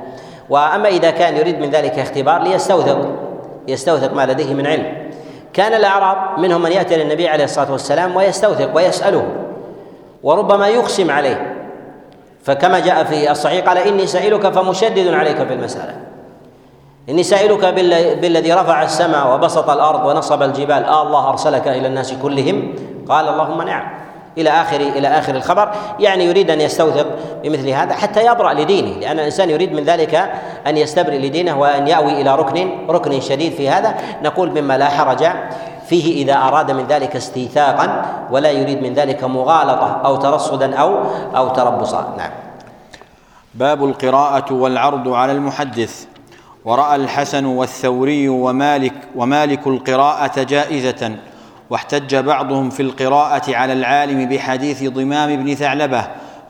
وأما 0.51 0.89
إذا 0.89 1.11
كان 1.11 1.37
يريد 1.37 1.61
من 1.61 1.71
ذلك 1.71 1.99
اختبار 1.99 2.43
ليستوثق 2.43 3.09
يستوثق 3.69 4.15
ما 4.15 4.27
لديه 4.27 4.55
من 4.55 4.67
علم. 4.67 5.11
كان 5.53 5.75
الأعراب 5.75 6.39
منهم 6.39 6.63
من 6.63 6.73
يأتي 6.73 6.97
للنبي 6.97 7.29
عليه 7.29 7.45
الصلاة 7.45 7.73
والسلام 7.73 8.17
ويستوثق 8.17 8.77
ويسأله 8.77 9.27
وربما 10.23 10.69
يقسم 10.69 11.11
عليه. 11.11 11.55
فكما 12.43 12.79
جاء 12.79 13.05
في 13.05 13.31
الصحيح 13.31 13.69
قال 13.69 13.79
إني 13.79 14.07
سائلك 14.07 14.49
فمشدد 14.49 15.09
عليك 15.09 15.37
في 15.37 15.53
المسألة. 15.53 15.95
إني 17.09 17.23
سائلك 17.23 17.65
بالذي 18.21 18.53
رفع 18.53 18.83
السماء 18.83 19.35
وبسط 19.35 19.71
الأرض 19.71 20.07
ونصب 20.07 20.43
الجبال. 20.43 20.85
آه 20.85 21.03
الله 21.03 21.29
أرسلك 21.29 21.69
إلى 21.69 21.87
الناس 21.87 22.15
كلهم. 22.23 22.75
قال 23.09 23.29
اللهم 23.29 23.63
نعم. 23.63 23.89
إلى 24.39 24.51
آخر 24.51 24.81
إلى 24.81 25.09
آخر 25.09 25.35
الخبر. 25.35 25.71
يعني 26.01 26.25
يريد 26.25 26.51
أن 26.51 26.61
يستوثق 26.61 27.07
بمثل 27.43 27.69
هذا 27.69 27.95
حتى 27.95 28.27
يبرأ 28.27 28.53
لدينه 28.53 29.01
لأن 29.01 29.19
الإنسان 29.19 29.51
يريد 29.51 29.73
من 29.73 29.85
ذلك 29.85 30.33
أن 30.67 30.77
يستبرئ 30.77 31.19
لدينه 31.19 31.61
وأن 31.61 31.89
يأوي 31.89 32.21
إلى 32.21 32.37
ركن 32.37 32.87
ركن 32.91 33.21
شديد 33.21 33.53
في 33.53 33.69
هذا. 33.69 33.95
نقول 34.23 34.51
مما 34.51 34.79
لا 34.79 34.89
حرج 34.89 35.27
فيه 35.87 36.25
إذا 36.25 36.35
أراد 36.35 36.71
من 36.71 36.87
ذلك 36.87 37.17
استيثاقا 37.17 38.05
ولا 38.31 38.51
يريد 38.51 38.83
من 38.83 38.95
ذلك 38.95 39.25
مغالطة 39.25 40.01
أو 40.05 40.17
ترصدا 40.17 40.77
أو 40.77 40.99
أو 41.37 41.49
تربصا. 41.49 42.15
نعم. 42.19 42.31
باب 43.55 43.85
القراءة 43.85 44.53
والعرض 44.55 45.09
على 45.09 45.33
المحدث. 45.33 46.07
ورأى 46.65 46.97
الحسن 46.97 47.45
والثوري 47.45 48.29
ومالك 48.29 48.93
ومالك 49.17 49.67
القراءة 49.67 50.43
جائزة 50.43 51.17
واحتج 51.71 52.17
بعضهم 52.17 52.71
في 52.71 52.83
القراءة 52.83 53.57
على 53.57 53.73
العالم 53.73 54.29
بحديث 54.29 54.85
ضمام 54.85 55.37
بن 55.37 55.55
ثعلبة. 55.55 56.07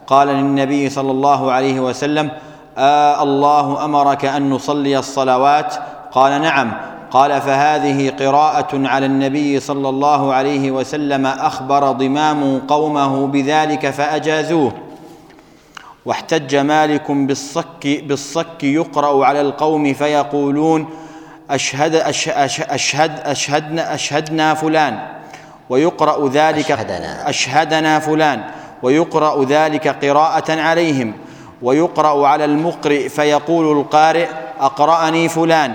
قال 0.07 0.29
للنبي 0.29 0.91
صلى 0.91 1.11
الله 1.11 1.53
عليه 1.53 1.81
وسلم 1.81 2.31
آه 2.79 3.23
الله 3.23 3.85
أمرك 3.85 4.25
أن 4.25 4.51
نصلي 4.51 4.99
الصلوات؟ 4.99 5.75
قال 6.13 6.43
نعم. 6.43 6.73
قال 7.11 7.41
فهذه 7.41 8.11
قراءة 8.11 8.89
على 8.89 9.07
النبي 9.07 9.61
صلى 9.61 9.89
الله 9.89 10.35
عليه 10.35 10.71
وسلم 10.71 11.27
أخبر 11.27 11.93
ضمام 11.93 12.59
قومه 12.59 13.27
بذلك 13.27 13.91
فأجازوه. 13.91 14.73
واحتج 16.07 16.57
مالك 16.57 17.11
بالصك 17.11 18.03
بالصك 18.05 18.65
يقرأ 18.65 19.27
على 19.27 19.41
القوم 19.41 19.95
فيقولون 19.95 20.89
أشهد 21.51 21.95
أشهد 21.95 23.21
أشهدنا 23.27 23.95
أشهدنا 23.95 24.55
فلان. 24.55 24.99
ويقرأ 25.69 26.29
ذلك 26.29 26.71
أشهدنا, 26.71 27.29
أشهدنا 27.29 27.99
فلان. 27.99 28.45
ويقرأ 28.83 29.45
ذلك 29.45 29.89
قراءة 30.05 30.61
عليهم. 30.61 31.13
ويقرأ 31.63 32.29
على 32.29 32.45
المقرئ 32.45 33.09
فيقول 33.09 33.79
القارئ 33.79 34.29
أقرأني 34.61 35.29
فلان. 35.29 35.75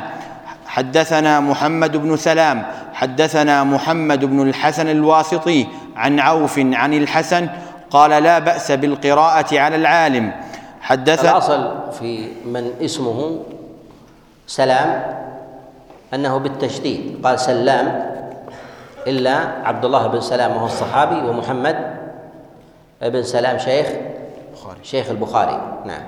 حدثنا 0.67 1.39
محمد 1.39 1.97
بن 1.97 2.17
سلام. 2.17 2.65
حدثنا 2.93 3.63
محمد 3.63 4.25
بن 4.25 4.41
الحسن 4.49 4.89
الواسطي 4.89 5.67
عن 5.95 6.19
عوف 6.19 6.59
عن 6.59 6.93
الحسن 6.93 7.49
قال 7.91 8.23
لا 8.23 8.39
بأس 8.39 8.71
بالقراءة 8.71 9.59
على 9.59 9.75
العالم. 9.75 10.31
حدث 10.81 11.25
الأصل 11.25 11.91
في 11.99 12.27
من 12.45 12.71
اسمه 12.81 13.39
سلام 14.47 15.03
أنه 16.13 16.37
بالتشديد. 16.37 17.25
قال 17.25 17.39
سلام 17.39 18.09
إلا 19.07 19.35
عبد 19.63 19.85
الله 19.85 20.07
بن 20.07 20.21
سلام 20.21 20.51
وهو 20.51 20.65
الصحابي 20.65 21.29
ومحمد 21.29 21.77
بن 23.01 23.23
سلام 23.23 23.57
شيخ 23.57 23.87
البخاري 23.87 24.79
شيخ 24.83 25.09
البخاري. 25.09 25.61
نعم. 25.85 26.01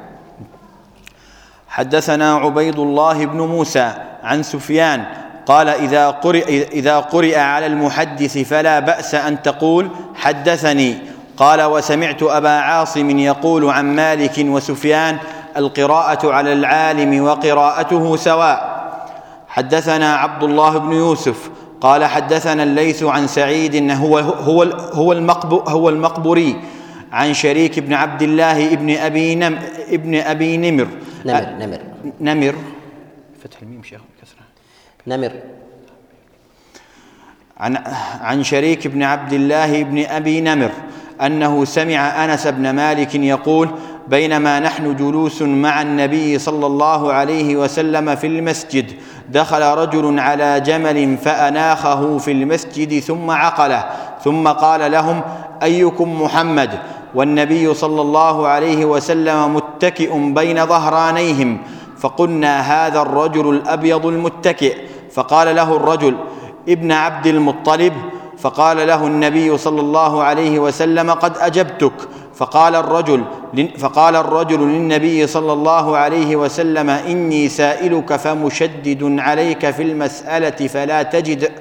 حدثنا 1.68 2.36
عبيد 2.36 2.80
الله 2.80 3.26
بن 3.26 3.38
موسى 3.42 3.94
عن 4.24 4.44
سفيان 4.44 5.06
قال 5.46 5.70
إذا 5.70 6.10
قرئ, 6.10 6.68
إذا 6.68 7.00
قرئ 7.00 7.38
على 7.38 7.66
المحدث 7.66 8.38
فلا 8.38 8.80
بأس 8.80 9.16
أن 9.16 9.42
تقول 9.42 9.90
حدثني. 10.16 11.11
قال 11.42 11.62
وسمعت 11.62 12.24
أبا 12.24 12.50
عاصم 12.50 13.20
يقول 13.20 13.70
عن 13.70 13.96
مالك 13.96 14.34
وسفيان 14.38 15.18
القراءة 15.58 16.32
على 16.34 16.54
العالم 16.54 17.24
وقراءته 17.24 18.16
سواء. 18.16 18.72
حدثنا 19.48 20.16
عبد 20.16 20.44
الله 20.44 20.78
بن 20.78 20.94
يوسف 20.94 21.50
قال 21.82 22.06
حدثنا 22.06 22.64
الليث 22.64 23.04
عن 23.04 23.28
سعيد 23.28 23.92
هو 23.92 24.18
هو 24.18 24.64
هو 24.94 25.14
هو 25.68 25.90
المقبري 25.90 26.62
عن 27.12 27.34
شريك 27.34 27.80
بن 27.80 27.94
عبد 27.94 28.22
الله 28.22 28.74
ابن 28.74 28.96
أبي 28.98 29.36
نم 29.36 29.60
ابن 29.90 30.16
أبي 30.16 30.58
نمر. 30.58 30.88
نمر 31.26 31.46
نمر. 31.60 31.80
نمر. 32.22 32.56
فتح 33.44 33.62
الميم 33.62 33.84
شيخ 33.84 34.02
كسرة. 34.22 34.46
نمر. 35.08 35.32
عن 37.58 37.78
عن 38.22 38.44
شريك 38.44 38.88
بن 38.88 39.04
عبد 39.04 39.34
الله 39.34 39.82
ابن 39.82 40.06
أبي 40.06 40.42
نمر. 40.42 40.72
أنه 41.22 41.66
سمع 41.66 42.26
أنس 42.26 42.48
بن 42.48 42.70
مالك 42.70 43.16
يقول 43.16 43.70
بينما 44.08 44.60
نحن 44.60 44.96
جلوس 44.96 45.42
مع 45.42 45.82
النبي 45.82 46.40
صلى 46.40 46.66
الله 46.66 47.14
عليه 47.14 47.56
وسلم 47.56 48.16
في 48.16 48.28
المسجد 48.28 48.92
دخل 49.30 49.62
رجل 49.62 50.20
على 50.20 50.60
جمل 50.60 51.18
فأناخه 51.18 52.18
في 52.18 52.32
المسجد 52.32 53.00
ثم 53.00 53.32
عقله 53.32 53.86
ثم 54.24 54.48
قال 54.48 54.92
لهم 54.92 55.22
أيكم 55.64 56.22
محمد؟ 56.22 56.70
والنبي 57.16 57.74
صلى 57.74 58.02
الله 58.02 58.48
عليه 58.48 58.86
وسلم 58.86 59.56
متكئ 59.56 60.18
بين 60.18 60.66
ظهرانيهم 60.66 61.58
فقلنا 62.00 62.60
هذا 62.62 63.02
الرجل 63.02 63.50
الأبيض 63.50 64.06
المتكئ. 64.06 64.76
فقال 65.14 65.56
له 65.56 65.76
الرجل 65.76 66.16
ابن 66.70 66.92
عبد 66.92 67.28
المطلب 67.28 67.94
فقال 68.42 68.88
له 68.88 69.08
النبي 69.08 69.58
صلى 69.58 69.82
الله 69.82 70.24
عليه 70.24 70.60
وسلم 70.60 71.12
قد 71.12 71.38
أجبتك. 71.38 71.94
فقال 72.36 72.76
الرجل 72.76 73.24
فقال 73.78 74.16
الرجل 74.16 74.60
للنبي 74.60 75.28
صلى 75.28 75.54
الله 75.54 75.98
عليه 75.98 76.36
وسلم 76.36 76.90
إني 76.90 77.50
سائلك 77.50 78.16
فمشدد 78.16 79.20
عليك 79.20 79.70
في 79.70 79.84
المسألة 79.84 80.68
فلا 80.68 81.04
تجد 81.04 81.52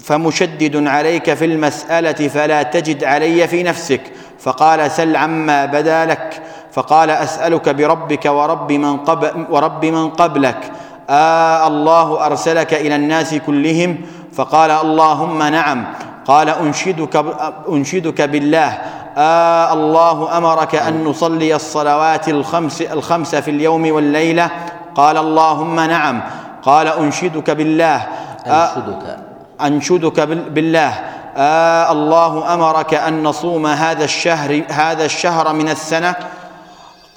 فمشدد 0.00 0.86
عليك 0.86 1.34
في 1.34 1.44
المسألة 1.44 2.28
فلا 2.28 2.62
تجد 2.62 3.04
علي 3.04 3.48
في 3.48 3.62
نفسك. 3.62 4.00
فقال 4.38 4.90
سل 4.90 5.16
عما 5.16 5.66
بدا 5.66 6.04
لك. 6.04 6.42
فقال 6.72 7.10
أسألك 7.10 7.68
بربك 7.68 8.24
ورب 8.24 8.72
من 8.72 8.96
قبل 8.96 9.46
ورب 9.50 9.84
من 9.84 10.10
قبلك. 10.10 10.72
آه 11.10 11.66
الله 11.66 12.26
أرسلك 12.26 12.74
إلى 12.74 12.96
الناس 12.96 13.34
كلهم 13.34 13.98
فقال 14.36 14.70
اللهم 14.70 15.42
نعم. 15.42 15.84
قال 16.26 16.48
أنشدك 16.48 17.24
أنشدك 17.68 18.22
بالله. 18.22 18.78
آه 19.18 19.72
الله 19.72 20.38
أمرك 20.38 20.74
أن 20.74 21.04
نصلي 21.04 21.54
الصلوات 21.54 22.28
الخمس 22.28 22.82
الخمس 22.82 23.34
في 23.34 23.50
اليوم 23.50 23.92
والليلة. 23.92 24.50
قال 24.94 25.16
اللهم 25.16 25.80
نعم. 25.80 26.20
قال 26.62 26.86
أنشدك 26.88 27.50
بالله. 27.50 28.06
آه 28.46 28.76
أنشدك. 28.76 29.16
أنشدك 29.60 30.20
بالله. 30.20 30.92
آه 31.36 31.92
الله 31.92 32.54
أمرك 32.54 32.94
أن 32.94 33.22
نصوم 33.22 33.66
هذا 33.66 34.04
الشهر 34.04 34.62
هذا 34.68 35.04
الشهر 35.04 35.52
من 35.52 35.68
السنة. 35.68 36.14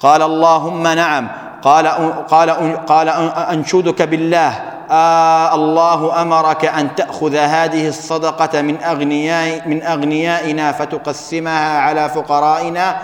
قال 0.00 0.22
اللهم 0.22 0.82
نعم. 0.82 1.28
قال 1.62 1.86
قال 2.28 2.50
قال 2.86 3.08
أنشدك 3.52 4.02
بالله. 4.02 4.69
آه 4.90 5.54
الله 5.54 6.22
أمرك 6.22 6.64
أن 6.64 6.94
تأخذ 6.94 7.36
هذه 7.36 7.88
الصدقة 7.88 8.62
من 8.62 8.82
اغنياء 8.82 9.68
من 9.68 9.82
أغنيائنا 9.82 10.72
فتقسمها 10.72 11.78
على 11.78 12.08
فقرائنا. 12.08 12.96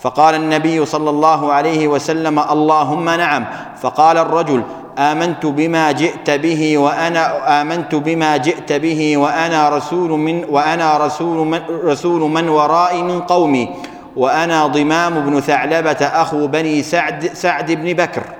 فقال 0.00 0.34
النبي 0.34 0.86
صلى 0.86 1.10
الله 1.10 1.52
عليه 1.52 1.88
وسلم 1.88 2.38
اللهم 2.38 3.04
نعم. 3.04 3.44
فقال 3.82 4.18
الرجل 4.18 4.62
آمنت 4.98 5.46
بما 5.46 5.92
جئت 5.92 6.30
به 6.30 6.78
وأنا 6.78 7.60
آمنت 7.60 7.94
بما 7.94 8.36
جئت 8.36 8.72
به 8.72 9.16
وأنا 9.16 9.68
رسول 9.68 10.10
من 10.10 10.44
وأنا 10.48 10.98
رسول 10.98 11.46
من 11.46 11.60
رسول 11.84 12.30
من 12.30 12.48
ورائي 12.48 13.02
من 13.02 13.20
قومي. 13.20 13.68
وأنا 14.16 14.66
ضمام 14.66 15.20
بن 15.20 15.40
ثعلبة 15.40 16.00
أخو 16.06 16.46
بني 16.46 16.82
سعد 16.82 17.30
سعد 17.34 17.72
بن 17.72 17.92
بكر. 17.92 18.39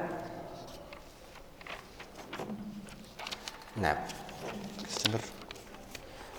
نعم. 3.81 3.97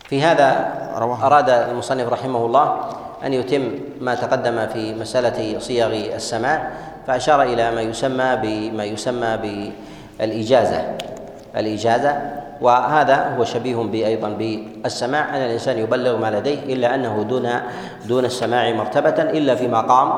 في 0.10 0.22
هذا 0.22 0.74
أراد 0.98 1.50
المصنف 1.50 2.08
رحمه 2.08 2.46
الله 2.46 2.68
أن 3.24 3.34
يتم 3.34 3.72
ما 4.02 4.16
تقدم 4.16 4.68
في 4.68 4.94
مسألة 4.94 5.60
صيغ 5.60 6.16
السماع 6.16 6.72
فأشار 7.08 7.42
إلى 7.42 7.72
ما 7.72 7.82
يسمى 7.82 8.36
بما 8.42 8.84
يسمى 8.84 9.38
بالإجازة. 9.38 10.98
الإجازة 11.56 12.22
وهذا 12.62 13.36
هو 13.38 13.44
شبيه 13.44 14.08
أيضا 14.08 14.30
بالسماع. 14.30 15.30
أن 15.30 15.42
الإنسان 15.42 15.78
يبلغ 15.78 16.18
ما 16.18 16.32
لديه 16.32 16.74
إلا 16.74 16.96
أنه 16.96 17.24
دون 17.30 17.50
دون 18.06 18.26
السماع 18.26 18.72
مرتبة 18.72 19.22
إلا 19.22 19.56
في 19.56 19.68
مقام 19.68 20.14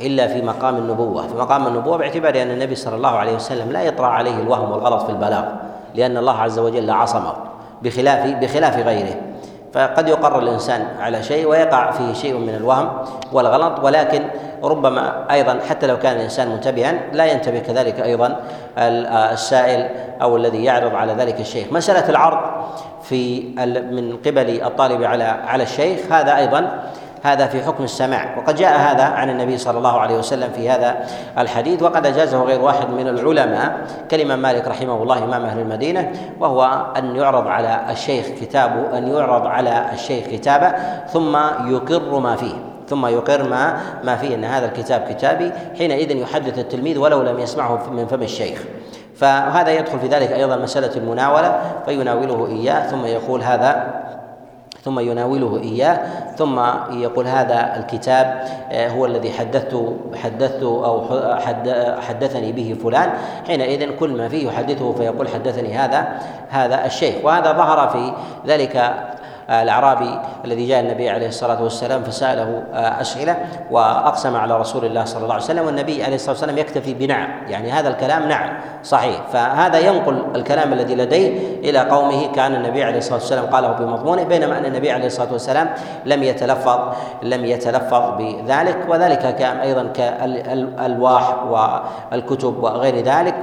إلا 0.00 0.26
في 0.26 0.42
مقام 0.42 0.76
النبوة. 0.76 1.28
في 1.28 1.34
مقام 1.34 1.66
النبوة 1.66 1.96
باعتبار 1.96 2.42
أن 2.42 2.50
النبي 2.50 2.74
صلى 2.74 2.96
الله 2.96 3.10
عليه 3.10 3.34
وسلم 3.34 3.72
لا 3.72 3.82
يطرأ 3.82 4.06
عليه 4.06 4.38
الوهم 4.38 4.70
والغلط 4.70 5.02
في 5.02 5.10
البلاغ. 5.10 5.44
لأن 5.94 6.16
الله 6.16 6.38
عز 6.38 6.58
وجل 6.58 6.90
عصمه 6.90 7.34
بخلاف 7.82 8.26
بخلاف 8.26 8.86
غيره. 8.86 9.14
فقد 9.72 10.08
يقر 10.08 10.38
الإنسان 10.38 10.86
على 11.00 11.22
شيء 11.22 11.46
ويقع 11.46 11.90
فيه 11.90 12.12
شيء 12.12 12.34
من 12.34 12.54
الوهم 12.54 12.88
والغلط 13.32 13.84
ولكن 13.84 14.22
ربما 14.62 15.26
أيضا 15.30 15.58
حتى 15.68 15.86
لو 15.86 15.98
كان 15.98 16.16
الإنسان 16.16 16.48
منتبها 16.48 16.94
لا 17.12 17.24
ينتبه 17.24 17.58
كذلك 17.58 18.00
أيضا 18.00 18.36
السائل 19.32 19.88
أو 20.22 20.36
الذي 20.36 20.64
يعرض 20.64 20.94
على 20.94 21.12
ذلك 21.12 21.40
الشيخ. 21.40 21.72
مسألة 21.72 22.08
العرض 22.08 22.40
في 23.02 23.40
من 23.90 24.16
قبل 24.26 24.62
الطالب 24.62 25.04
على 25.04 25.24
على 25.24 25.62
الشيخ 25.62 26.12
هذا 26.12 26.36
أيضا 26.36 26.82
هذا 27.22 27.46
في 27.46 27.62
حكم 27.62 27.84
السماع. 27.84 28.38
وقد 28.38 28.54
جاء 28.54 28.78
هذا 28.78 29.04
عن 29.04 29.30
النبي 29.30 29.58
صلى 29.58 29.78
الله 29.78 30.00
عليه 30.00 30.18
وسلم 30.18 30.50
في 30.52 30.70
هذا 30.70 30.96
الحديث 31.38 31.82
وقد 31.82 32.06
أجازه 32.06 32.42
غير 32.42 32.60
واحد 32.60 32.90
من 32.90 33.08
العلماء. 33.08 33.86
كالامام 34.08 34.38
مالك 34.38 34.68
رحمه 34.68 35.02
الله 35.02 35.24
إمام 35.24 35.44
أهل 35.44 35.58
المدينة 35.58 36.12
وهو 36.40 36.86
أن 36.96 37.16
يعرض 37.16 37.46
على 37.46 37.80
الشيخ 37.90 38.26
كتابه 38.26 38.98
أن 38.98 39.08
يعرض 39.08 39.46
على 39.46 39.84
الشيخ 39.92 40.26
كتابه 40.26 40.72
ثم 41.06 41.36
يقر 41.66 42.18
ما 42.18 42.36
فيه. 42.36 42.54
ثم 42.88 43.06
يقر 43.06 43.48
ما 43.48 43.76
ما 44.04 44.16
فيه 44.16 44.34
أن 44.34 44.44
هذا 44.44 44.66
الكتاب 44.66 45.00
كتابي. 45.10 45.52
حينئذ 45.78 46.16
يحدث 46.16 46.58
التلميذ 46.58 46.98
ولو 46.98 47.22
لم 47.22 47.38
يسمعه 47.38 47.90
من 47.90 48.06
فم 48.06 48.22
الشيخ. 48.22 48.64
فهذا 49.16 49.70
يدخل 49.70 49.98
في 49.98 50.06
ذلك 50.06 50.32
أيضا 50.32 50.56
مسألة 50.56 50.96
المناولة 50.96 51.60
فيناوله 51.86 52.46
إياه 52.46 52.86
ثم 52.86 53.06
يقول 53.06 53.42
هذا 53.42 54.02
ثم 54.84 55.00
يناوله 55.00 55.60
إياه 55.62 56.00
ثم 56.36 56.60
يقول 56.90 57.26
هذا 57.26 57.76
الكتاب 57.76 58.44
آه، 58.72 58.88
هو 58.88 59.06
الذي 59.06 59.32
حدثت 59.32 59.76
حدثت 60.22 60.62
أو 60.62 61.04
حدثني 62.00 62.52
به 62.52 62.76
فلان. 62.82 63.10
حينئذ 63.46 63.96
كل 64.00 64.10
ما 64.10 64.28
فيه 64.28 64.48
يحدثه 64.48 64.92
فيقول 64.92 65.28
حدثني 65.28 65.74
هذا 65.74 66.18
هذا 66.48 66.86
الشيخ. 66.86 67.14
وهذا 67.24 67.52
ظهر 67.52 67.88
في 67.88 68.12
ذلك 68.46 68.94
الأعرابي 69.50 70.18
الذي 70.44 70.66
جاء 70.68 70.80
النبي 70.80 71.10
عليه 71.10 71.28
الصلاة 71.28 71.62
والسلام 71.62 72.02
فسأله 72.02 72.62
آه، 72.74 73.00
أسئلة 73.00 73.36
وأقسم 73.70 74.36
على 74.36 74.60
رسول 74.60 74.84
الله 74.84 75.04
صلى 75.04 75.22
الله 75.22 75.34
عليه 75.34 75.44
وسلم 75.44 75.66
والنبي 75.66 76.04
عليه 76.04 76.14
الصلاة 76.14 76.30
والسلام 76.30 76.58
يكتفي 76.58 76.94
بنعم 76.94 77.28
يعني 77.48 77.70
هذا 77.70 77.88
الكلام 77.88 78.28
نعم 78.28 78.52
صحيح. 78.84 79.20
فهذا 79.32 79.78
ينقل 79.78 80.24
الكلام 80.34 80.72
الذي 80.72 80.94
لديه 80.94 81.58
إلى 81.70 81.78
قومه 81.78 82.32
كأن 82.32 82.54
النبي 82.54 82.84
عليه 82.84 82.98
الصلاة 82.98 83.18
والسلام 83.18 83.46
قاله 83.46 83.72
بمضمونه 83.72 84.22
بينما 84.22 84.58
أن 84.58 84.64
النبي 84.64 84.90
عليه 84.90 85.06
الصلاة 85.06 85.32
والسلام 85.32 85.70
لم 86.06 86.22
يتلفظ 86.22 86.80
لم 87.22 87.44
يتلفظ 87.44 88.02
بذلك 88.18 88.76
وذلك 88.88 89.36
كأن 89.36 89.56
أيضا 89.56 89.86
كالالواح 89.94 91.42
والكتب 92.12 92.62
وغير 92.62 93.04
ذلك. 93.04 93.34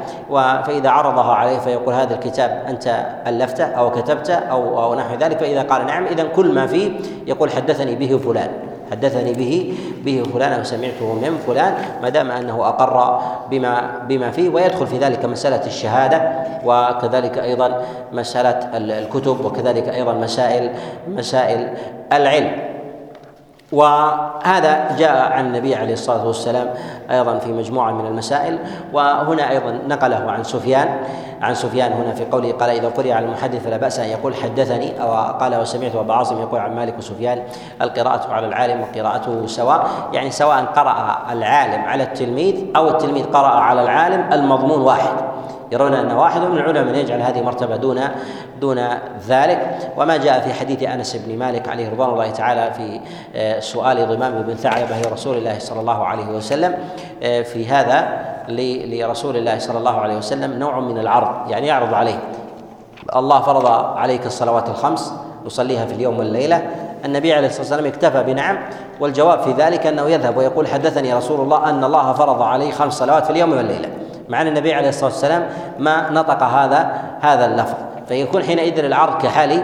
فاذا 0.66 0.90
عرضها 0.90 1.34
عليه 1.34 1.58
فيقول 1.60 1.94
هذا 1.94 2.14
الكتاب 2.14 2.64
أنت 2.68 3.06
ألفته 3.28 3.66
أو 3.66 3.92
كتبته 3.92 4.36
أو 4.36 4.84
أو 4.84 4.96
نحو 4.96 5.16
ذلك. 5.16 5.40
فإذا 5.40 5.62
قال 5.62 5.89
نعم 5.90 6.06
اذا 6.06 6.24
كل 6.24 6.54
ما 6.54 6.68
فيه 6.68 6.92
يقول 7.28 7.52
حدثني 7.52 7.96
به 7.96 8.18
فلان 8.18 8.50
حدثني 8.92 9.34
به 9.34 9.74
به 10.06 10.24
فلان 10.34 10.62
وسمعته 10.62 11.14
من 11.14 11.38
فلان 11.48 11.74
ما 12.02 12.10
دام 12.10 12.32
أنه 12.32 12.68
أقر 12.68 13.22
بما 13.52 13.92
بما 14.10 14.32
فيه 14.32 14.50
ويدخل 14.50 14.88
في 14.88 14.98
ذلك 14.98 15.26
مسألة 15.26 15.66
الشهادة 15.66 16.32
وكذلك 16.66 17.38
أيضا 17.38 17.82
مسألة 18.14 18.78
الكتب 18.78 19.46
وكذلك 19.46 19.90
أيضا 19.90 20.14
مسائل 20.14 20.72
مسائل 21.08 21.74
العلم. 22.14 22.52
وهذا 23.72 24.96
جاء 24.98 25.32
عن 25.32 25.46
النبي 25.46 25.76
عليه 25.76 25.94
الصلاة 25.94 26.28
والسلام 26.28 26.74
أيضا 27.12 27.38
في 27.38 27.52
مجموعة 27.52 27.92
من 27.92 28.06
المسائل 28.06 28.60
وهنا 28.94 29.50
أيضا 29.50 29.80
نقله 29.88 30.32
عن 30.32 30.44
سفيان 30.44 30.90
عن 31.42 31.56
سفيان 31.56 31.92
هنا 31.92 32.14
في 32.14 32.26
قوله 32.26 32.52
قال 32.52 32.70
إذا 32.70 32.90
قرئ 32.90 33.12
على 33.12 33.26
المحدث 33.26 33.64
فلا 33.64 33.78
بأس 33.78 34.00
أن 34.00 34.08
يقول 34.08 34.36
حدثني 34.36 35.02
أو 35.02 35.14
قال 35.14 35.56
وسمعت 35.56 35.96
أبا 35.96 36.14
عاصم 36.14 36.42
يقول 36.42 36.60
عن 36.60 36.76
مالك 36.76 36.98
وسفيان 36.98 37.44
القراءة 37.82 38.34
على 38.34 38.48
العالم 38.48 38.82
وقراءته 38.82 39.48
سواء 39.48 39.88
يعني 40.14 40.32
سواء 40.32 40.66
قرأ 40.66 41.18
العالم 41.32 41.86
على 41.86 42.04
التلميذ 42.04 42.56
أو 42.76 42.88
التلميذ 42.90 43.26
قرأ 43.26 43.48
على 43.48 43.82
العالم 43.82 44.34
المضمون 44.34 44.82
واحد. 44.82 45.29
يرون 45.72 45.94
أن 45.94 46.12
واحد 46.12 46.42
من 46.42 46.58
العلماء 46.58 46.84
من 46.84 46.96
يجعل 46.96 47.22
هذه 47.22 47.42
مرتبه 47.42 47.76
دون 47.76 48.02
دون 48.62 48.80
ذلك. 49.28 49.92
وما 49.98 50.18
جاء 50.18 50.40
في 50.40 50.54
حديث 50.54 50.84
أنس 50.84 51.16
بن 51.16 51.38
مالك 51.38 51.70
عليه 51.70 51.90
رضوان 51.90 52.10
الله 52.10 52.32
تعالى 52.32 52.74
في 52.74 53.00
آه، 53.36 53.60
سؤال 53.60 54.08
ضمام 54.08 54.42
بن 54.42 54.54
ثعلبة 54.54 55.02
لرسول 55.02 55.38
الله 55.38 55.60
صلى 55.60 55.80
الله 55.80 56.06
عليه 56.06 56.28
وسلم 56.28 56.78
آه، 57.24 57.42
في 57.42 57.68
هذا 57.68 58.30
لرسول 58.50 59.38
الله 59.38 59.60
صلى 59.60 59.78
الله 59.78 60.02
عليه 60.02 60.18
وسلم 60.18 60.60
نوع 60.60 60.80
من 60.80 60.98
العرض 60.98 61.52
يعني 61.52 61.68
يعرض 61.68 61.94
عليه. 61.94 62.20
الله 63.16 63.42
فرض 63.42 63.66
عليك 63.98 64.26
الصلوات 64.26 64.70
الخمس 64.70 65.14
نصليها 65.46 65.86
في 65.86 65.94
اليوم 65.94 66.20
والليلة. 66.20 66.68
النبي 67.06 67.34
عليه 67.34 67.48
الصلاة 67.48 67.62
والسلام 67.62 67.86
اكتفى 67.86 68.24
بنعم. 68.24 68.58
والجواب 69.00 69.40
في 69.40 69.52
ذلك 69.52 69.88
أنه 69.88 70.10
يذهب 70.10 70.38
ويقول 70.38 70.68
حدثني 70.68 71.14
رسول 71.14 71.42
الله 71.42 71.70
أن 71.70 71.84
الله 71.84 72.14
فرض 72.14 72.42
عليه 72.42 72.72
خمس 72.72 72.94
صلوات 72.94 73.26
في 73.26 73.32
اليوم 73.32 73.52
والليلة. 73.52 73.90
مع 74.30 74.42
أن 74.42 74.48
النبي 74.48 74.74
عليه 74.74 74.90
الصلاة 74.90 75.12
والسلام 75.12 75.50
ما 75.80 76.10
نطق 76.10 76.44
هذا 76.44 77.02
هذا 77.22 77.46
اللفظ. 77.46 77.76
فيكون 78.08 78.44
حينئذ 78.44 78.80
العرض 78.80 79.22
كحال 79.22 79.64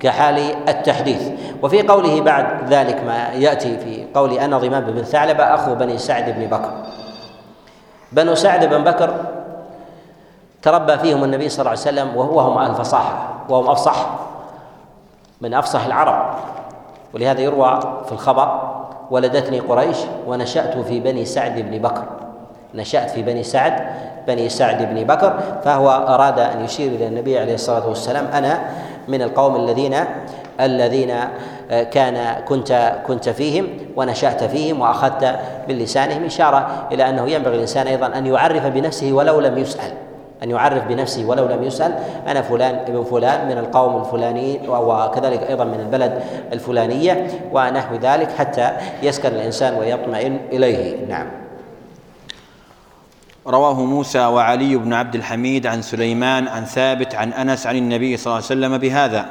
كحال 0.00 0.38
التحديث. 0.68 1.28
وفي 1.62 1.82
قوله 1.82 2.20
بعد 2.20 2.46
ذلك 2.68 3.04
ما 3.04 3.28
يأتي 3.28 3.78
في 3.78 4.06
قول 4.14 4.32
أنا 4.32 4.58
ضمام 4.58 4.84
بن 4.84 5.02
ثعلبه 5.02 5.44
أخو 5.44 5.74
بني 5.74 5.98
سعد 5.98 6.30
بن 6.30 6.46
بكر. 6.46 6.70
بنو 8.12 8.34
سعد 8.34 8.64
بن 8.64 8.84
بكر 8.84 9.14
تربى 10.62 10.98
فيهم 10.98 11.24
النبي 11.24 11.48
صلى 11.48 11.60
الله 11.60 11.70
عليه 11.70 11.80
وسلم 11.80 12.16
وهو 12.16 12.40
هم 12.40 12.70
الفصاحه 12.70 13.28
وهم 13.48 13.70
أفصح 13.70 14.06
من 15.40 15.54
أفصح 15.54 15.84
العرب. 15.84 16.34
ولهذا 17.14 17.40
يروى 17.40 17.80
في 18.06 18.12
الخبر 18.12 18.72
ولدتني 19.10 19.60
قريش 19.60 19.96
ونشأت 20.26 20.78
في 20.78 21.00
بني 21.00 21.24
سعد 21.24 21.60
بن 21.60 21.78
بكر. 21.78 22.04
نشأت 22.74 23.10
في 23.10 23.22
بني 23.22 23.42
سعد 23.42 23.72
بني 24.26 24.48
سعد 24.48 24.94
بن 24.94 25.04
بكر 25.04 25.40
فهو 25.64 25.90
أراد 25.90 26.38
أن 26.38 26.64
يشير 26.64 26.92
إلى 26.92 27.06
النبي 27.06 27.38
عليه 27.38 27.54
الصلاة 27.54 27.88
والسلام 27.88 28.26
أنا 28.26 28.62
من 29.08 29.22
القوم 29.22 29.56
الذين 29.56 29.94
الذين 30.60 31.10
آه، 31.70 31.82
كان 31.82 32.42
كنت 32.48 32.92
كنت 33.06 33.28
فيهم 33.28 33.68
ونشأت 33.96 34.44
فيهم 34.44 34.80
وأخذت 34.80 35.38
من 35.68 35.78
لسانهم 35.78 36.24
إشارة 36.24 36.88
إلى 36.92 37.08
أنه 37.08 37.30
ينبغي 37.30 37.54
الإنسان 37.54 37.86
أيضا 37.86 38.06
أن 38.06 38.26
يعرف 38.26 38.66
بنفسه 38.66 39.12
ولو 39.12 39.40
لم 39.40 39.58
يسأل. 39.58 39.92
أن 40.42 40.50
يعرف 40.50 40.84
بنفسه 40.88 41.24
ولو 41.24 41.46
لم 41.46 41.62
يسأل 41.62 41.94
أنا 42.28 42.42
فلان 42.42 42.74
ابن 42.74 43.04
فلان 43.04 43.48
من 43.48 43.58
القوم 43.58 44.00
الفلانيين 44.00 44.68
وكذلك 44.68 45.42
أيضا 45.42 45.64
من 45.64 45.80
البلد 45.80 46.22
الفلانية 46.52 47.26
ونحو 47.52 47.94
ذلك 47.94 48.32
حتى 48.32 48.70
يسكن 49.02 49.28
الإنسان 49.28 49.74
ويطمئن 49.78 50.38
إليه. 50.52 51.06
نعم. 51.08 51.41
رواه 53.46 53.80
موسى 53.84 54.18
وعلي 54.18 54.76
بن 54.76 54.92
عبد 54.92 55.14
الحميد 55.14 55.66
عن 55.66 55.82
سليمان 55.82 56.48
عن 56.48 56.64
ثابت 56.64 57.14
عن 57.14 57.32
أنس 57.32 57.66
عن 57.66 57.76
النبي 57.76 58.16
صلى 58.16 58.26
الله 58.26 58.34
عليه 58.34 58.44
وسلم 58.44 58.78
بهذا. 58.78 59.26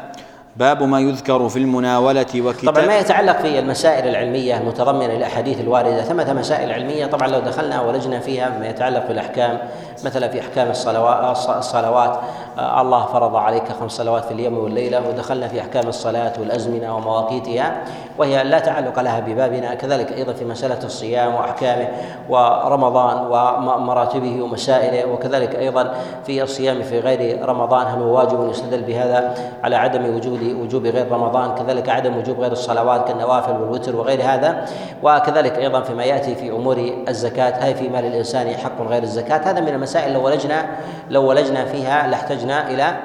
باب 0.58 0.84
ما 0.84 1.00
يذكر 1.00 1.50
في 1.50 1.60
المناولة 1.60 2.26
وكتاب 2.36 2.74
طبعا 2.74 2.86
ما 2.86 3.00
يتعلق 3.00 3.42
في 3.42 3.60
المسائل 3.60 4.08
العلمية 4.08 4.58
المتضمنة 4.58 5.14
للأحاديث 5.14 5.60
الواردة. 5.60 6.04
ثمة 6.04 6.34
مسائل 6.34 6.72
علمية 6.72 7.06
طبعا 7.06 7.28
لو 7.28 7.40
دخلنا 7.40 7.82
ولجنا 7.82 8.20
فيها 8.20 8.60
ما 8.60 8.70
يتعلق 8.70 9.08
بالأحكام 9.08 9.58
مثلا 10.06 10.28
في 10.28 10.40
أحكام 10.40 10.72
الصلوات. 10.72 12.20
الله 12.60 13.06
فرض 13.06 13.36
عليك 13.36 13.72
خمس 13.80 13.92
صلوات 13.92 14.26
في 14.26 14.32
اليوم 14.32 14.58
والليلة 14.58 15.10
ودخلنا 15.10 15.48
في 15.48 15.62
أحكام 15.62 15.88
الصلاة 15.88 16.34
والأزمنة 16.40 16.96
ومواقيتها 16.96 17.84
وهي 18.18 18.44
لا 18.44 18.60
تعلق 18.60 19.00
لها 19.00 19.20
ببابنا 19.20 19.74
كذلك 19.74 20.12
أيضا 20.12 20.34
في 20.34 20.46
مسألة 20.46 20.84
الصيام 20.84 21.36
وأحكامه 21.36 21.88
ورمضان 22.30 23.18
ومراتبه 23.18 24.42
ومسائله 24.42 25.12
وكذلك 25.12 25.56
أيضا 25.56 25.94
في 26.26 26.44
الصيام 26.44 26.82
في 26.82 27.00
غير 27.00 27.46
رمضان 27.50 27.88
هل 27.88 28.02
هو 28.02 28.18
واجب 28.18 28.50
يستدل 28.50 28.82
بهذا 28.82 29.36
على 29.64 29.76
عدم 29.76 30.16
وجود 30.16 30.44
وجوب 30.44 30.86
غير 30.86 31.12
رمضان 31.12 31.56
كذلك 31.56 31.90
عدم 31.90 32.18
وجوب 32.18 32.40
غير 32.40 32.52
الصلوات 32.52 33.08
كالنوافل 33.08 33.52
والوتر 33.52 33.96
وغير 33.96 34.22
هذا 34.24 34.66
وكذلك 35.04 35.58
أيضا 35.58 35.82
فيما 35.82 36.04
يأتي 36.04 36.36
في 36.36 36.52
أمور 36.52 36.92
الزكاة 37.08 37.54
هل 37.60 37.76
في 37.76 37.90
مال 37.90 38.06
الإنسان 38.06 38.58
حق 38.58 38.82
غير 38.82 39.04
الزكاة 39.04 39.52
هذا 39.52 39.62
من 39.62 39.68
المسائل 39.68 40.14
لو 40.14 40.26
ولجنا 40.26 40.66
لو 41.10 41.30
ولجنا 41.30 41.66
فيها 41.66 42.08
لاحتجنا 42.46 42.68
إلى 42.72 42.98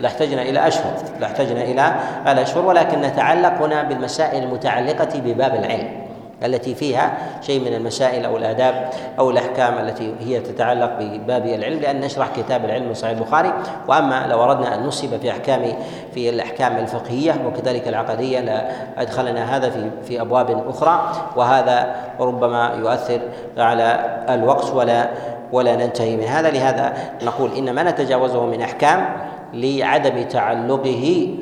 لاحتجنا 0.00 0.42
إلى 0.42 0.66
أشهر 0.66 0.92
لاحتجنا 1.20 1.62
إلى 1.62 1.94
الأشهر 2.32 2.66
ولكن 2.66 3.00
نتعلق 3.00 3.62
هنا 3.62 3.82
بالمسائل 3.82 4.42
المتعلقة 4.44 5.20
بباب 5.20 5.54
العلم 5.54 6.03
التي 6.44 6.74
فيها 6.74 7.18
شيء 7.40 7.60
من 7.60 7.74
المسائل 7.74 8.24
أو 8.24 8.36
الآداب 8.36 8.90
أو 9.18 9.30
الأحكام 9.30 9.78
التي 9.78 10.14
هي 10.20 10.40
تتعلق 10.40 10.98
بباب 11.00 11.46
العلم 11.46 11.80
لأن 11.80 12.00
نشرح 12.00 12.28
كتاب 12.36 12.64
العلم 12.64 12.88
من 12.88 12.94
صحيح 12.94 13.18
البخاري. 13.18 13.52
وأما 13.88 14.26
لو 14.26 14.44
أردنا 14.44 14.74
أن 14.74 14.82
نصب 14.82 15.16
في 15.16 15.30
أحكام 15.30 15.72
في 16.14 16.28
الأحكام 16.28 16.76
الفقهية 16.76 17.34
وكذلك 17.46 17.88
العقدية 17.88 18.40
لادخلنا 18.40 19.56
هذا 19.56 19.70
في 19.70 19.90
في 20.04 20.20
أبواب 20.20 20.68
أخرى. 20.68 21.12
وهذا 21.36 21.94
ربما 22.20 22.74
يؤثر 22.78 23.20
على 23.58 24.16
الوقت 24.28 24.74
ولا 24.74 25.10
ولا 25.52 25.76
ننتهي 25.76 26.16
من 26.16 26.24
هذا. 26.24 26.50
لهذا 26.50 26.92
نقول 27.22 27.52
إن 27.56 27.70
ما 27.70 27.82
نتجاوزه 27.82 28.46
من 28.46 28.60
أحكام 28.60 29.06
لعدم 29.54 30.22
تعلقه 30.22 31.34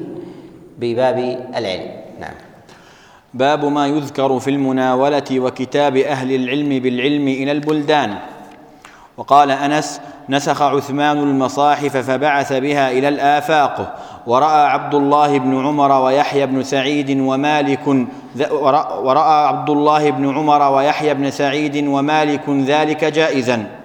بباب 0.79 1.39
العلم. 1.57 2.02
باب 3.35 3.65
ما 3.65 3.87
يذكر 3.87 4.39
في 4.39 4.51
المناولة 4.51 5.25
وكتاب 5.31 5.97
أهل 5.97 6.35
العلم 6.35 6.69
بالعلم 6.69 7.29
إلى 7.29 7.53
البلدان. 7.53 8.19
وقال 9.17 9.51
أنس 9.51 10.01
نسخ 10.29 10.63
عثمان 10.63 11.19
المصاحف 11.19 11.97
فبعث 11.97 12.53
بها 12.53 12.91
إلى 12.91 13.09
الآفاق 13.09 13.99
ورأى 14.27 14.67
عبد 14.67 14.95
الله 14.95 15.39
بن 15.39 15.67
عمر 15.67 16.05
ويحيى 16.05 16.47
بن 16.47 16.63
سعيد 16.63 17.21
ومالك 17.21 17.87
ورأى 19.03 19.47
عبد 19.49 19.71
الله 19.71 20.11
بن 20.11 20.37
عمر 20.37 20.73
ويحيى 20.73 21.15
بن 21.15 21.31
سعيد 21.31 21.87
ومالك 21.87 22.49
ذلك 22.49 23.05
جائزا. 23.05 23.82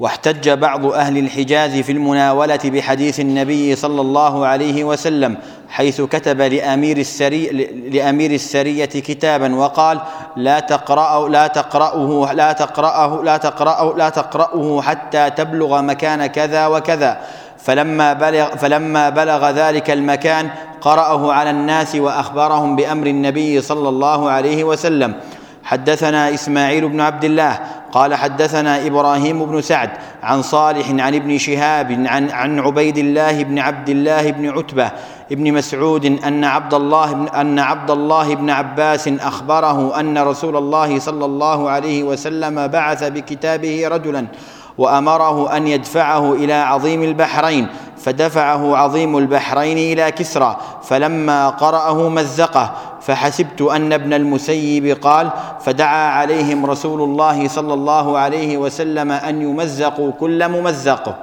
واحتج 0.00 0.50
بعض 0.50 0.86
أهل 0.86 1.18
الحجاز 1.18 1.76
في 1.76 1.92
المناولة 1.92 2.58
بحديث 2.64 3.20
النبي 3.20 3.76
صلى 3.76 4.00
الله 4.00 4.46
عليه 4.46 4.84
وسلم 4.84 5.36
حيث 5.68 6.00
كتب 6.00 6.40
لأمير 6.40 6.96
السري 6.96 7.46
لأمير 7.92 8.30
السرية 8.30 8.84
كتابا 8.84 9.54
وقال 9.54 10.00
لا 10.36 10.60
تقرأه 10.60 11.28
لا 11.28 11.46
تقرأه 11.46 12.32
لا 12.32 12.52
تقرأه 12.52 13.22
لا 13.22 13.36
تقرأه 13.36 13.96
لا 13.96 14.08
تقرأه 14.08 14.82
حتى 14.82 15.30
تبلغ 15.30 15.82
مكان 15.82 16.26
كذا 16.26 16.66
وكذا 16.66 17.20
فلما 17.58 18.12
بلغ 18.12 18.56
فلما 18.56 19.08
بلغ 19.10 19.50
ذلك 19.50 19.90
المكان 19.90 20.50
قرأه 20.80 21.32
على 21.32 21.50
الناس 21.50 21.94
وأخبرهم 21.94 22.76
بأمر 22.76 23.06
النبي 23.06 23.60
صلى 23.60 23.88
الله 23.88 24.30
عليه 24.30 24.64
وسلم. 24.64 25.14
حدثنا 25.64 26.34
إسماعيل 26.34 26.88
بن 26.88 27.00
عبد 27.00 27.24
الله 27.24 27.58
قال 27.92 28.14
حدثنا 28.14 28.86
إبراهيم 28.86 29.44
بن 29.44 29.60
سعد 29.60 29.90
عن 30.22 30.42
صالح 30.42 30.90
عن 30.90 31.14
ابن 31.14 31.38
شهاب 31.38 32.04
عن 32.06 32.30
عن 32.30 32.58
عبيد 32.58 32.98
الله 32.98 33.44
بن 33.44 33.58
عبد 33.58 33.88
الله 33.88 34.30
بن 34.30 34.48
عتبة 34.48 34.90
ابن 35.32 35.52
مسعود 35.52 36.04
أن 36.04 36.44
عبد 36.44 36.74
الله 36.74 37.12
بن 37.12 37.28
أن 37.28 37.58
عبد 37.58 37.90
الله 37.90 38.34
بن 38.34 38.50
عباس 38.50 39.08
أخبره 39.08 40.00
أن 40.00 40.18
رسول 40.18 40.56
الله 40.56 40.98
صلى 40.98 41.24
الله 41.24 41.70
عليه 41.70 42.02
وسلم 42.02 42.66
بعث 42.66 43.04
بكتابه 43.04 43.88
رجلا 43.88 44.26
وأمره 44.80 45.56
أن 45.56 45.66
يدفعه 45.68 46.32
إلى 46.32 46.52
عظيم 46.52 47.02
البحرين 47.02 47.66
فدفعه 47.96 48.76
عظيم 48.76 49.18
البحرين 49.18 49.78
إلى 49.78 50.10
كسرى 50.12 50.56
فلما 50.82 51.48
قرأه 51.48 52.08
مزقه 52.08 52.72
فحسبت 53.00 53.60
أن 53.62 53.92
ابن 53.92 54.12
المسيب 54.14 54.86
قال 55.02 55.30
فدعا 55.60 56.10
عليهم 56.10 56.66
رسول 56.66 57.02
الله 57.02 57.48
صلى 57.48 57.74
الله 57.74 58.18
عليه 58.18 58.56
وسلم 58.58 59.12
أن 59.12 59.42
يمزقوا 59.42 60.12
كل 60.20 60.48
ممزق. 60.48 61.14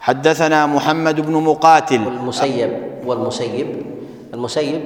حدثنا 0.00 0.66
محمد 0.66 1.20
بن 1.20 1.32
مقاتل. 1.32 2.06
والمسيب 2.06 2.72
والمسيب 3.06 3.82
المسيب 4.34 4.80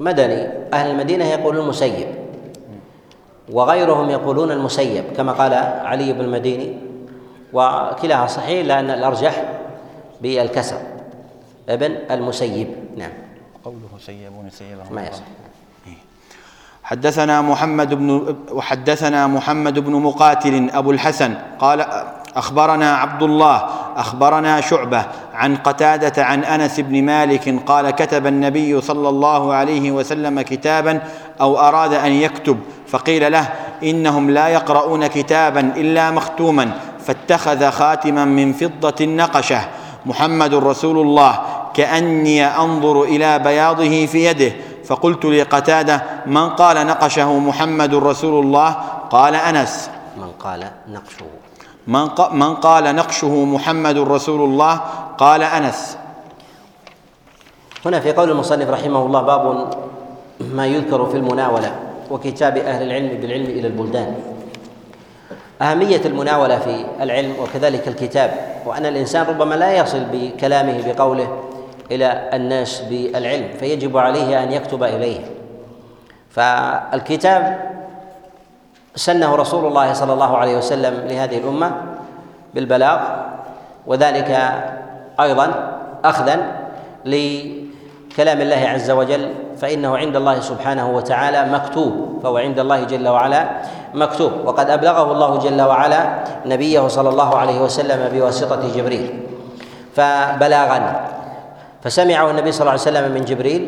مدني 0.00 0.48
أهل 0.74 0.90
المدينة 0.90 1.24
يقولون 1.24 1.64
المسيب. 1.64 2.21
وغيرهم 3.52 4.10
يقولون 4.10 4.50
المسيب 4.50 5.04
كما 5.16 5.32
قال 5.32 5.54
علي 5.84 6.12
بن 6.12 6.20
المديني. 6.20 6.76
وكلاها 7.52 8.26
صحيح 8.26 8.66
لأن 8.66 8.90
الأرجح 8.90 9.44
بالكسر 10.20 10.78
ابن 11.68 11.98
المسيب. 12.10 12.68
نعم. 12.96 13.12
قوله 13.64 13.88
سيبون 14.00 14.50
سيبهم 14.50 14.94
ما 14.94 15.08
يصح. 15.08 15.22
حدثنا 16.82 17.40
محمد 17.40 17.94
بن 17.94 18.36
وحدثنا 18.52 19.26
محمد 19.26 19.78
بن 19.78 19.92
مقاتل 19.92 20.70
أبو 20.70 20.90
الحسن 20.90 21.34
قال 21.58 21.86
أخبرنا 22.36 22.96
عبد 22.96 23.22
الله 23.22 23.66
أخبرنا 23.96 24.60
شعبة 24.60 25.04
عن 25.34 25.56
قتادة 25.56 26.24
عن 26.24 26.44
أنس 26.44 26.80
بن 26.80 27.02
مالك 27.02 27.62
قال 27.66 27.90
كتب 27.90 28.26
النبي 28.26 28.80
صلى 28.80 29.08
الله 29.08 29.54
عليه 29.54 29.90
وسلم 29.90 30.40
كتابا 30.40 31.02
أو 31.40 31.58
أراد 31.58 31.94
أن 31.94 32.12
يكتب 32.12 32.58
فقيل 32.86 33.32
له 33.32 33.48
إنهم 33.82 34.30
لا 34.30 34.48
يقرؤون 34.48 35.06
كتابا 35.06 35.60
إلا 35.60 36.10
مختوما 36.10 36.70
فاتخذ 37.04 37.70
خاتما 37.70 38.24
من 38.24 38.52
فضة 38.52 39.04
نقشة. 39.04 39.60
محمد 40.06 40.54
رسول 40.54 40.98
الله 40.98 41.40
كأني 41.74 42.46
أنظر 42.46 43.02
إلى 43.02 43.38
بياضه 43.38 44.06
في 44.06 44.24
يده. 44.24 44.52
فقلت 44.84 45.24
لقتادة 45.24 46.02
من 46.26 46.48
قال 46.48 46.86
نقشه 46.86 47.38
محمد 47.38 47.94
رسول 47.94 48.44
الله؟ 48.44 48.70
قال 49.10 49.34
أنس. 49.34 49.90
من 50.16 50.30
قال 50.40 50.70
نقشه. 50.88 51.26
من. 51.86 52.08
من 52.32 52.54
قال 52.54 52.96
نقشه 52.96 53.44
محمد 53.44 53.98
رسول 53.98 54.40
الله 54.40 54.80
قال 55.18 55.42
أنس 55.42 55.98
هنا 57.86 58.00
في 58.00 58.12
قول 58.12 58.30
المصنف 58.30 58.70
رحمه 58.70 59.06
الله 59.06 59.22
باب 59.22 59.74
ما 60.40 60.66
يذكر 60.66 61.06
في 61.06 61.16
المناولة 61.16 61.76
وكتاب 62.10 62.56
أهل 62.56 62.82
العلم 62.82 63.20
بالعلم 63.20 63.44
إلى 63.44 63.66
البلدان 63.66 64.14
أهمية 65.62 66.00
المناولة 66.04 66.58
في 66.58 66.84
العلم 67.00 67.34
وكذلك 67.42 67.88
الكتاب 67.88 68.34
وأن 68.66 68.86
الإنسان 68.86 69.26
ربما 69.26 69.54
لا 69.54 69.72
يصل 69.76 70.04
بكلامه 70.12 70.92
بقوله 70.92 71.42
إلى 71.90 72.30
الناس 72.32 72.80
بالعلم 72.80 73.48
فيجب 73.60 73.96
عليه 73.96 74.42
أن 74.42 74.52
يكتب 74.52 74.82
إليه 74.84 75.20
فالكتاب 76.30 77.72
سنه 78.96 79.36
رسول 79.36 79.66
الله 79.66 79.92
صلى 79.92 80.12
الله 80.12 80.36
عليه 80.36 80.56
وسلم 80.56 80.94
لهذه 81.08 81.38
الأمة 81.38 81.70
بالبلاغ 82.54 82.98
وذلك 83.86 84.30
أيضا 85.20 85.46
اخذا 86.04 86.36
لكلام 87.04 88.40
الله 88.40 88.62
عز 88.68 88.90
وجل 88.90 89.34
فإنه 89.56 89.96
عند 89.96 90.16
الله 90.16 90.40
سبحانه 90.40 90.90
وتعالى 90.90 91.52
مكتوب 91.52 92.20
فهو 92.22 92.36
عند 92.36 92.58
الله 92.58 92.84
جل 92.84 93.08
وعلا 93.08 93.48
مكتوب. 93.94 94.32
وقد 94.44 94.70
أبلغه 94.70 95.12
الله 95.12 95.36
جل 95.36 95.60
وعلا 95.62 96.00
نبيه 96.46 96.88
صلى 96.88 97.08
الله 97.08 97.36
عليه 97.36 97.60
وسلم 97.60 98.08
بواسطة 98.12 98.60
جبريل 98.76 99.20
فبلاغا. 99.94 100.80
فسمعه 101.82 102.30
النبي 102.30 102.52
صلى 102.52 102.60
الله 102.60 102.70
عليه 102.72 102.88
وسلم 102.88 103.12
من 103.12 103.24
جبريل 103.24 103.62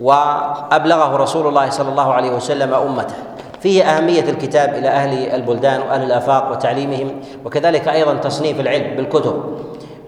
وأبلغه 0.00 1.16
رسول 1.16 1.46
الله 1.46 1.70
صلى 1.70 1.88
الله 1.88 2.08
عليه 2.14 2.30
وسلم 2.30 2.74
أمته. 2.74 3.29
فيه 3.60 3.84
أهمية 3.84 4.20
الكتاب 4.30 4.74
إلى 4.74 4.88
أهل 4.88 5.34
البلدان 5.34 5.80
وأهل 5.80 6.02
الآفاق 6.02 6.50
وتعليمهم 6.50 7.20
وكذلك 7.44 7.88
أيضا 7.88 8.14
تصنيف 8.14 8.60
العلم 8.60 8.96
بالكتب. 8.96 9.42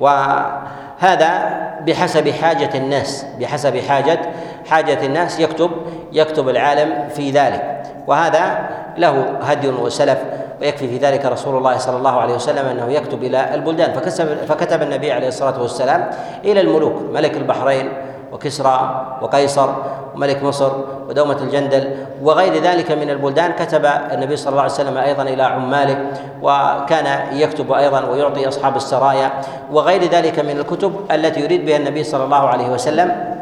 وهذا 0.01 1.61
بحسب 1.87 2.29
حاجة 2.29 2.71
الناس 2.75 3.27
بحسب 3.41 3.77
حاجة 3.77 4.21
حاجة 4.67 5.07
الناس 5.07 5.41
يكتب 5.41 5.71
يكتب 6.13 6.49
العالم 6.49 7.09
في 7.09 7.31
ذلك. 7.31 7.83
وهذا 8.07 8.69
له 8.99 9.25
هدي 9.43 9.69
وسلف 9.69 10.19
ويكفي 10.61 10.89
في 10.89 10.97
ذلك 10.97 11.25
رسول 11.25 11.57
الله 11.57 11.77
صلى 11.77 11.97
الله 11.97 12.21
عليه 12.21 12.35
وسلم 12.35 12.67
أنه 12.67 12.93
يكتب 12.93 13.25
إلى 13.25 13.55
البلدان. 13.55 13.93
فكتب 13.93 14.27
فكتب 14.49 14.83
النبي 14.83 15.13
عليه 15.13 15.29
الصلاة 15.29 15.63
والسلام 15.63 16.11
إلى 16.45 16.61
الملوك 16.61 16.95
ملك 17.13 17.37
البحرين 17.37 17.89
وكسرى 18.33 19.07
وقيصر 19.23 19.75
وملك 20.15 20.43
مصر 20.43 20.73
ودومة 21.09 21.37
الجندل 21.43 21.91
وغير 22.23 22.63
ذلك 22.63 22.91
من 22.93 23.11
البلدان 23.11 23.53
كتب 23.53 23.85
النبي 23.85 24.37
صلى 24.37 24.51
الله 24.51 24.63
عليه 24.63 24.73
وسلم 24.73 24.97
أيضا 24.97 25.23
إلى 25.23 25.43
عماله 25.43 26.07
وكان 26.43 27.37
يكتب 27.37 27.73
أيضا 27.73 28.05
ويعطي 28.05 28.49
أصحاب 28.49 28.77
السرايا 28.77 29.31
وغير 29.73 30.05
ذلك 30.05 30.39
من 30.39 30.59
الكتب 30.59 30.93
التي 31.11 31.41
يريد 31.41 31.67
بها 31.67 31.77
النبي 31.77 32.05
صلى 32.05 32.25
الله 32.25 32.49
عليه 32.49 32.69
وسلم 32.69 33.33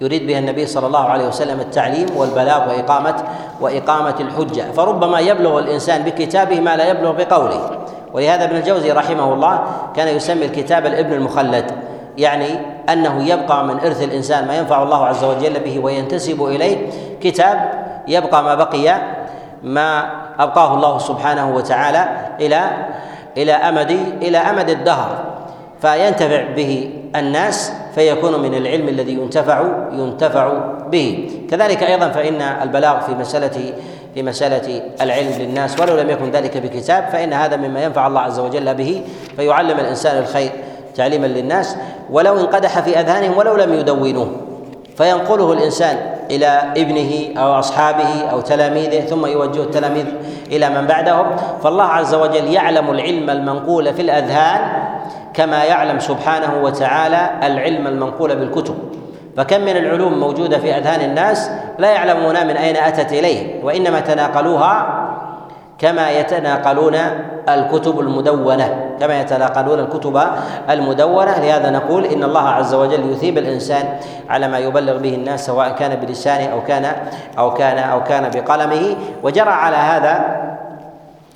يريد 0.00 0.26
بها 0.26 0.38
النبي 0.38 0.66
صلى 0.66 0.86
الله 0.86 1.04
عليه 1.04 1.28
وسلم 1.28 1.60
التعليم 1.60 2.06
والبلاغ 2.16 2.68
وإقامة 2.68 3.14
وإقامة 3.60 4.14
الحجة. 4.20 4.72
فربما 4.72 5.20
يبلغ 5.20 5.58
الإنسان 5.58 6.02
بكتابه 6.02 6.60
ما 6.60 6.76
لا 6.76 6.90
يبلغ 6.90 7.12
بقوله. 7.12 7.70
ولهذا 8.12 8.44
ابن 8.44 8.56
الجوزي 8.56 8.92
رحمه 8.92 9.32
الله 9.34 9.60
كان 9.96 10.08
يسمي 10.16 10.44
الكتاب 10.44 10.86
الابن 10.86 11.12
المخلد. 11.12 11.85
يعني 12.18 12.46
أنه 12.88 13.28
يبقى 13.28 13.64
من 13.64 13.80
إرث 13.80 14.02
الإنسان 14.02 14.46
ما 14.46 14.56
ينفع 14.58 14.82
الله 14.82 15.06
عز 15.06 15.24
وجل 15.24 15.60
به 15.60 15.78
وينتسب 15.78 16.44
إليه. 16.44 16.76
كتاب 17.20 17.70
يبقى 18.08 18.42
ما 18.44 18.54
بقي 18.54 18.96
ما 19.62 20.10
أبقاه 20.38 20.74
الله 20.74 20.98
سبحانه 20.98 21.54
وتعالى 21.54 22.08
إلى 22.40 22.70
إلى 23.36 23.52
أمد 23.52 23.90
إلى 24.22 24.38
أمد 24.38 24.70
الدهر. 24.70 25.24
فينتفع 25.82 26.42
به 26.56 26.90
الناس 27.16 27.72
فيكون 27.94 28.42
من 28.42 28.54
العلم 28.54 28.88
الذي 28.88 29.12
ينتفع 29.12 29.64
ينتفع 29.92 30.52
به. 30.90 31.30
كذلك 31.50 31.82
أيضا 31.82 32.08
فإن 32.08 32.42
البلاغ 32.42 33.00
في 33.00 33.14
مسألة 33.14 33.72
في 34.16 34.22
مسألة 34.22 34.82
العلم 35.00 35.32
للناس 35.38 35.80
ولو 35.80 35.96
لم 35.96 36.10
يكن 36.10 36.30
ذلك 36.30 36.56
بكتاب 36.56 37.08
فإن 37.12 37.32
هذا 37.32 37.56
مما 37.56 37.84
ينفع 37.84 38.06
الله 38.06 38.20
عز 38.20 38.38
وجل 38.38 38.74
به 38.74 39.02
فيعلم 39.36 39.80
الإنسان 39.80 40.18
الخير 40.18 40.50
تعليما 40.96 41.26
للناس 41.26 41.76
ولو 42.10 42.40
انقدح 42.40 42.80
في 42.80 43.00
أذهانهم 43.00 43.38
ولو 43.38 43.56
لم 43.56 43.74
يدونوه. 43.74 44.30
فينقله 44.96 45.52
الإنسان 45.52 45.96
إلى 46.30 46.46
ابنه 46.76 47.40
أو 47.42 47.58
أصحابه 47.58 48.30
أو 48.32 48.40
تلاميذه 48.40 49.00
ثم 49.00 49.26
يوجه 49.26 49.60
التلاميذ 49.62 50.06
إلى 50.52 50.70
من 50.70 50.86
بعدهم. 50.86 51.26
فالله 51.62 51.84
عز 51.84 52.14
وجل 52.14 52.52
يعلم 52.52 52.90
العلم 52.90 53.30
المنقول 53.30 53.94
في 53.94 54.02
الأذهان 54.02 54.60
كما 55.34 55.64
يعلم 55.64 55.98
سبحانه 55.98 56.62
وتعالى 56.62 57.30
العلم 57.42 57.86
المنقول 57.86 58.36
بالكتب. 58.36 58.74
فكم 59.36 59.60
من 59.60 59.76
العلوم 59.76 60.20
موجودة 60.20 60.58
في 60.58 60.76
أذهان 60.76 61.00
الناس 61.00 61.50
لا 61.78 61.90
يعلمون 61.90 62.46
من 62.46 62.56
أين 62.56 62.76
أتت 62.76 63.12
إليه 63.12 63.64
وإنما 63.64 64.00
تناقلوها 64.00 65.05
كما 65.78 66.10
يتناقلون 66.10 66.96
الكتب 67.48 68.00
المدونة 68.00 68.96
كما 69.00 69.20
يتناقلون 69.20 69.80
الكتب 69.80 70.20
المدونة. 70.70 71.38
لهذا 71.38 71.70
نقول 71.70 72.04
إن 72.04 72.24
الله 72.24 72.48
عز 72.48 72.74
وجل 72.74 73.12
يثيب 73.12 73.38
الإنسان 73.38 73.84
على 74.28 74.48
ما 74.48 74.58
يبلغ 74.58 74.96
به 74.96 75.14
الناس 75.14 75.46
سواء 75.46 75.68
كان 75.68 75.96
بلسانه 76.00 76.52
أو 76.52 76.64
كان 76.64 76.84
أو 77.38 77.54
كان 77.54 77.78
أو 77.78 78.04
كان 78.04 78.30
بقلمه. 78.34 78.96
وجرى 79.22 79.50
على 79.50 79.76
هذا 79.76 80.46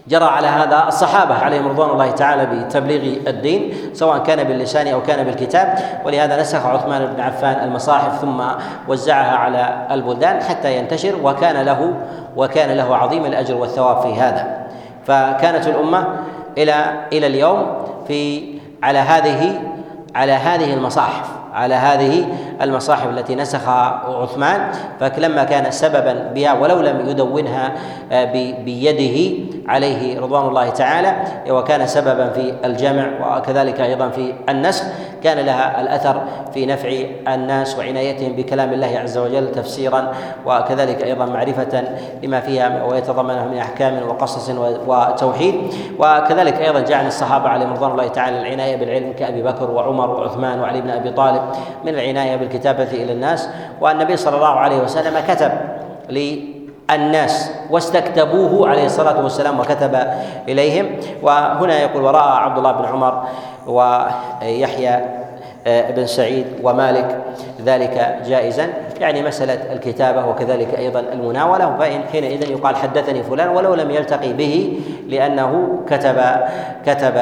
جرى 0.08 0.24
على 0.24 0.46
هذا 0.46 0.84
الصحابة 0.88 1.34
عليهم 1.34 1.68
رضوان 1.68 1.90
الله 1.90 2.10
تعالى 2.10 2.46
بتبليغ 2.46 3.28
الدين 3.28 3.74
سواء 3.92 4.18
كان 4.18 4.44
باللسان 4.44 4.88
أو 4.88 5.02
كان 5.02 5.24
بالكتاب. 5.24 5.78
ولهذا 6.04 6.40
نسخ 6.40 6.66
عثمان 6.66 7.06
بن 7.06 7.20
عفان 7.20 7.64
المصاحف 7.68 8.20
ثم 8.20 8.42
وزعها 8.88 9.36
على 9.36 9.86
البلدان 9.90 10.42
حتى 10.42 10.76
ينتشر 10.76 11.14
وكان 11.22 11.64
له 11.64 11.94
وكان 12.36 12.76
له 12.76 12.96
عظيم 12.96 13.26
الأجر 13.26 13.54
والثواب 13.54 14.00
في 14.02 14.20
هذا. 14.20 14.66
فكانت 15.06 15.66
الأمة 15.66 16.06
إلى 16.58 16.74
إلى 17.12 17.26
اليوم 17.26 17.66
في 18.08 18.44
على 18.82 18.98
هذه 18.98 19.60
على 20.14 20.32
هذه 20.32 20.74
المصاحف. 20.74 21.39
على 21.54 21.74
هذه 21.74 22.26
المصاحف 22.62 23.08
التي 23.08 23.34
نسخها 23.34 24.02
عثمان 24.06 24.72
فلما 25.00 25.44
كان 25.44 25.70
سببا 25.70 26.12
بها 26.34 26.52
ولو 26.52 26.80
لم 26.80 27.08
يدونها 27.08 27.72
آه، 28.12 28.24
بيده 28.64 29.44
عليه 29.68 30.20
رضوان 30.20 30.48
الله 30.48 30.70
تعالى 30.70 31.14
وكان 31.48 31.86
سببا 31.86 32.30
في 32.30 32.54
الجمع 32.64 33.36
وكذلك 33.36 33.80
أيضا 33.80 34.08
في 34.08 34.34
النسخ. 34.48 34.84
كان 35.22 35.38
لها 35.38 35.80
الأثر 35.80 36.20
في 36.54 36.66
نفع 36.66 36.90
الناس 37.28 37.78
وعنايتهم 37.78 38.32
بكلام 38.32 38.72
الله 38.72 38.98
عز 38.98 39.18
وجل 39.18 39.52
تفسيرا 39.52 40.12
وكذلك 40.46 41.04
أيضا 41.04 41.26
معرفة 41.26 41.84
لما 42.22 42.40
فيها 42.40 42.84
ويتضمنه 42.84 43.44
من 43.48 43.58
أحكام 43.58 44.08
وقصص 44.08 44.50
وتوحيد. 44.86 45.54
وكذلك 45.98 46.60
أيضا 46.60 46.80
جعل 46.80 47.06
الصحابة 47.06 47.48
عليهم 47.48 47.72
رضوان 47.72 47.90
الله 47.90 48.08
تعالى 48.08 48.40
العناية 48.40 48.76
بالعلم 48.76 49.12
كأبي 49.12 49.42
بكر 49.42 49.70
وعمر 49.70 50.10
وعثمان 50.10 50.60
وعلي 50.60 50.80
بن 50.80 50.90
أبي 50.90 51.10
طالب 51.10 51.42
من 51.84 51.88
العناية 51.88 52.36
بالكتابة 52.36 52.82
إلى 52.92 53.12
الناس. 53.12 53.48
والنبي 53.80 54.16
صلى 54.16 54.36
الله 54.36 54.54
عليه 54.56 54.78
وسلم 54.82 55.20
كتب 55.28 55.52
للناس 56.10 57.50
واستكتبوه 57.70 58.68
عليه 58.68 58.84
الصلاة 58.86 59.22
والسلام 59.22 59.60
وكتب 59.60 60.06
إليهم. 60.48 60.86
وهنا 61.22 61.80
يقول 61.80 62.02
وراى 62.02 62.38
عبد 62.38 62.58
الله 62.58 62.72
بن 62.72 62.84
عمر 62.84 63.22
ويحيى 63.70 65.00
آه، 65.66 65.90
بن 65.90 66.06
سعيد 66.06 66.46
ومالك 66.62 67.18
ذلك 67.64 68.18
جائزا. 68.26 68.68
يعني 69.00 69.22
مسألة 69.22 69.72
الكتابة 69.72 70.26
وكذلك 70.26 70.78
أيضا 70.78 71.00
المناولة. 71.12 71.76
فإن 71.78 72.00
حينئذ 72.12 72.50
يقال 72.50 72.76
حدثني 72.76 73.22
فلان 73.22 73.48
ولو 73.48 73.74
لم 73.74 73.90
يلتقي 73.90 74.32
به 74.32 74.80
لأنه 75.08 75.80
كتب 75.86 76.16
كتب 76.86 77.14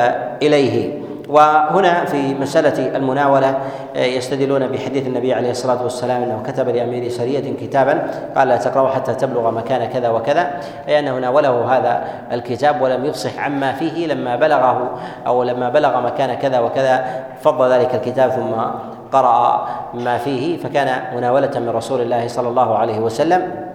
إليه. 0.43 0.98
وهنا 1.29 2.05
في 2.05 2.35
مسألة 2.35 2.97
المناولة 2.97 3.59
آه، 3.97 4.05
يستدلون 4.05 4.67
بحديث 4.67 5.07
النبي 5.07 5.35
عليه 5.35 5.51
الصلاة 5.51 5.83
والسلام 5.83 6.23
أنه 6.23 6.43
كتب 6.47 6.69
لأمير 6.69 7.09
سرية 7.09 7.55
كتابا 7.61 8.11
قال 8.37 8.49
لا 8.49 8.57
تقرأوا 8.57 8.89
حتى 8.89 9.15
تبلغ 9.15 9.51
مكان 9.51 9.85
كذا 9.85 10.09
وكذا 10.09 10.51
أي 10.89 10.99
أنه 10.99 11.19
ناوله 11.19 11.77
هذا 11.77 12.05
الكتاب 12.33 12.83
ولم 12.83 13.05
يفصح 13.05 13.39
عما 13.39 13.73
فيه 13.73 14.07
لما 14.07 14.37
بلغه 14.37 14.91
أو 15.27 15.43
لما 15.43 15.69
بلغ 15.69 16.01
مكان 16.01 16.35
كذا 16.35 16.61
وكذا 16.61 17.25
فض 17.43 17.63
ذلك 17.63 17.95
الكتاب 17.95 18.31
ثم 18.31 18.53
قرأ 19.13 19.69
ما 19.95 20.19
فيه 20.19 20.59
فكان 20.59 21.17
مناولة 21.17 21.51
من 21.61 21.69
رسول 21.69 22.01
الله 22.01 22.29
صلى 22.29 22.49
الله 22.49 22.79
عليه 22.79 22.99
وسلم. 22.99 23.68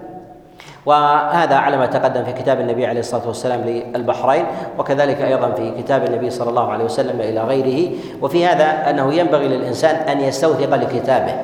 وهذا 0.86 1.54
على 1.54 1.76
ما 1.76 1.86
تقدم 1.86 2.24
في 2.24 2.32
كتاب 2.32 2.60
النبي 2.60 2.86
عليه 2.86 3.00
الصلاة 3.00 3.26
والسلام 3.26 3.60
للبحرين 3.94 4.44
وكذلك 4.78 5.20
أيضا 5.20 5.50
في 5.50 5.82
كتاب 5.82 6.04
النبي 6.04 6.30
صلى 6.30 6.50
الله 6.50 6.72
عليه 6.72 6.84
وسلم 6.84 7.20
إلى 7.20 7.40
غيره. 7.40 7.90
وفي 8.22 8.46
هذا 8.46 8.90
أنه 8.90 9.14
ينبغي 9.14 9.48
للإنسان 9.48 9.96
أن 9.96 10.20
يستوثق 10.20 10.74
لكتابه 10.74 11.34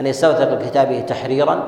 أن 0.00 0.06
يستوثق 0.06 0.52
لكتابه 0.52 1.00
تحريرا 1.00 1.62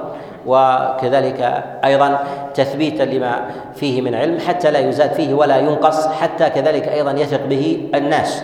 وكذلك 0.46 1.64
أيضا 1.84 2.18
تثبيتا 2.54 3.02
لما 3.02 3.40
فيه 3.74 4.00
من 4.00 4.14
علم 4.14 4.40
حتى 4.40 4.70
لا 4.70 4.78
يزاد 4.78 5.12
فيه 5.12 5.34
ولا 5.34 5.56
ينقص 5.56 6.06
حتى 6.06 6.50
كذلك 6.50 6.88
أيضا 6.88 7.12
يثق 7.12 7.46
به 7.46 7.88
الناس 7.94 8.42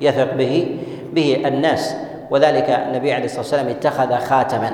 يثق 0.00 0.34
به 0.34 0.78
به 1.12 1.42
الناس. 1.46 1.96
وذلك 2.30 2.70
النبي 2.70 3.12
عليه 3.12 3.24
الصلاة 3.24 3.40
والسلام 3.40 3.68
اتخذ 3.68 4.18
خاتما 4.18 4.70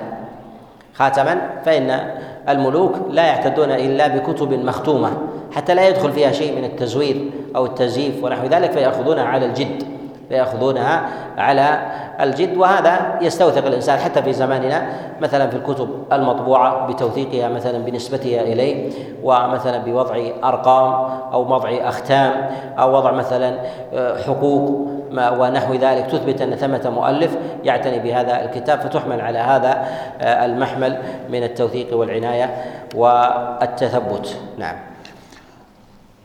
خاتما 0.95 1.41
فإن 1.65 2.01
الملوك 2.49 2.95
لا 3.11 3.27
يعتدون 3.27 3.71
إلا 3.71 4.07
بكتب 4.09 4.53
مختومة 4.53 5.11
حتى 5.53 5.75
لا 5.75 5.89
يدخل 5.89 6.13
فيها 6.13 6.33
شيء 6.33 6.59
من 6.59 6.65
التزوير 6.65 7.31
أو 7.57 7.67
التزييف 7.67 8.25
ونحو 8.25 8.47
ذلك 8.47 8.73
فيأخذونها 8.73 9.25
على 9.25 9.47
الجد 9.47 9.83
فيأخذونها 10.29 11.09
على 11.39 11.79
الجد 12.21 12.57
وهذا 12.57 13.19
يستوثق 13.23 13.67
الإنسان 13.67 13.99
حتى 13.99 14.23
في 14.23 14.33
زماننا 14.33 14.87
مثلا 15.21 15.51
في 15.51 15.57
الكتب 15.57 15.89
المطبوعة 16.13 16.87
بتوثيقها 16.87 17.49
مثلا 17.49 17.79
بنسبتها 17.79 18.41
إليه 18.41 18.91
ومثلا 19.23 19.79
بوضع 19.79 20.21
أرقام 20.45 21.11
أو 21.33 21.55
وضع 21.55 21.71
أختام 21.83 22.33
أو 22.79 22.97
وضع 22.97 23.13
مثلا 23.13 23.59
آه، 23.95 24.23
حقوق 24.23 24.89
ما 25.17 25.31
ونحو 25.31 25.75
ذلك 25.75 26.07
تثبت 26.07 26.41
أن 26.41 26.57
ثمة 26.57 26.91
مؤلف 26.91 27.31
يعتني 27.65 27.99
بهذا 27.99 28.45
الكتاب 28.45 28.81
فتحمل 28.81 29.21
على 29.21 29.39
هذا 29.39 29.89
آه، 30.21 30.45
المحمل 30.45 31.03
من 31.31 31.43
التوثيق 31.43 31.97
والعناية 31.97 32.65
والتثبت. 32.95 34.37
نعم. 34.59 34.77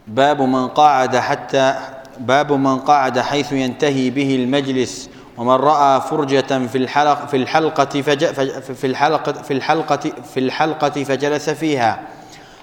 باب 0.08 0.42
من 0.42 0.68
قعد 0.68 1.16
حتى 1.16 1.76
باب 2.20 2.52
من 2.52 2.80
قعد 2.80 3.20
حيث 3.20 3.52
ينتهي 3.52 4.10
به 4.10 4.36
المجلس 4.36 5.10
ومن 5.38 5.56
رأى 5.56 6.02
فرجة 6.02 6.68
في 6.68 6.78
الحلق 6.78 7.26
في 7.26 7.38
الحلقة 7.38 8.02
فج 8.02 8.26
في 8.62 8.88
الحلقة 8.88 9.32
في 9.32 9.54
الحلقة 9.54 10.12
في 10.34 10.40
الحلقة 10.40 11.04
فجلس 11.04 11.50
فيها. 11.50 12.00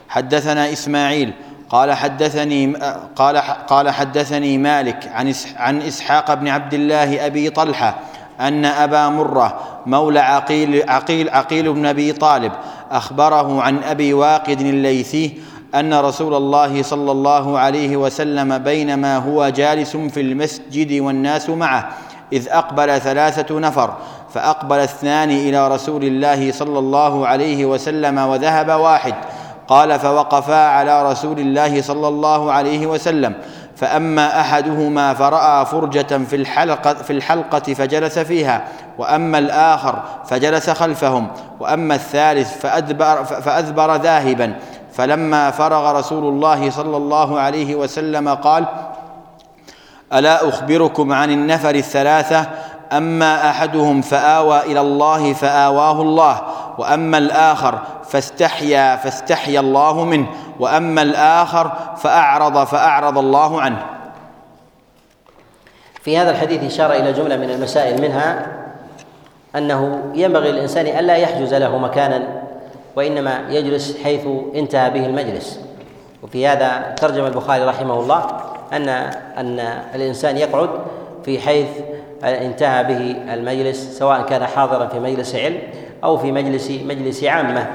حدثنا 0.08 0.72
إسماعيل 0.72 1.32
قال 1.70 1.92
حدثني 1.92 2.72
قال 3.16 3.36
قال 3.68 3.90
حدثني 3.90 4.58
مالك 4.58 5.10
عن 5.14 5.34
عن 5.56 5.82
إسحاق 5.82 6.34
بن 6.34 6.48
عبد 6.48 6.74
الله 6.74 7.26
أبي 7.26 7.50
طلحة 7.50 7.94
أن 8.40 8.64
أبا 8.64 9.08
مرة 9.08 9.60
مولى 9.86 10.20
عقيل 10.20 10.90
عقيل 10.90 11.30
عقيل 11.30 11.72
بن 11.72 11.86
أبي 11.86 12.12
طالب 12.12 12.52
أخبره 12.90 13.62
عن 13.62 13.82
أبي 13.82 14.14
واقد 14.14 14.60
الليثي 14.60 15.32
أن 15.74 15.94
رسول 15.94 16.34
الله 16.34 16.82
صلى 16.82 17.12
الله 17.12 17.58
عليه 17.58 17.96
وسلم 17.96 18.58
بينما 18.58 19.16
هو 19.16 19.48
جالس 19.48 19.96
في 19.96 20.20
المسجد 20.20 21.00
والناس 21.00 21.50
معه 21.50 21.88
إذ 22.32 22.48
أقبل 22.48 23.00
ثلاثة 23.00 23.58
نفر 23.58 23.94
فأقبل 24.34 24.78
اثنان 24.78 25.30
إلى 25.30 25.68
رسول 25.68 26.04
الله 26.04 26.52
صلى 26.52 26.78
الله 26.78 27.26
عليه 27.26 27.64
وسلم 27.66 28.18
وذهب 28.18 28.68
واحد. 28.68 29.14
قال 29.68 29.98
فوقفا 29.98 30.68
على 30.68 31.10
رسول 31.10 31.40
الله 31.40 31.82
صلى 31.82 32.08
الله 32.08 32.52
عليه 32.52 32.86
وسلم. 32.86 33.34
فأما 33.76 34.40
أحدهما 34.40 35.14
فرأى 35.14 35.66
فرجة 35.66 36.18
في 36.18 36.36
الحلقة 36.36 36.94
في 36.94 37.12
الحلقة 37.12 37.74
فجلس 37.74 38.18
فيها. 38.18 38.64
وأما 38.98 39.38
الآخر 39.38 40.02
فجلس 40.26 40.70
خلفهم. 40.70 41.28
وأما 41.60 41.94
الثالث 41.94 42.58
فادبر 42.58 43.24
فاذبر 43.24 43.96
ذاهبا. 43.96 44.54
فلما 44.92 45.50
فرغ 45.50 45.98
رسول 45.98 46.24
الله 46.24 46.70
صلى 46.70 46.96
الله 46.96 47.40
عليه 47.40 47.74
وسلم 47.74 48.28
قال 48.28 48.64
ألا 50.12 50.48
أخبركم 50.48 51.12
عن 51.12 51.30
النفر 51.30 51.74
الثلاثة؟ 51.74 52.46
أما 52.92 53.50
أحدهم 53.50 54.00
فآوى 54.02 54.60
إلى 54.60 54.80
الله 54.80 55.32
فآواه 55.32 56.02
الله 56.02 56.42
وأما 56.78 57.18
الآخر 57.18 57.78
فاستحيا 58.08 58.96
فاستحيا 58.96 59.60
الله 59.60 60.04
منه 60.04 60.26
وأما 60.60 61.02
الآخر 61.02 61.72
فأعرض 61.96 62.64
فأعرض 62.64 63.18
الله 63.18 63.60
عنه. 63.60 63.86
في 66.02 66.18
هذا 66.18 66.30
الحديث 66.30 66.64
إشارة 66.64 66.92
إلى 66.94 67.12
جملة 67.12 67.36
من 67.36 67.50
المسائل 67.50 68.02
منها 68.02 68.46
أنه 69.56 70.12
ينبغي 70.14 70.52
للإنسان 70.52 70.86
ألا 70.86 71.16
يحجز 71.16 71.54
له 71.54 71.78
مكانا 71.78 72.42
وإنما 72.96 73.40
يجلس 73.48 74.02
حيث 74.04 74.26
انتهى 74.54 74.90
به 74.90 75.06
المجلس. 75.06 75.60
وفي 76.22 76.46
هذا 76.46 76.94
ترجم 77.00 77.26
البخاري 77.26 77.64
رحمه 77.64 78.00
الله 78.00 78.26
أن 78.72 78.88
أن 79.38 79.58
الإنسان 79.94 80.36
يقعد 80.36 80.70
في 81.24 81.40
حيث 81.40 81.68
انتهى 82.24 82.84
به 82.84 83.34
المجلس 83.34 83.98
سواء 83.98 84.22
كان 84.22 84.46
حاضرا 84.46 84.86
في 84.86 85.00
مجلس 85.00 85.34
علم 85.34 85.58
أو 86.04 86.16
في 86.16 86.32
مجلس 86.32 86.70
مجلس 86.70 87.24
عامة. 87.24 87.66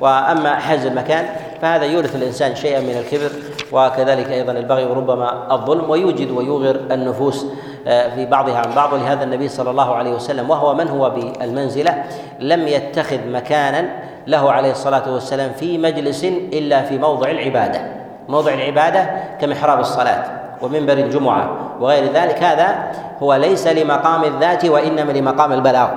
وأما 0.00 0.56
حجز 0.56 0.86
المكان 0.86 1.24
فهذا 1.62 1.84
يورث 1.84 2.16
الإنسان 2.16 2.54
شيئا 2.54 2.80
من 2.80 2.98
الكبر 2.98 3.30
وكذلك 3.72 4.30
أيضا 4.30 4.52
البغي 4.52 4.84
وربما 4.84 5.54
الظلم 5.54 5.90
ويوجد 5.90 6.30
ويوغر 6.30 6.80
النفوس 6.90 7.46
آه، 7.86 8.14
في 8.14 8.26
بعضها 8.26 8.58
عن 8.58 8.74
بعض. 8.74 8.92
ولهذا 8.92 9.24
النبي 9.24 9.48
صلى 9.48 9.70
الله 9.70 9.94
عليه 9.94 10.10
وسلم 10.10 10.50
وهو 10.50 10.74
من 10.74 10.88
هو 10.88 11.10
بالمنزلة 11.10 12.04
لم 12.40 12.68
يتخذ 12.68 13.18
مكانا 13.28 13.88
له 14.26 14.52
عليه 14.52 14.70
الصلاة 14.70 15.12
والسلام 15.12 15.52
في 15.52 15.78
مجلس 15.78 16.24
إلا 16.24 16.82
في 16.82 16.98
موضع 16.98 17.30
العبادة. 17.30 17.80
موضع 18.28 18.54
العبادة 18.54 19.10
كمحراب 19.40 19.80
الصلاة 19.80 20.24
ومنبر 20.62 20.92
الجمعة. 20.92 21.67
وغير 21.80 22.12
ذلك 22.12 22.42
هذا 22.42 22.92
هو 23.22 23.34
ليس 23.34 23.66
لمقام 23.66 24.24
الذات 24.24 24.64
وإنما 24.64 25.12
لمقام 25.12 25.52
البلاغ. 25.52 25.88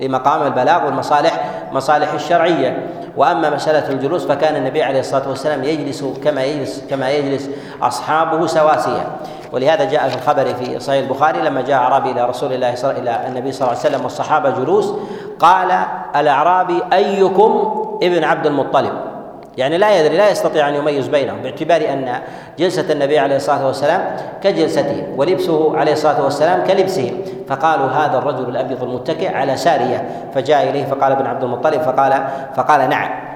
لمقام 0.00 0.42
البلاغ 0.46 0.86
والمصالح 0.86 1.44
مصالح 1.72 2.12
الشرعية. 2.12 2.86
وأما 3.16 3.50
مسألة 3.50 3.88
الجلوس 3.88 4.26
فكان 4.26 4.56
النبي 4.56 4.82
عليه 4.82 5.00
الصلاة 5.00 5.28
والسلام 5.28 5.64
يجلس 5.64 6.04
كما 6.24 6.44
يجلس 6.44 6.84
كما 6.90 7.10
يجلس 7.10 7.50
أصحابه 7.82 8.46
سواسيا 8.46 9.06
ولهذا 9.52 9.84
جاء 9.84 10.08
في 10.08 10.16
الخبر 10.16 10.44
في 10.54 10.80
صحيح 10.80 11.02
البخاري 11.04 11.42
لما 11.42 11.60
جاء 11.60 11.78
أعرابي 11.78 12.10
إلى 12.10 12.24
رسول 12.24 12.52
الله 12.52 12.74
صلى 12.74 12.98
إلى 12.98 13.20
النبي 13.28 13.52
صلى 13.52 13.68
الله 13.68 13.78
عليه 13.78 13.88
وسلم 13.88 14.04
والصحابة 14.04 14.50
جلوس 14.50 14.92
قال 15.38 15.78
الأعرابي 16.16 16.82
أيكم 16.92 17.84
ابن 18.02 18.24
عبد 18.24 18.46
المطلب؟ 18.46 18.92
يعني 19.58 19.78
لا 19.78 20.00
يدري 20.00 20.16
لا 20.16 20.30
يستطيع 20.30 20.68
أن 20.68 20.74
يميز 20.74 21.08
بينهم 21.08 21.42
باعتبار 21.42 21.92
أن 21.92 22.20
جلسة 22.58 22.92
النبي 22.92 23.18
عليه 23.18 23.36
الصلاة 23.36 23.66
والسلام 23.66 24.16
كجلسته 24.42 25.06
ولبسه 25.16 25.76
عليه 25.78 25.92
الصلاة 25.92 26.24
والسلام 26.24 26.64
كلبسه. 26.66 27.12
فقالوا 27.48 27.86
هذا 27.86 28.18
الرجل 28.18 28.48
الأبيض 28.48 28.82
المتكئ 28.82 29.34
على 29.34 29.56
سارية 29.56 30.08
فجاء 30.34 30.70
إليه 30.70 30.84
فقال 30.84 31.12
ابن 31.12 31.26
عبد 31.26 31.42
المطلب 31.44 31.82
فقال 31.82 32.24
فقال 32.56 32.88
نعم. 32.88 33.29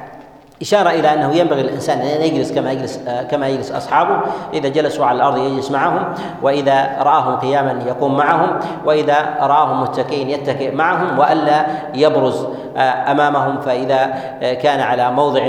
إشارة 0.63 0.91
إلى 0.91 1.15
أنه 1.15 1.37
ينبغي 1.37 1.63
للإنسان 1.63 1.99
أن 1.99 2.23
يجلس 2.23 2.53
كما 2.53 2.73
يجلس 2.73 3.01
كما 3.31 3.49
يجلس 3.49 3.73
أصحابه 3.73 4.21
إذا 4.55 4.69
جلسوا 4.69 5.07
على 5.07 5.17
الأرض 5.17 5.39
يجلس 5.39 5.71
معهم 5.71 6.15
وإذا 6.43 6.97
رآهم 7.01 7.37
قياما 7.37 7.83
يقوم 7.87 8.17
معهم 8.17 8.61
وإذا 8.87 9.17
رآهم 9.41 9.83
متكئين 9.83 10.31
يتكئ 10.31 10.75
معهم 10.75 11.19
وألا 11.19 11.67
يبرز 11.95 12.47
أمامهم 12.77 13.61
فإذا 13.61 14.15
كان 14.63 14.81
على 14.81 15.11
موضع 15.11 15.43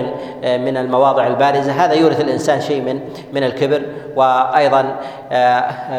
من 0.43 0.77
المواضع 0.77 1.27
البارزة. 1.27 1.71
هذا 1.71 1.93
يورث 1.93 2.21
الإنسان 2.21 2.61
شيء 2.61 2.81
من 2.81 2.99
من 3.33 3.43
الكبر 3.43 3.81
وأيضا 4.15 4.81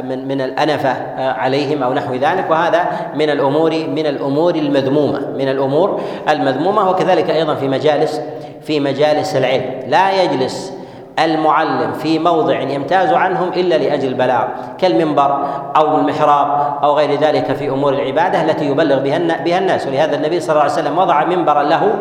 من 0.02 0.28
من 0.28 0.40
الأنفة 0.40 0.96
عليهم 1.32 1.82
أو 1.82 1.92
نحو 1.92 2.14
ذلك. 2.14 2.50
وهذا 2.50 2.86
من 3.14 3.30
الأمور 3.30 3.70
من 3.70 4.06
الأمور 4.06 4.54
المذمومة 4.54 5.20
من 5.20 5.48
الأمور 5.48 6.00
المذمومة. 6.28 6.90
وكذلك 6.90 7.30
أيضا 7.30 7.54
في 7.54 7.68
مجالس 7.68 8.20
في 8.66 8.80
مجالس 8.80 9.36
العلم. 9.36 9.80
لا 9.86 10.22
يجلس 10.22 10.72
المعلم 11.18 11.92
في 11.92 12.18
موضع 12.18 12.60
يمتاز 12.60 13.12
عنهم 13.12 13.48
إلا 13.48 13.74
لأجل 13.74 14.08
البلاغ 14.08 14.44
كالمنبر 14.78 15.46
أو 15.76 15.96
المحراب 15.96 16.78
أو 16.82 16.92
غير 16.92 17.20
ذلك 17.20 17.52
في 17.52 17.68
أمور 17.68 17.92
العبادة 17.92 18.42
التي 18.42 18.64
يبلغ 18.64 18.98
بها 18.98 19.18
بها 19.44 19.58
الناس. 19.58 19.86
ولهذا 19.86 20.16
النبي 20.16 20.40
صلى 20.40 20.50
الله 20.50 20.62
عليه 20.62 20.72
وسلم 20.72 20.98
وضع 20.98 21.24
منبرا 21.24 21.62
له 21.62 21.94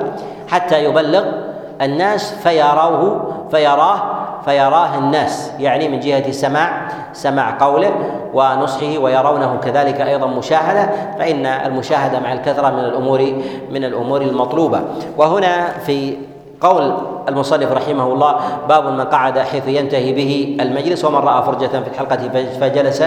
حتى 0.48 0.84
يبلغ 0.84 1.24
الناس 1.82 2.34
فيروه 2.34 3.34
فيراه 3.52 4.02
فيراه 4.46 4.98
الناس. 4.98 5.52
يعني 5.60 5.88
من 5.90 6.00
جهة 6.00 6.32
سماع 6.32 6.88
سماع 7.14 7.58
قوله 7.60 7.92
ونصحه 8.34 8.98
ويرونه 8.98 9.60
كذلك 9.64 10.02
أيضا 10.02 10.28
مشاهدة 10.28 10.90
فإن 11.20 11.46
المشاهدة 11.46 12.20
مع 12.20 12.34
الكثرة 12.34 12.70
من 12.70 12.80
الأمور 12.80 13.22
من 13.72 13.84
الأمور 13.84 14.22
المطلوبة. 14.22 14.82
وهنا 15.18 15.68
في 15.68 16.18
قول 16.66 16.94
المصنف 17.30 17.72
رحمه 17.72 18.14
الله 18.14 18.36
باب 18.70 18.86
من 18.86 19.02
قعد 19.02 19.40
حيث 19.40 19.68
ينتهي 19.68 20.14
به 20.14 20.58
المجلس 20.62 21.06
ومن 21.06 21.16
رأى 21.16 21.44
فرجة 21.44 21.68
في 21.68 21.88
الحلقة 21.94 22.30
فجلس 22.62 23.04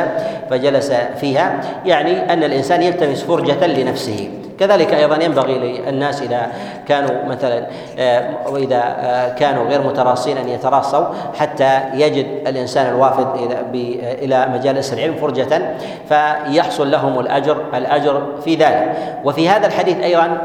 فجلس 0.51 0.93
فيها. 1.21 1.61
يعني 1.85 2.33
أن 2.33 2.45
الإنسان 2.45 2.83
يلتمس 2.83 3.23
فرجة 3.23 3.67
لنفسه. 3.67 4.31
كذلك 4.59 4.95
أيضا 4.95 5.25
ينبغي 5.25 5.59
للناس 5.59 6.23
إذا 6.23 6.47
كانوا 6.89 7.25
مثلا 7.25 7.67
آه، 7.99 8.35
وإذا 8.49 8.83
آه، 8.83 9.29
كانوا 9.29 9.65
غير 9.65 9.83
متراصين 9.83 10.37
أن 10.37 10.49
يتراصوا 10.49 11.05
حتى 11.39 11.81
يجد 11.95 12.27
الإنسان 12.47 12.95
الوافد 12.95 13.27
إلى 13.35 13.95
إلى 14.25 14.49
مجالس 14.55 14.93
العلم 14.93 15.15
فرجة 15.15 15.75
فيحصل 16.09 16.91
لهم 16.91 17.21
الأجر 17.21 17.57
الأجر 17.75 18.23
في 18.45 18.55
ذلك. 18.55 18.97
وفي 19.25 19.49
هذا 19.49 19.67
الحديث 19.67 20.01
أيضا 20.03 20.39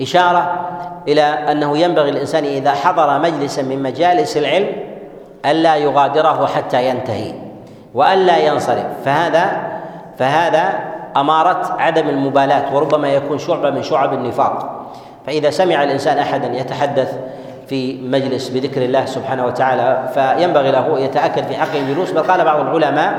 إشارة 0.00 0.68
إلى 1.08 1.22
أنه 1.22 1.78
ينبغي 1.78 2.10
الإنسان 2.10 2.44
إذا 2.44 2.70
حضر 2.70 3.18
مجلسا 3.18 3.62
من 3.62 3.82
مجالس 3.82 4.36
العلم 4.36 4.68
ألا 5.46 5.76
يغادره 5.76 6.46
حتى 6.46 6.88
ينتهي 6.88 7.32
وألا 7.94 8.38
ينصرف. 8.38 8.86
فهذا 9.04 9.46
فهذا 10.18 10.78
أمارة 11.16 11.76
عدم 11.78 12.08
المبالاة 12.08 12.76
وربما 12.76 13.08
يكون 13.08 13.38
شعبة 13.38 13.70
من 13.70 13.82
شعب 13.82 14.12
النفاق. 14.12 14.82
فإذا 15.26 15.50
سمع 15.50 15.82
الإنسان 15.82 16.18
أحدا 16.18 16.58
يتحدث 16.58 17.18
في 17.66 18.00
مجلس 18.02 18.48
بذكر 18.48 18.82
الله 18.82 19.04
سبحانه 19.04 19.46
وتعالى 19.46 20.08
فينبغي 20.14 20.70
له 20.70 21.00
يتأكد 21.00 21.46
في 21.46 21.56
حقه 21.56 21.78
الجلوس 21.78 22.10
بل 22.10 22.22
قال 22.22 22.44
بعض 22.44 22.60
العلماء 22.60 23.14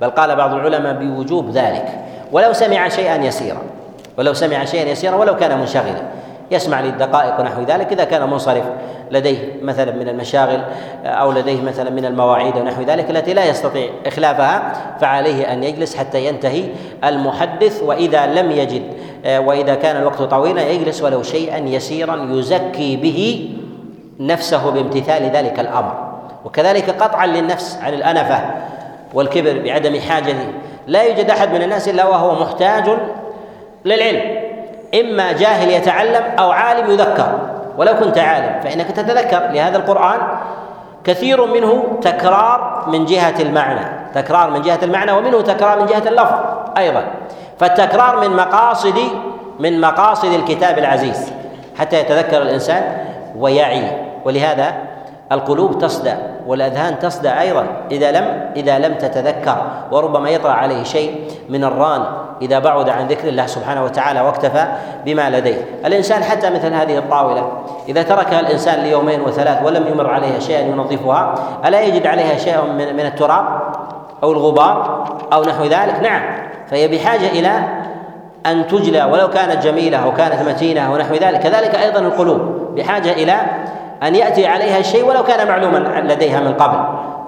بل 0.00 0.10
قال 0.10 0.36
بعض 0.36 0.54
العلماء 0.54 0.92
بوجوب 0.92 1.50
ذلك. 1.50 1.88
ولو 2.32 2.52
سمع 2.52 2.88
شيئا 2.88 3.16
يسيرا. 3.16 3.77
ولو 4.18 4.32
سمع 4.32 4.64
شيئا 4.64 4.88
يسيرا 4.88 5.16
ولو 5.16 5.36
كان 5.36 5.58
منشغلا. 5.58 6.02
يسمع 6.50 6.80
للدقائق 6.80 7.40
ونحو 7.40 7.62
ذلك. 7.62 7.92
إذا 7.92 8.04
كان 8.04 8.30
منصرف 8.30 8.64
لديه 9.10 9.38
مثلا 9.62 9.92
من 9.92 10.08
المشاغل 10.08 10.60
أو 11.04 11.32
لديه 11.32 11.62
مثلا 11.62 11.90
من 11.90 12.04
المواعيد 12.04 12.56
ونحو 12.56 12.82
ذلك 12.82 13.10
التي 13.10 13.34
لا 13.34 13.44
يستطيع 13.44 13.88
إخلافها 14.06 14.72
فعليه 15.00 15.52
أن 15.52 15.64
يجلس 15.64 15.96
حتى 15.96 16.26
ينتهي 16.26 16.64
المحدث. 17.04 17.82
وإذا 17.82 18.26
لم 18.26 18.50
يجد 18.50 18.82
وإذا 19.26 19.74
كان 19.74 19.96
الوقت 19.96 20.22
طويلا 20.22 20.70
يجلس 20.70 21.02
ولو 21.02 21.22
شيئا 21.22 21.58
يسيرا 21.58 22.28
يزكي 22.30 22.96
به 22.96 23.50
نفسه 24.20 24.70
بامتثال 24.70 25.22
ذلك 25.22 25.60
الأمر. 25.60 26.08
وكذلك 26.44 26.90
قطعا 26.90 27.26
للنفس 27.26 27.78
عن 27.82 27.94
الأنفة 27.94 28.40
والكبر 29.14 29.62
بعدم 29.64 30.00
حاجته. 30.00 30.48
لا 30.86 31.02
يوجد 31.02 31.30
أحد 31.30 31.54
من 31.54 31.62
الناس 31.62 31.88
إلا 31.88 32.06
وهو 32.06 32.40
محتاج 32.40 32.84
للعلم. 33.84 34.22
إما 35.00 35.32
جاهل 35.32 35.70
يتعلم 35.70 36.22
أو 36.38 36.50
عالم 36.50 36.90
يذكر. 36.90 37.38
ولو 37.76 37.94
كنت 37.94 38.18
عالم 38.18 38.60
فإنك 38.60 38.90
تتذكر. 38.90 39.50
لهذا 39.52 39.76
القرآن 39.76 40.18
كثير 41.04 41.46
منه 41.46 41.98
تكرار 42.02 42.84
من 42.86 43.04
جهة 43.04 43.34
المعنى. 43.40 43.80
تكرار 44.14 44.50
من 44.50 44.62
جهة 44.62 44.78
المعنى 44.82 45.12
ومنه 45.12 45.40
تكرار 45.40 45.80
من 45.80 45.86
جهة 45.86 46.08
اللفظ 46.08 46.34
أيضا. 46.78 47.04
فالتكرار 47.60 48.28
من 48.28 48.36
مقاصد 48.36 48.98
من 49.60 49.80
مقاصد 49.80 50.32
الكتاب 50.32 50.78
العزيز. 50.78 51.32
حتى 51.78 52.00
يتذكر 52.00 52.42
الإنسان 52.42 52.82
ويعي. 53.36 53.82
ولهذا 54.24 54.72
القلوب 55.32 55.78
تصدأ 55.78 56.18
والأذهان 56.46 56.98
تصدأ 56.98 57.40
أيضا 57.40 57.66
إذا 57.90 58.12
لم 58.12 58.50
إذا 58.56 58.78
لم 58.78 58.94
تتذكر 58.94 59.56
وربما 59.92 60.30
يطرأ 60.30 60.52
عليه 60.52 60.82
شيء 60.82 61.30
من 61.48 61.64
الران 61.64 62.04
إذا 62.42 62.58
بعد 62.58 62.88
عن 62.88 63.06
ذكر 63.06 63.28
الله 63.28 63.46
سبحانه 63.46 63.84
وتعالى 63.84 64.20
واكتفى 64.20 64.66
بما 65.04 65.30
لديه. 65.30 65.64
الإنسان 65.84 66.24
حتى 66.24 66.50
مثل 66.50 66.74
هذه 66.74 66.98
الطاولة 66.98 67.52
إذا 67.88 68.02
تركها 68.02 68.40
الإنسان 68.40 68.80
ليومين 68.80 69.20
وثلاث 69.20 69.62
ولم 69.64 69.86
يمر 69.86 70.10
عليها 70.10 70.38
شيئا 70.38 70.60
ينظفها 70.60 71.34
ألا 71.66 71.80
يجد 71.80 72.06
عليها 72.06 72.36
شيء 72.36 72.62
من, 72.62 72.96
من 72.96 73.06
التراب 73.06 73.44
أو 74.22 74.32
الغبار 74.32 75.04
أو 75.32 75.42
نحو 75.42 75.64
ذلك؟ 75.64 76.00
نعم. 76.02 76.22
فهي 76.70 76.88
بحاجة 76.88 77.26
إلى 77.26 77.50
أن 78.46 78.66
تجلى 78.66 79.04
ولو 79.04 79.30
كانت 79.30 79.66
جميلة 79.66 79.98
أو 79.98 80.14
كانت 80.14 80.48
متينة 80.48 80.92
ونحو 80.92 81.14
ذلك. 81.14 81.40
كذلك 81.40 81.74
أيضا 81.74 82.00
القلوب 82.00 82.40
بحاجة 82.76 83.12
إلى 83.12 83.36
أن 84.02 84.14
يأتي 84.14 84.46
عليها 84.46 84.78
الشيء 84.78 85.04
ولو 85.04 85.22
كان 85.22 85.48
معلوما 85.48 85.78
لديها 85.78 86.40
من 86.40 86.54
قبل 86.54 86.78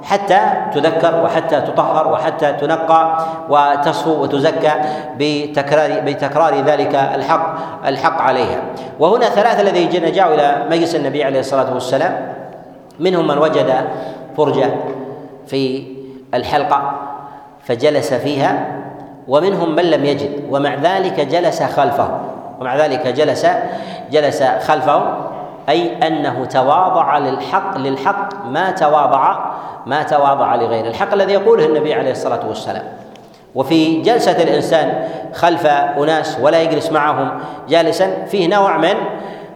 حتى 0.02 0.38
تذكر 0.74 1.24
وحتى 1.24 1.60
تطهر 1.60 2.12
وحتى 2.12 2.52
تنقى 2.52 3.18
وتصفو 3.48 4.22
وتزكى 4.22 4.72
بتكرار 5.18 6.00
بتكرار 6.00 6.54
ذلك 6.54 6.94
الحق 6.94 7.54
الحق 7.86 8.22
عليها. 8.22 8.60
وهنا 8.98 9.28
ثلاثة 9.28 9.60
الذين 9.60 10.12
جاءوا 10.12 10.34
إلى 10.34 10.66
مجلس 10.70 10.94
النبي 10.94 11.24
عليه 11.24 11.40
الصلاة 11.40 11.74
والسلام. 11.74 12.32
منهم 12.98 13.26
من 13.26 13.38
وجد 13.38 13.74
فرجة 14.36 14.70
في 15.46 15.84
الحلقة 16.34 16.92
فجلس 17.64 18.14
فيها 18.14 18.66
ومنهم 19.28 19.76
من 19.76 19.84
لم 19.84 20.04
يجد 20.04 20.30
ومع 20.50 20.74
ذلك 20.74 21.20
جلس 21.20 21.62
خلفه 21.62 22.20
ومع 22.60 22.76
ذلك 22.76 23.06
جلس 23.06 23.46
جلس 24.10 24.42
خلفه. 24.42 25.29
أي 25.68 26.06
أنه 26.06 26.44
تواضع 26.44 27.18
للحق 27.18 27.78
للحق 27.78 28.46
ما 28.46 28.70
تواضع 28.70 29.36
ما 29.86 30.02
تواضع 30.02 30.54
لغيره 30.54 30.88
الحق 30.88 31.12
الذي 31.12 31.32
يقوله 31.32 31.66
النبي 31.66 31.94
عليه 31.94 32.10
الصلاة 32.10 32.48
والسلام. 32.48 32.84
وفي 33.54 34.02
جلسة 34.02 34.42
الإنسان 34.42 35.08
خلف 35.34 35.66
أناس 35.66 36.38
ولا 36.42 36.62
يجلس 36.62 36.92
معهم 36.92 37.30
جالسا 37.68 38.24
فيه 38.24 38.48
نوع 38.48 38.76
من 38.76 38.94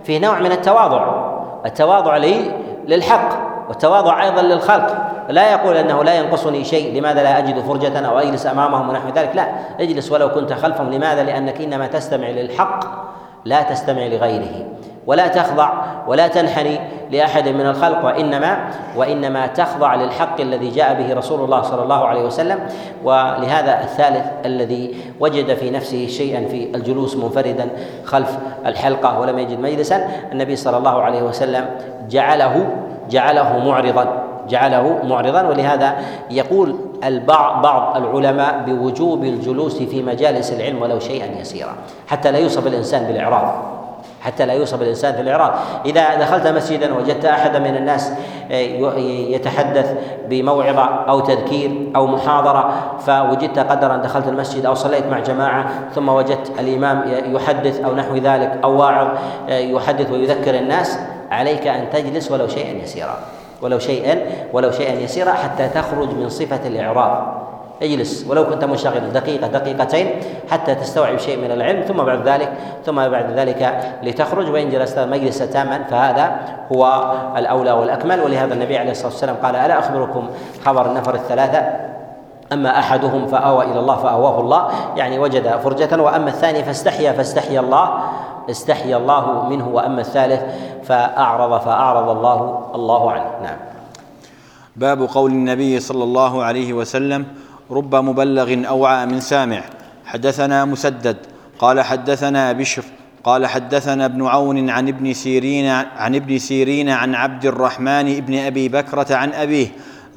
فيه 0.04 0.18
نوع 0.18 0.38
من 0.38 0.52
التواضع. 0.52 1.34
التواضع 1.66 2.16
للحق 2.86 3.28
والتواضع 3.68 4.22
أيضا 4.22 4.42
للخلق. 4.42 4.96
لا 5.28 5.52
يقول 5.52 5.76
أنه 5.76 6.04
لا 6.04 6.14
ينقصني 6.14 6.64
شيء 6.64 6.98
لماذا 6.98 7.22
لا 7.22 7.38
أجد 7.38 7.58
فرجة 7.58 8.06
أو 8.06 8.18
أجلس 8.18 8.46
أمامهم 8.46 8.88
ونحو 8.88 9.08
ذلك؟ 9.08 9.30
لا 9.36 9.46
أجلس 9.80 10.12
ولو 10.12 10.28
كنت 10.28 10.52
خلفهم. 10.52 10.90
لماذا؟ 10.92 11.22
لأنك 11.22 11.60
إنما 11.60 11.86
تستمع 11.86 12.28
للحق 12.28 12.80
لا 13.44 13.62
تستمع 13.62 14.06
لغيره. 14.06 14.66
ولا 15.06 15.28
تخضع 15.28 15.72
ولا 16.06 16.28
تنحني 16.28 16.80
لأحد 17.10 17.48
من 17.48 17.66
الخلق 17.66 18.04
وإنما 18.04 18.58
وإنما 18.96 19.46
تخضع 19.46 19.94
للحق 19.94 20.40
الذي 20.40 20.70
جاء 20.70 20.94
به 20.94 21.14
رسول 21.14 21.44
الله 21.44 21.62
صلى 21.62 21.82
الله 21.82 22.04
عليه 22.06 22.22
وسلم. 22.22 22.58
ولهذا 23.04 23.80
الثالث 23.80 24.26
الذي 24.46 24.94
وجد 25.20 25.54
في 25.54 25.70
نفسه 25.70 26.06
شيئا 26.06 26.48
في 26.48 26.70
الجلوس 26.74 27.16
منفردا 27.16 27.68
خلف 28.04 28.38
الحلقة 28.66 29.20
ولم 29.20 29.38
يجد 29.38 29.60
مجلسا 29.60 30.08
النبي 30.32 30.56
صلى 30.56 30.76
الله 30.76 31.02
عليه 31.02 31.22
وسلم 31.22 31.66
جعله 32.10 32.66
جعله 33.10 33.58
معرضا 33.58 34.24
جعله 34.48 34.98
معرضا. 35.04 35.42
ولهذا 35.42 35.96
يقول 36.30 36.76
البعض 37.04 37.62
بعض 37.62 37.96
العلماء 37.96 38.62
بوجوب 38.66 39.24
الجلوس 39.24 39.82
في 39.82 40.02
مجالس 40.02 40.52
العلم 40.52 40.82
ولو 40.82 40.98
شيئا 40.98 41.40
يسيرا 41.40 41.74
حتى 42.06 42.32
لا 42.32 42.38
يوصف 42.38 42.66
الإنسان 42.66 43.04
بالإعراض. 43.04 43.73
حتى 44.24 44.46
لا 44.46 44.52
يوصف 44.52 44.82
الإنسان 44.82 45.14
في 45.14 45.20
الإعراض. 45.20 45.52
إذا 45.86 46.14
دخلت 46.14 46.46
مسجدا 46.46 46.94
وجدت 46.94 47.24
احدا 47.24 47.58
من 47.58 47.76
الناس 47.76 48.12
آه، 48.50 48.94
يتحدث 49.30 49.94
بموعظة 50.28 50.84
أو 50.84 51.20
تذكير 51.20 51.90
أو 51.96 52.06
محاضرة 52.06 52.74
فوجدت 53.06 53.58
قدرا 53.58 53.96
دخلت 53.96 54.28
المسجد 54.28 54.66
أو 54.66 54.74
صليت 54.74 55.06
مع 55.06 55.18
جماعة 55.18 55.66
ثم 55.94 56.08
وجدت 56.08 56.60
الإمام 56.60 57.02
يحدث 57.34 57.80
أو 57.80 57.94
نحو 57.94 58.16
ذلك 58.16 58.58
أو 58.64 58.80
واعظ 58.80 59.08
آه، 59.48 59.58
يحدث 59.58 60.10
ويذكر 60.10 60.54
الناس 60.54 60.98
عليك 61.30 61.66
أن 61.66 61.90
تجلس 61.90 62.30
ولو 62.30 62.48
شيئا 62.48 62.82
يسيرا 62.82 63.18
ولو 63.62 63.78
شيئا 63.78 64.18
ولو 64.52 64.70
شيئا 64.70 64.92
يسيرا 64.92 65.32
حتى 65.32 65.68
تخرج 65.68 66.08
من 66.08 66.28
صفة 66.28 66.66
الإعراض. 66.66 67.43
اجلس 67.82 68.26
ولو 68.28 68.46
كنت 68.46 68.64
منشغلا 68.64 69.08
دقيقة 69.08 69.46
دقيقتين 69.46 70.10
حتى 70.50 70.74
تستوعب 70.74 71.18
شيء 71.18 71.38
من 71.38 71.50
العلم 71.50 71.82
ثم 71.82 71.96
بعد 71.96 72.28
ذلك 72.28 72.52
ثم 72.86 73.08
بعد 73.08 73.30
ذلك 73.30 73.90
لتخرج. 74.02 74.50
وإن 74.50 74.70
جلست 74.70 74.98
مجلسا 74.98 75.46
تاما 75.46 75.84
فهذا 75.90 76.36
هو 76.72 77.12
الأولى 77.36 77.72
والأكمل. 77.72 78.20
ولهذا 78.20 78.54
النبي 78.54 78.78
عليه 78.78 78.90
الصلاة 78.90 79.08
والسلام 79.08 79.36
قال 79.42 79.56
ألا 79.56 79.78
أخبركم 79.78 80.28
خبر 80.64 80.86
النفر 80.86 81.14
الثلاثة؟ 81.14 81.62
أما 82.52 82.78
أحدهم 82.78 83.26
فآوى 83.26 83.64
إلى 83.64 83.80
الله 83.80 83.96
فآواه 83.96 84.40
الله. 84.40 84.68
يعني 84.96 85.18
وجد 85.18 85.48
فرجة. 85.48 86.02
وأما 86.02 86.28
الثاني 86.28 86.62
فاستحيا 86.62 87.12
فاستحيا 87.12 87.60
الله 87.60 87.98
استحيا 88.50 88.96
الله 88.96 89.48
منه. 89.48 89.68
وأما 89.68 90.00
الثالث 90.00 90.42
فأعرض 90.84 91.60
فأعرض 91.60 92.08
الله 92.08 92.70
الله 92.74 93.10
عنه. 93.10 93.30
نعم. 93.42 93.56
باب 94.76 95.02
قول 95.02 95.30
النبي 95.30 95.80
صلى 95.80 96.04
الله 96.04 96.42
عليه 96.42 96.72
وسلم 96.72 97.26
رب 97.70 97.94
مبلغ 97.94 98.68
أوعى 98.68 99.06
من 99.06 99.20
سامع. 99.20 99.62
حدثنا 100.06 100.64
مسدد 100.64 101.16
قال 101.58 101.80
حدثنا 101.80 102.52
بشر 102.52 102.82
قال 103.24 103.46
حدثنا 103.46 104.04
ابن 104.04 104.26
عون 104.26 104.70
عن 104.70 104.88
ابن 104.88 105.12
سيرين 105.12 105.66
عن 105.96 106.14
ابن 106.14 106.38
سيرين 106.38 106.88
عن 106.88 107.14
عبد 107.14 107.46
الرحمن 107.46 108.20
بن 108.20 108.38
أبي 108.38 108.68
بكرة 108.68 109.14
عن 109.14 109.32
أبيه 109.32 109.66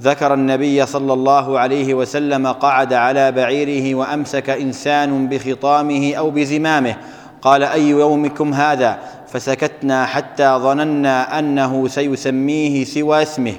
ذكر 0.01 0.33
النبي 0.33 0.85
صلى 0.85 1.13
الله 1.13 1.59
عليه 1.59 1.93
وسلم 1.93 2.47
قعد 2.47 2.93
على 2.93 3.31
بعيره 3.31 3.95
وأمسك 3.95 4.49
إنسان 4.49 5.27
بخطامه 5.27 6.15
أو 6.15 6.29
بزمامه. 6.29 6.95
قال 7.41 7.63
أي 7.63 7.89
يومكم 7.89 8.53
هذا؟ 8.53 8.99
فسكتنا 9.27 10.05
حتى 10.05 10.57
ظننا 10.57 11.39
أنه 11.39 11.87
سيسميه 11.87 12.83
سوى 12.83 13.21
اسمه. 13.21 13.55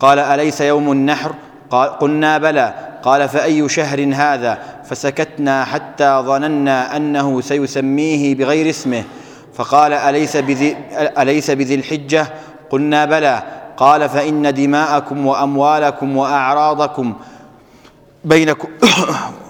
قال 0.00 0.18
أليس 0.18 0.60
يوم 0.60 0.92
النحر؟ 0.92 1.34
قال 1.70 1.88
قلنا 1.88 2.38
بلى. 2.38 2.74
قال 3.02 3.28
فأي 3.28 3.68
شهر 3.68 4.14
هذا؟ 4.14 4.58
فسكتنا 4.84 5.64
حتى 5.64 6.22
ظننا 6.26 6.96
أنه 6.96 7.40
سيسميه 7.40 8.34
بغير 8.34 8.70
اسمه. 8.70 9.04
فقال 9.54 9.92
أليس 9.92 10.36
بذي, 10.36 10.76
أليس 11.18 11.50
بذي 11.50 11.74
الحجة؟ 11.74 12.26
قلنا 12.70 13.04
بلى. 13.04 13.42
قال 13.76 14.08
فإن 14.08 14.54
دماءكم 14.54 15.26
وأموالكم 15.26 16.16
وأعراضكم 16.16 17.14
بينكم 18.24 18.68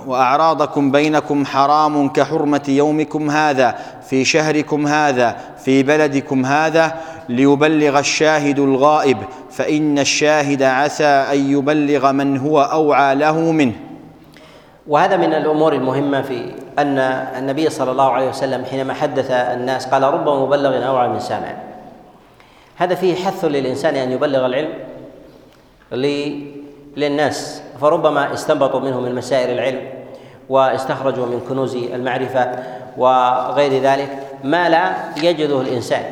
وأعراضكم 0.07 0.91
بينكم 0.91 1.47
حرام 1.47 2.09
كحرمة 2.09 2.63
يومكم 2.69 3.31
هذا 3.31 3.79
في 4.09 4.25
شهركم 4.25 4.87
هذا 4.87 5.37
في 5.65 5.83
بلدكم 5.83 6.47
هذا 6.47 6.95
ليبلغ 7.29 7.99
الشاهد 7.99 8.59
الغائب 8.59 9.19
فإن 9.51 9.99
الشاهد 9.99 10.63
عسى 10.63 11.05
أن 11.05 11.51
يبلغ 11.53 12.13
من 12.13 12.39
هو 12.39 12.61
أوعى 12.61 13.15
له 13.15 13.53
منه. 13.53 13.73
وهذا 14.87 15.17
من 15.17 15.35
الأمور 15.35 15.73
المهمة 15.73 16.23
في 16.23 16.53
أن 16.79 16.99
النبي 17.39 17.71
صلى 17.71 17.91
الله 17.91 18.11
عليه 18.13 18.29
وسلم 18.29 18.65
حينما 18.65 18.95
حدث 18.95 19.31
الناس 19.31 19.87
قال 19.87 20.03
رب 20.03 20.29
مبلغ 20.29 20.87
أوعى 20.87 21.09
من 21.09 21.21
سامع. 21.21 21.55
هذا 22.77 22.95
فيه 22.95 23.15
حث 23.15 23.45
للإنسان 23.45 23.97
أن 23.97 24.13
يبلغ 24.13 24.47
العلم 24.47 24.73
للناس 26.97 27.63
فربما 27.81 28.33
استنبطوا 28.35 28.81
منه 28.81 29.01
من 29.01 29.15
مسائل 29.15 29.51
العلم 29.51 29.81
واستخرجوا 30.49 31.27
من 31.27 31.41
كنوز 31.49 31.77
المعرفة 31.77 32.51
وغير 32.97 33.83
ذلك 33.83 34.09
ما 34.45 34.69
لا 34.69 34.93
يجده 35.23 35.61
الإنسان. 35.61 36.03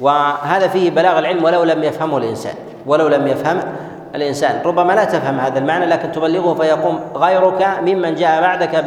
وهذا 0.00 0.68
فيه 0.68 0.90
بلاغ 0.90 1.18
العلم 1.18 1.44
ولو 1.44 1.64
لم 1.64 1.84
يفهمه 1.84 2.18
الإنسان 2.18 2.54
ولو 2.86 3.08
لم 3.08 3.26
يفهم 3.26 3.60
الإنسان. 4.14 4.62
ربما 4.64 4.92
لا 4.92 5.04
تفهم 5.04 5.38
هذا 5.38 5.58
المعنى 5.58 5.86
لكن 5.86 6.12
تبلغه 6.12 6.54
فيقوم 6.54 7.00
غيرك 7.14 7.68
ممن 7.82 8.14
جاء 8.14 8.40
بعدك 8.40 8.84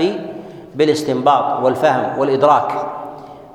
بالاستنباط 0.75 1.63
والفهم 1.63 2.19
والإدراك. 2.19 2.71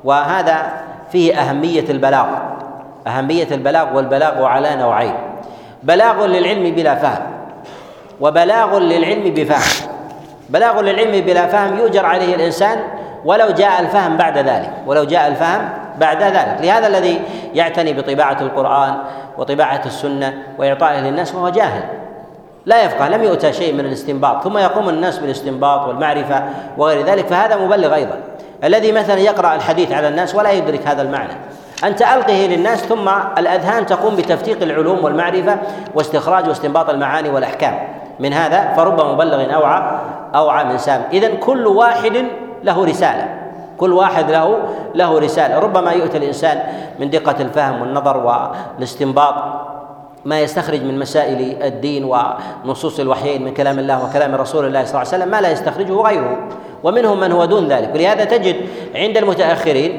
وهذا 0.04 0.72
فيه 1.12 1.34
أهمية 1.40 1.90
البلاغ 1.90 2.26
أهمية 3.06 3.48
البلاغ 3.50 3.96
والبلاغ 3.96 4.44
على 4.44 4.76
نوعين. 4.76 5.14
بلاغ 5.82 6.26
للعلم 6.26 6.74
بلا 6.74 6.94
فهم 6.94 7.37
وبلاغ 8.20 8.78
للعلم 8.78 9.34
بفهم. 9.34 9.90
بلاغ 10.50 10.80
للعلم 10.80 11.24
بلا 11.24 11.46
فهم 11.46 11.78
يؤجر 11.78 12.06
عليه 12.06 12.34
الإنسان 12.34 12.78
ولو 13.24 13.50
جاء 13.50 13.80
الفهم 13.80 14.16
بعد 14.16 14.38
ذلك 14.38 14.70
ولو 14.86 15.04
جاء 15.04 15.28
الفهم 15.28 15.68
بعد 15.98 16.22
ذلك. 16.22 16.56
لهذا 16.60 16.86
الذي 16.86 17.20
يعتني 17.54 17.92
بطباعة 17.92 18.36
القرآن 18.40 18.94
وطباعة 19.38 19.82
السنة 19.86 20.34
وإعطائه 20.58 21.00
للناس 21.00 21.34
وهو 21.34 21.48
جاهل. 21.48 21.82
لا 22.66 22.84
يفقه 22.84 23.08
لم 23.08 23.22
يؤتى 23.24 23.52
شيء 23.52 23.74
من 23.74 23.80
الاستنباط 23.80 24.44
ثم 24.44 24.58
يقوم 24.58 24.88
الناس 24.88 25.18
بالاستنباط 25.18 25.88
والمعرفة 25.88 26.42
وغير 26.78 27.06
ذلك 27.06 27.26
فهذا 27.26 27.56
مبلغ 27.56 27.94
أيضا. 27.94 28.18
الذي 28.64 28.92
مثلا 28.92 29.18
يقرأ 29.18 29.54
الحديث 29.54 29.92
على 29.92 30.08
الناس 30.08 30.34
ولا 30.34 30.50
يدرك 30.50 30.86
هذا 30.86 31.02
المعنى. 31.02 31.32
أنت 31.84 32.02
ألقه 32.02 32.46
للناس 32.46 32.78
ثم 32.78 33.08
الأذهان 33.38 33.86
تقوم 33.86 34.16
بتفتيق 34.16 34.62
العلوم 34.62 35.04
والمعرفة 35.04 35.58
واستخراج 35.94 36.48
واستنباط 36.48 36.90
المعاني 36.90 37.28
والأحكام. 37.28 37.97
من 38.20 38.32
هذا 38.32 38.72
فرب 38.76 39.00
مبلغ 39.00 39.54
أوعى 39.54 39.82
أوعى 40.34 40.64
من 40.64 40.78
سام 40.78 41.02
إذا 41.12 41.34
كل 41.34 41.66
واحد 41.66 42.24
له 42.64 42.84
رسالة. 42.84 43.26
كل 43.78 43.92
واحد 43.92 44.30
له 44.30 44.58
له 44.94 45.18
رسالة. 45.18 45.58
ربما 45.58 45.92
يؤتى 45.92 46.18
الإنسان 46.18 46.62
من 46.98 47.10
دقة 47.10 47.36
الفهم 47.40 47.80
والنظر 47.80 48.16
والاستنباط 48.16 49.34
ما 50.24 50.40
يستخرج 50.40 50.82
من 50.82 50.98
مسائل 50.98 51.62
الدين 51.62 52.04
ونصوص 52.04 53.00
الوحيين 53.00 53.44
من 53.44 53.54
كلام 53.54 53.78
الله 53.78 54.04
وكلام 54.04 54.34
رسول 54.34 54.66
الله 54.66 54.84
صلى 54.84 54.90
الله 54.90 54.98
عليه 54.98 55.16
وسلم 55.16 55.30
ما 55.30 55.40
لا 55.40 55.50
يستخرجه 55.50 55.94
غيره. 55.94 56.38
ومنهم 56.82 57.20
من 57.20 57.32
هو 57.32 57.44
دون 57.44 57.68
ذلك. 57.68 57.90
ولهذا 57.94 58.24
تجد 58.24 58.56
عند 58.94 59.16
المتأخرين 59.16 59.92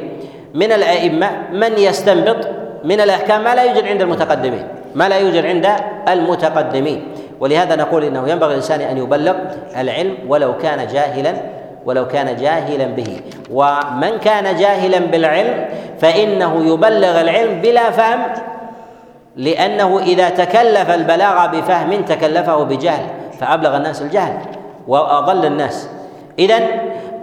من 0.54 0.72
الأئمة 0.72 1.30
من 1.52 1.72
يستنبط 1.78 2.48
من 2.84 3.02
الأحكام 3.02 3.44
ما 3.44 3.56
لا 3.56 3.64
يوجد 3.64 3.88
عند 3.88 4.02
المتقدمين. 4.02 4.68
ما 4.96 5.10
لا 5.10 5.18
يوجد 5.18 5.46
عند 5.46 5.68
المتقدمين. 6.08 7.04
ولهذا 7.40 7.76
نقول 7.76 8.04
إنه 8.04 8.30
ينبغي 8.30 8.52
الإنسان 8.52 8.82
أن 8.82 8.98
يبلغ 8.98 9.36
العلم 9.78 10.18
ولو 10.28 10.58
كان 10.58 10.88
جاهلا 10.88 11.34
ولو 11.86 12.08
كان 12.08 12.36
جاهلا 12.36 12.86
به. 12.86 13.22
ومن 13.52 14.18
كان 14.18 14.56
جاهلا 14.56 15.00
بالعلم 15.00 15.66
فإنه 16.02 16.74
يبلغ 16.74 17.22
العلم 17.22 17.62
بلا 17.62 17.92
فهم 17.92 18.20
لأنه 19.36 20.00
إذا 20.00 20.30
تكلف 20.30 20.90
البلاغ 20.90 21.48
بفهم 21.48 22.02
تكلفه 22.02 22.64
بجهل 22.64 23.06
فأبلغ 23.40 23.78
الناس 23.78 24.02
الجهل 24.02 24.38
وأضل 24.88 25.46
الناس. 25.46 25.90
إذا 26.40 26.58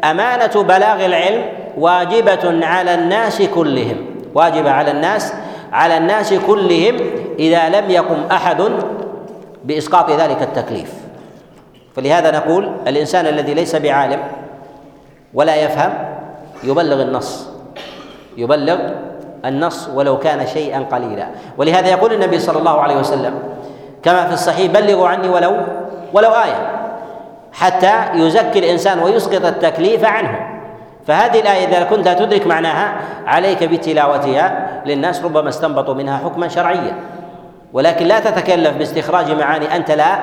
أمانة 0.04 0.62
بلاغ 0.62 1.06
العلم 1.06 1.42
واجبة 1.78 2.66
على 2.66 2.94
الناس 2.94 3.42
كلهم 3.42 3.96
واجبة 4.34 4.70
على 4.70 4.90
الناس 4.90 5.34
على 5.72 5.96
الناس 5.96 6.34
كلهم 6.34 6.96
إذا 7.38 7.68
لم 7.68 7.90
يقم 7.90 8.16
أحد 8.32 8.62
بإسقاط 9.66 10.10
ذلك 10.10 10.42
التكليف. 10.42 10.92
فلهذا 11.96 12.30
نقول 12.30 12.72
الإنسان 12.86 13.26
الذي 13.26 13.54
ليس 13.54 13.76
بعالم 13.76 14.20
ولا 15.34 15.56
يفهم 15.56 15.92
يبلغ 16.64 17.02
النص. 17.02 17.48
يبلغ 18.36 18.78
النص 19.44 19.88
ولو 19.94 20.18
كان 20.18 20.46
شيئا 20.46 20.78
قليلا. 20.92 21.26
ولهذا 21.58 21.88
يقول 21.88 22.12
النبي 22.12 22.38
صلى 22.38 22.58
الله 22.58 22.80
عليه 22.80 22.96
وسلم 22.96 23.34
كما 24.02 24.26
في 24.26 24.34
الصحيح 24.34 24.72
بلغوا 24.72 25.08
عني 25.08 25.28
ولو 25.28 25.56
ولو 26.12 26.30
آية. 26.30 26.72
حتى 27.52 27.92
يزكي 28.14 28.58
الإنسان 28.58 28.98
ويسقط 28.98 29.44
التكليف 29.44 30.04
عنه. 30.04 30.56
فهذه 31.06 31.40
الآية 31.40 31.66
إذا 31.66 31.84
كنت 31.84 32.08
تدرك 32.08 32.46
معناها 32.46 32.96
عليك 33.26 33.64
بتلاوتها 33.64 34.82
للناس 34.86 35.24
ربما 35.24 35.48
استنبطوا 35.48 35.94
منها 35.94 36.18
حكما 36.18 36.48
شرعيا. 36.48 36.94
ولكن 37.76 38.06
لا 38.06 38.20
تتكلف 38.20 38.76
باستخراج 38.76 39.30
معاني 39.30 39.76
أنت 39.76 39.90
لا 39.90 40.18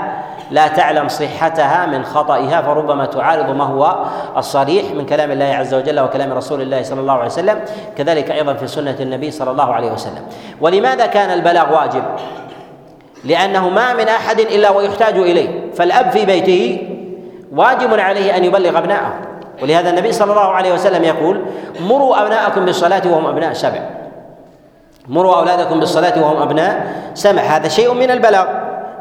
لا 0.51 0.67
تعلم 0.67 1.07
صحتها 1.07 1.85
من 1.85 2.05
خطئها 2.05 2.61
فربما 2.61 3.05
تعارض 3.05 3.49
ما 3.49 3.63
هو 3.63 4.05
الصريح 4.37 4.91
من 4.91 5.05
كلام 5.05 5.31
الله 5.31 5.45
عز 5.45 5.73
وجل 5.73 5.99
وكلام 5.99 6.33
رسول 6.33 6.61
الله 6.61 6.83
صلى 6.83 6.99
الله 6.99 7.13
عليه 7.13 7.25
وسلم 7.25 7.59
كذلك 7.97 8.31
أيضا 8.31 8.53
في 8.53 8.67
سنة 8.67 8.95
النبي 8.99 9.31
صلى 9.31 9.51
الله 9.51 9.73
عليه 9.73 9.91
وسلم. 9.91 10.21
ولماذا 10.61 11.05
كان 11.05 11.29
البلاغ 11.29 11.73
واجب؟ 11.75 12.03
لأنه 13.23 13.69
ما 13.69 13.93
من 13.93 14.07
أحد 14.07 14.39
إلا 14.39 14.69
ويحتاج 14.69 15.17
إليه. 15.17 15.71
فالأب 15.73 16.11
في 16.11 16.25
بيته 16.25 16.89
واجب 17.55 17.99
عليه 17.99 18.37
أن 18.37 18.43
يبلغ 18.43 18.77
أبناءه. 18.77 19.13
ولهذا 19.61 19.89
النبي 19.89 20.11
صلى 20.11 20.31
الله 20.31 20.51
عليه 20.51 20.73
وسلم 20.73 21.03
يقول 21.03 21.41
مروا 21.81 22.21
أبناءكم 22.21 22.65
بالصلاة 22.65 23.01
وهم 23.05 23.25
أبناء 23.25 23.53
سبع 23.53 24.02
مروا 25.07 25.35
أولادكم 25.35 25.79
بالصلاة 25.79 26.23
وهم 26.23 26.41
أبناء. 26.41 26.87
سبع 27.13 27.41
هذا 27.41 27.67
شيء 27.67 27.93
من 27.93 28.11
البلاغ. 28.11 28.45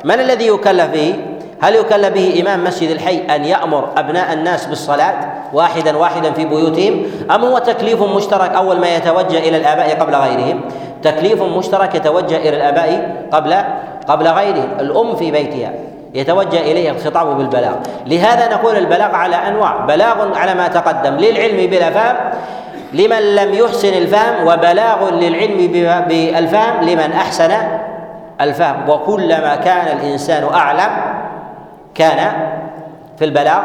من 0.04 0.20
الذي 0.20 0.46
يكلف 0.46 0.86
به؟ 0.86 1.14
هل 1.62 1.74
يكلف 1.74 2.08
به 2.08 2.40
إمام 2.40 2.64
مسجد 2.64 2.90
الحي 2.90 3.18
أن 3.36 3.44
يأمر 3.44 3.88
أبناء 3.96 4.32
الناس 4.32 4.66
بالصلاة 4.66 5.14
واحدا 5.52 5.96
واحدا 5.96 6.32
في 6.32 6.44
بيوتهم؟ 6.44 7.06
أم 7.30 7.44
هو 7.44 7.58
تكليف 7.58 8.02
مشترك 8.02 8.50
أول 8.50 8.80
ما 8.80 8.96
يتوجه 8.96 9.38
إلى 9.38 9.56
الآباء 9.56 10.00
قبل 10.00 10.14
غيرهم؟ 10.14 10.60
تكليف 11.02 11.42
مشترك 11.42 11.94
يتوجه 11.94 12.36
إلى 12.36 12.56
الآباء 12.56 13.16
قبل 13.32 13.54
قبل 14.08 14.28
غيرهم. 14.28 14.68
الأم 14.80 15.16
في 15.16 15.30
بيتها 15.30 15.72
يتوجه 16.14 16.60
إليه 16.60 16.90
الخطاب 16.90 17.36
بالبلاغ. 17.36 17.74
لهذا 18.06 18.54
نقول 18.54 18.76
البلاغ 18.76 19.14
على 19.14 19.36
أنواع. 19.36 19.76
بلاغ 19.86 20.38
على 20.38 20.54
ما 20.54 20.68
تقدم 20.68 21.14
للعلم 21.14 21.70
بلا 21.70 21.90
فهم 21.90 22.16
لمن 22.92 23.34
لم 23.34 23.54
يحسن 23.54 23.88
الفهم 23.88 24.46
وبلاغ 24.46 25.10
للعلم 25.10 25.72
بالفهم 26.08 26.82
لمن 26.82 27.12
أحسن 27.12 27.52
الفهم. 28.40 28.88
وكلما 28.88 29.56
كان 29.56 29.98
الإنسان 29.98 30.44
أعلم 30.54 30.90
كان 31.94 32.32
في 33.18 33.24
البلاغ 33.24 33.62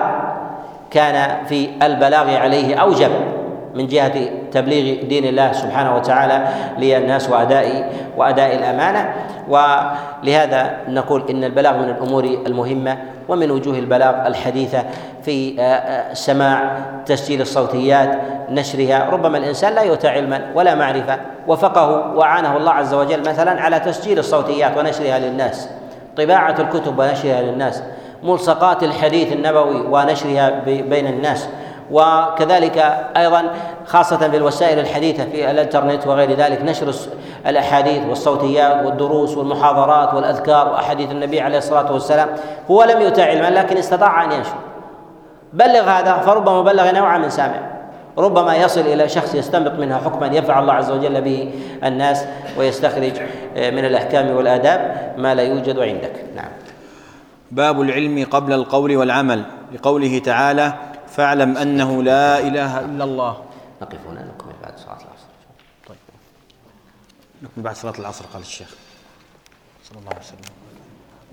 كان 0.91 1.45
في 1.49 1.69
البلاغ 1.81 2.35
عليه 2.35 2.75
أوجب. 2.75 3.11
من 3.76 3.88
جهة 3.88 4.30
تبليغ 4.52 5.03
دين 5.03 5.26
الله 5.26 5.52
سبحانه 5.52 5.95
وتعالى 5.95 6.48
للناس 6.77 7.30
واداء 7.30 7.91
واداء 8.18 8.56
الأمانة. 8.56 9.14
ولهذا 9.48 10.77
نقول 10.88 11.23
إن 11.30 11.44
البلاغ 11.44 11.77
من 11.77 11.89
الأمور 11.89 12.23
المهمة 12.23 12.98
ومن 13.27 13.52
وجوه 13.52 13.80
البلاغ 13.80 14.27
الحديثة 14.27 14.84
في 15.23 15.61
آه، 15.61 15.64
آه، 15.64 16.14
سماع 16.14 16.77
تسجيل 17.06 17.41
الصوتيات 17.41 18.19
نشرها. 18.49 19.10
ربما 19.10 19.38
الإنسان 19.38 19.73
لا 19.73 19.81
يؤتى 19.81 20.07
علما 20.07 20.41
ولا 20.56 20.76
معرفة. 20.76 21.19
وفقه 21.48 22.15
وعانه 22.15 22.57
الله 22.57 22.72
عز 22.72 22.94
وجل 22.94 23.19
مثلا 23.19 23.61
على 23.61 23.80
تسجيل 23.80 24.19
الصوتيات 24.19 24.77
ونشرها 24.77 25.19
للناس. 25.19 25.69
طباعة 26.18 26.56
الكتب 26.60 26.99
ونشرها 26.99 27.41
للناس. 27.41 27.84
ملصقات 28.23 28.84
الحديث 28.84 29.34
النبوي 29.34 29.81
ونشرها 29.81 30.49
بين 30.65 31.07
الناس. 31.07 31.49
وكذلك 31.91 32.77
أيضا 33.18 33.43
خاصة 33.85 34.18
في 34.18 34.38
الوسائل 34.38 34.80
الحديثة 34.80 35.26
في 35.26 35.51
الإنترنت 35.51 36.07
وغير 36.07 36.34
ذلك 36.34 36.61
نشر 36.61 36.93
الأحاديث 37.47 38.05
والصوتيات 38.09 38.85
والدروس 38.85 39.38
والمحاضرات 39.38 40.14
والأذكار 40.14 40.68
وأحاديث 40.68 41.11
النبي 41.11 41.41
عليه 41.41 41.57
الصلاة 41.57 41.93
والسلام. 41.93 42.30
هو 42.72 42.84
لم 42.84 43.01
يؤتى 43.01 43.23
علما 43.23 43.49
لكن 43.49 43.77
استطاع 43.77 44.23
أن 44.23 44.31
ينشر. 44.31 44.55
بلغ 45.53 45.89
هذا 45.89 46.18
فربما 46.18 46.61
بلغ 46.61 46.91
نوعا 46.91 47.18
من 47.18 47.30
سامع. 47.30 47.77
ربما 48.18 48.55
يصل 48.55 48.81
إلى 48.81 49.09
شخص 49.09 49.35
يستنبط 49.35 49.72
منها 49.80 49.97
حكما 49.97 50.27
ينفع 50.27 50.59
الله 50.59 50.73
عز 50.73 50.91
وجل 50.91 51.22
به 51.22 51.51
الناس 51.84 52.26
ويستخرج 52.57 53.14
من 53.55 53.85
الأحكام 53.85 54.35
والآداب 54.35 55.14
ما 55.18 55.35
لا 55.35 55.43
يوجد 55.43 55.80
عندك. 55.80 56.14
نعم. 56.35 56.49
باب 57.51 57.81
العلم 57.81 58.27
قبل 58.31 58.53
القول 58.53 58.97
والعمل 58.97 59.43
لقوله 59.73 60.19
تعالى 60.19 60.73
فاعلم 61.18 61.57
أنه 61.57 62.03
لا 62.03 62.39
إله 62.39 62.80
إلا 62.80 63.03
الله. 63.03 63.45
نقف 63.81 63.99
هنا 64.07 64.23
نكمل 64.23 64.53
بعد 64.64 64.77
صلاة 64.77 64.98
العصر. 64.98 65.27
طيب. 65.88 65.98
نكمل 67.41 67.64
بعد 67.64 67.76
صلاة 67.76 67.99
العصر 67.99 68.26
قال 68.26 68.41
الشيخ. 68.41 68.76
صلى 69.89 69.99
الله 69.99 70.10
عليه 70.10 70.19
وسلم. 70.19 70.52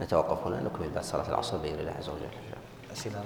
نتوقف 0.01 0.47
هنا 0.47 0.61
نكمل 0.61 0.90
بعد 0.94 1.05
صلاة 1.05 1.28
العصر 1.28 1.56
بإذن 1.56 1.78
الله 1.78 1.93
عز 1.93 2.09
وجل. 2.09 2.28
أسئلة؟ 2.93 3.24